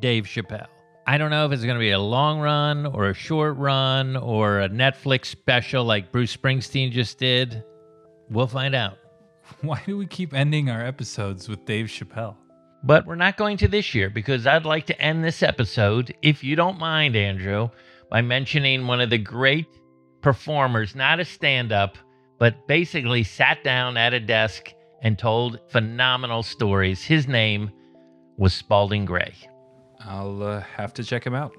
Dave 0.00 0.24
Chappelle. 0.24 0.66
I 1.06 1.18
don't 1.18 1.30
know 1.30 1.46
if 1.46 1.52
it's 1.52 1.62
going 1.62 1.76
to 1.76 1.80
be 1.80 1.92
a 1.92 1.98
long 2.00 2.40
run 2.40 2.84
or 2.86 3.10
a 3.10 3.14
short 3.14 3.56
run 3.56 4.16
or 4.16 4.60
a 4.60 4.68
Netflix 4.68 5.26
special 5.26 5.84
like 5.84 6.10
Bruce 6.10 6.36
Springsteen 6.36 6.90
just 6.90 7.18
did. 7.18 7.62
We'll 8.28 8.48
find 8.48 8.74
out. 8.74 8.98
Why 9.60 9.80
do 9.86 9.96
we 9.96 10.06
keep 10.06 10.34
ending 10.34 10.68
our 10.68 10.84
episodes 10.84 11.48
with 11.48 11.64
Dave 11.64 11.86
Chappelle? 11.86 12.36
But 12.82 13.06
we're 13.06 13.14
not 13.14 13.36
going 13.36 13.56
to 13.58 13.68
this 13.68 13.94
year 13.94 14.10
because 14.10 14.46
I'd 14.46 14.64
like 14.64 14.86
to 14.86 15.00
end 15.00 15.22
this 15.22 15.42
episode, 15.42 16.14
if 16.22 16.42
you 16.42 16.56
don't 16.56 16.78
mind, 16.78 17.14
Andrew, 17.14 17.70
by 18.10 18.22
mentioning 18.22 18.86
one 18.86 19.00
of 19.00 19.10
the 19.10 19.18
great 19.18 19.66
performers, 20.22 20.94
not 20.96 21.20
a 21.20 21.24
stand 21.24 21.70
up, 21.70 21.98
but 22.38 22.66
basically 22.66 23.22
sat 23.22 23.62
down 23.62 23.96
at 23.96 24.12
a 24.12 24.20
desk 24.20 24.72
and 25.02 25.18
told 25.18 25.60
phenomenal 25.68 26.42
stories. 26.42 27.02
His 27.02 27.28
name 27.28 27.70
was 28.36 28.52
Spalding 28.52 29.04
Gray. 29.04 29.34
I'll 30.06 30.42
uh, 30.42 30.60
have 30.60 30.94
to 30.94 31.04
check 31.04 31.26
him 31.26 31.34
out. 31.34 31.54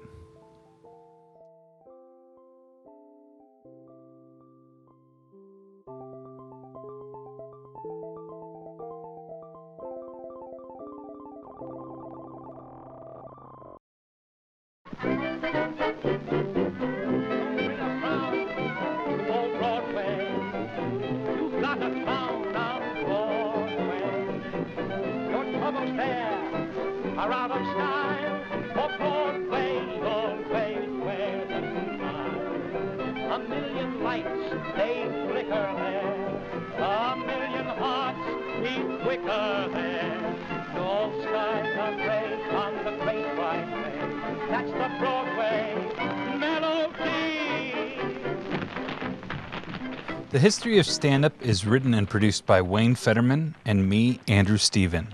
The 50.30 50.38
History 50.38 50.78
of 50.78 50.84
Stand 50.84 51.24
Up 51.24 51.32
is 51.40 51.64
written 51.64 51.94
and 51.94 52.06
produced 52.06 52.44
by 52.44 52.60
Wayne 52.60 52.94
Federman 52.94 53.54
and 53.64 53.88
me, 53.88 54.20
Andrew 54.28 54.58
Steven. 54.58 55.08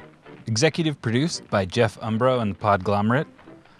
Executive 0.49 1.01
produced 1.01 1.49
by 1.49 1.67
Jeff 1.67 2.01
Umbro 2.01 2.43
and 2.43 2.57
the 2.57 2.59
Podglomerate. 2.59 3.29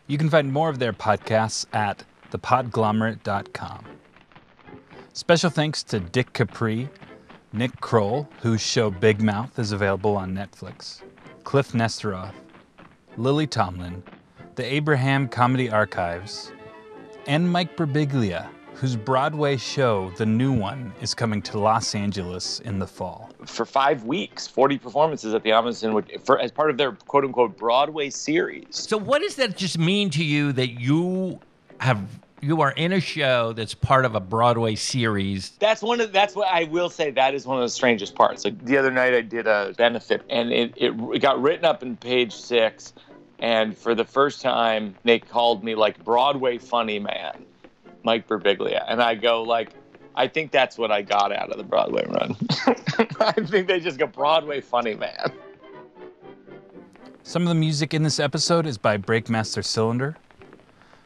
You 0.07 0.17
can 0.17 0.31
find 0.31 0.53
more 0.53 0.69
of 0.69 0.79
their 0.79 0.93
podcasts 0.93 1.67
at 1.73 2.05
thepodglomerate.com. 2.31 3.85
Special 5.13 5.51
thanks 5.51 5.83
to 5.83 5.99
Dick 5.99 6.33
Capri, 6.35 6.89
Nick 7.53 7.81
Kroll, 7.81 8.29
whose 8.41 8.61
show 8.61 8.89
Big 8.89 9.21
Mouth 9.21 9.59
is 9.59 9.73
available 9.73 10.17
on 10.17 10.33
Netflix, 10.33 11.03
Cliff 11.43 11.73
Nesteroff, 11.73 12.33
Lily 13.17 13.49
Tomlin, 13.49 14.05
the 14.55 14.73
Abraham 14.73 15.27
Comedy 15.27 15.69
Archives, 15.69 16.53
and 17.27 17.51
Mike 17.51 17.77
Birbiglia, 17.77 18.49
whose 18.75 18.97
Broadway 18.97 19.57
show, 19.57 20.11
the 20.17 20.27
new 20.27 20.53
one, 20.53 20.93
is 21.01 21.15
coming 21.15 21.41
to 21.43 21.59
Los 21.59 21.95
Angeles 21.95 22.61
in 22.61 22.79
the 22.79 22.87
fall. 22.87 23.31
For 23.47 23.65
five 23.65 24.05
weeks, 24.05 24.47
40 24.47 24.79
performances 24.79 25.33
at 25.33 25.43
the 25.43 25.51
Ahmanson 25.51 26.25
for, 26.25 26.39
as 26.41 26.51
part 26.51 26.71
of 26.71 26.77
their 26.77 26.93
quote 26.93 27.25
unquote 27.25 27.57
Broadway 27.57 28.11
series. 28.11 28.67
So, 28.71 28.99
what 28.99 29.23
does 29.23 29.37
that 29.37 29.57
just 29.57 29.79
mean 29.79 30.11
to 30.11 30.25
you 30.25 30.53
that 30.53 30.81
you 30.81 31.41
have? 31.81 32.01
You 32.41 32.61
are 32.61 32.73
in 32.73 32.93
a 32.93 33.01
show 33.01 33.55
that's 33.55 33.73
part 33.73 34.05
of 34.05 34.15
a 34.15 34.21
Broadway 34.21 34.75
series. 34.75 35.53
That's 35.61 35.81
one 35.81 36.01
of 36.03 36.13
that's 36.13 36.35
what 36.35 36.49
I 36.49 36.65
will 36.65 36.91
say. 36.91 37.11
That 37.11 37.35
is 37.35 37.47
one 37.47 37.57
of 37.57 37.63
the 37.63 37.71
strangest 37.71 38.15
parts. 38.15 38.45
Like 38.45 38.63
the 38.67 38.77
other 38.77 38.91
night, 38.91 39.15
I 39.15 39.23
did 39.23 39.47
a 39.47 39.73
benefit, 39.79 40.23
and 40.29 40.53
it, 40.53 40.75
it, 40.77 40.93
it 41.15 41.21
got 41.21 41.41
written 41.41 41.65
up 41.65 41.83
in 41.83 41.97
page 41.97 42.35
six, 42.35 42.93
and 43.39 43.75
for 43.77 43.95
the 43.95 44.05
first 44.05 44.43
time, 44.43 44.95
they 45.05 45.21
called 45.21 45.65
me 45.65 45.75
like 45.75 46.05
Broadway 46.05 46.59
funny 46.59 46.99
man. 46.99 47.47
Mike 48.05 48.29
Birbiglia, 48.29 48.85
and 48.87 49.03
I 49.03 49.15
go 49.15 49.43
like, 49.43 49.71
I 50.15 50.29
think 50.29 50.53
that's 50.53 50.79
what 50.79 50.93
I 50.93 51.03
got 51.03 51.33
out 51.33 51.51
of 51.51 51.59
the 51.59 51.65
Broadway 51.65 52.07
run. 52.07 52.37
I 53.21 53.33
think 53.33 53.67
they 53.67 53.81
just 53.81 53.99
go 53.99 54.07
Broadway 54.07 54.61
funny 54.61 54.95
man. 54.95 55.33
Some 57.23 57.43
of 57.43 57.49
the 57.49 57.55
music 57.55 57.95
in 57.95 58.03
this 58.03 58.21
episode 58.21 58.67
is 58.67 58.79
by 58.79 58.99
Breakmaster 58.99 59.65
Cylinder. 59.65 60.17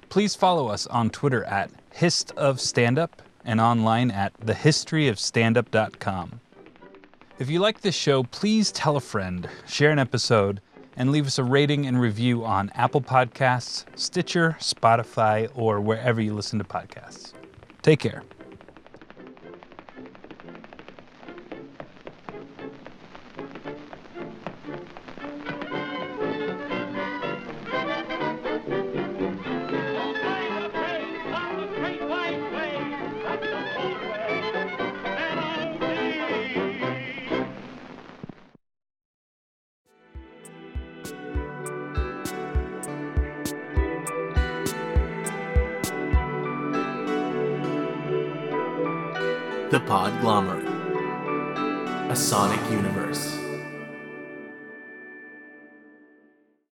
Please 0.09 0.35
follow 0.35 0.69
us 0.69 0.87
on 0.89 1.11
Twitter 1.11 1.45
at 1.45 1.71
Hist 1.93 2.33
of 2.33 2.61
Standup 2.61 3.23
and 3.45 3.61
online 3.61 4.11
at 4.11 4.39
thehistoryofstandup.com. 4.41 6.41
If 7.39 7.49
you 7.49 7.61
like 7.61 7.81
this 7.81 7.95
show, 7.95 8.25
please 8.25 8.73
tell 8.73 8.97
a 8.97 9.01
friend, 9.01 9.49
share 9.67 9.93
an 9.93 10.01
episode, 10.01 10.61
and 10.99 11.13
leave 11.13 11.27
us 11.27 11.39
a 11.39 11.45
rating 11.45 11.87
and 11.87 11.99
review 11.99 12.45
on 12.45 12.71
Apple 12.75 13.01
Podcasts, 13.01 13.85
Stitcher, 13.95 14.57
Spotify, 14.61 15.49
or 15.55 15.81
wherever 15.81 16.21
you 16.21 16.35
listen 16.35 16.59
to 16.59 16.65
podcasts. 16.65 17.33
Take 17.83 18.01
care. 18.01 18.23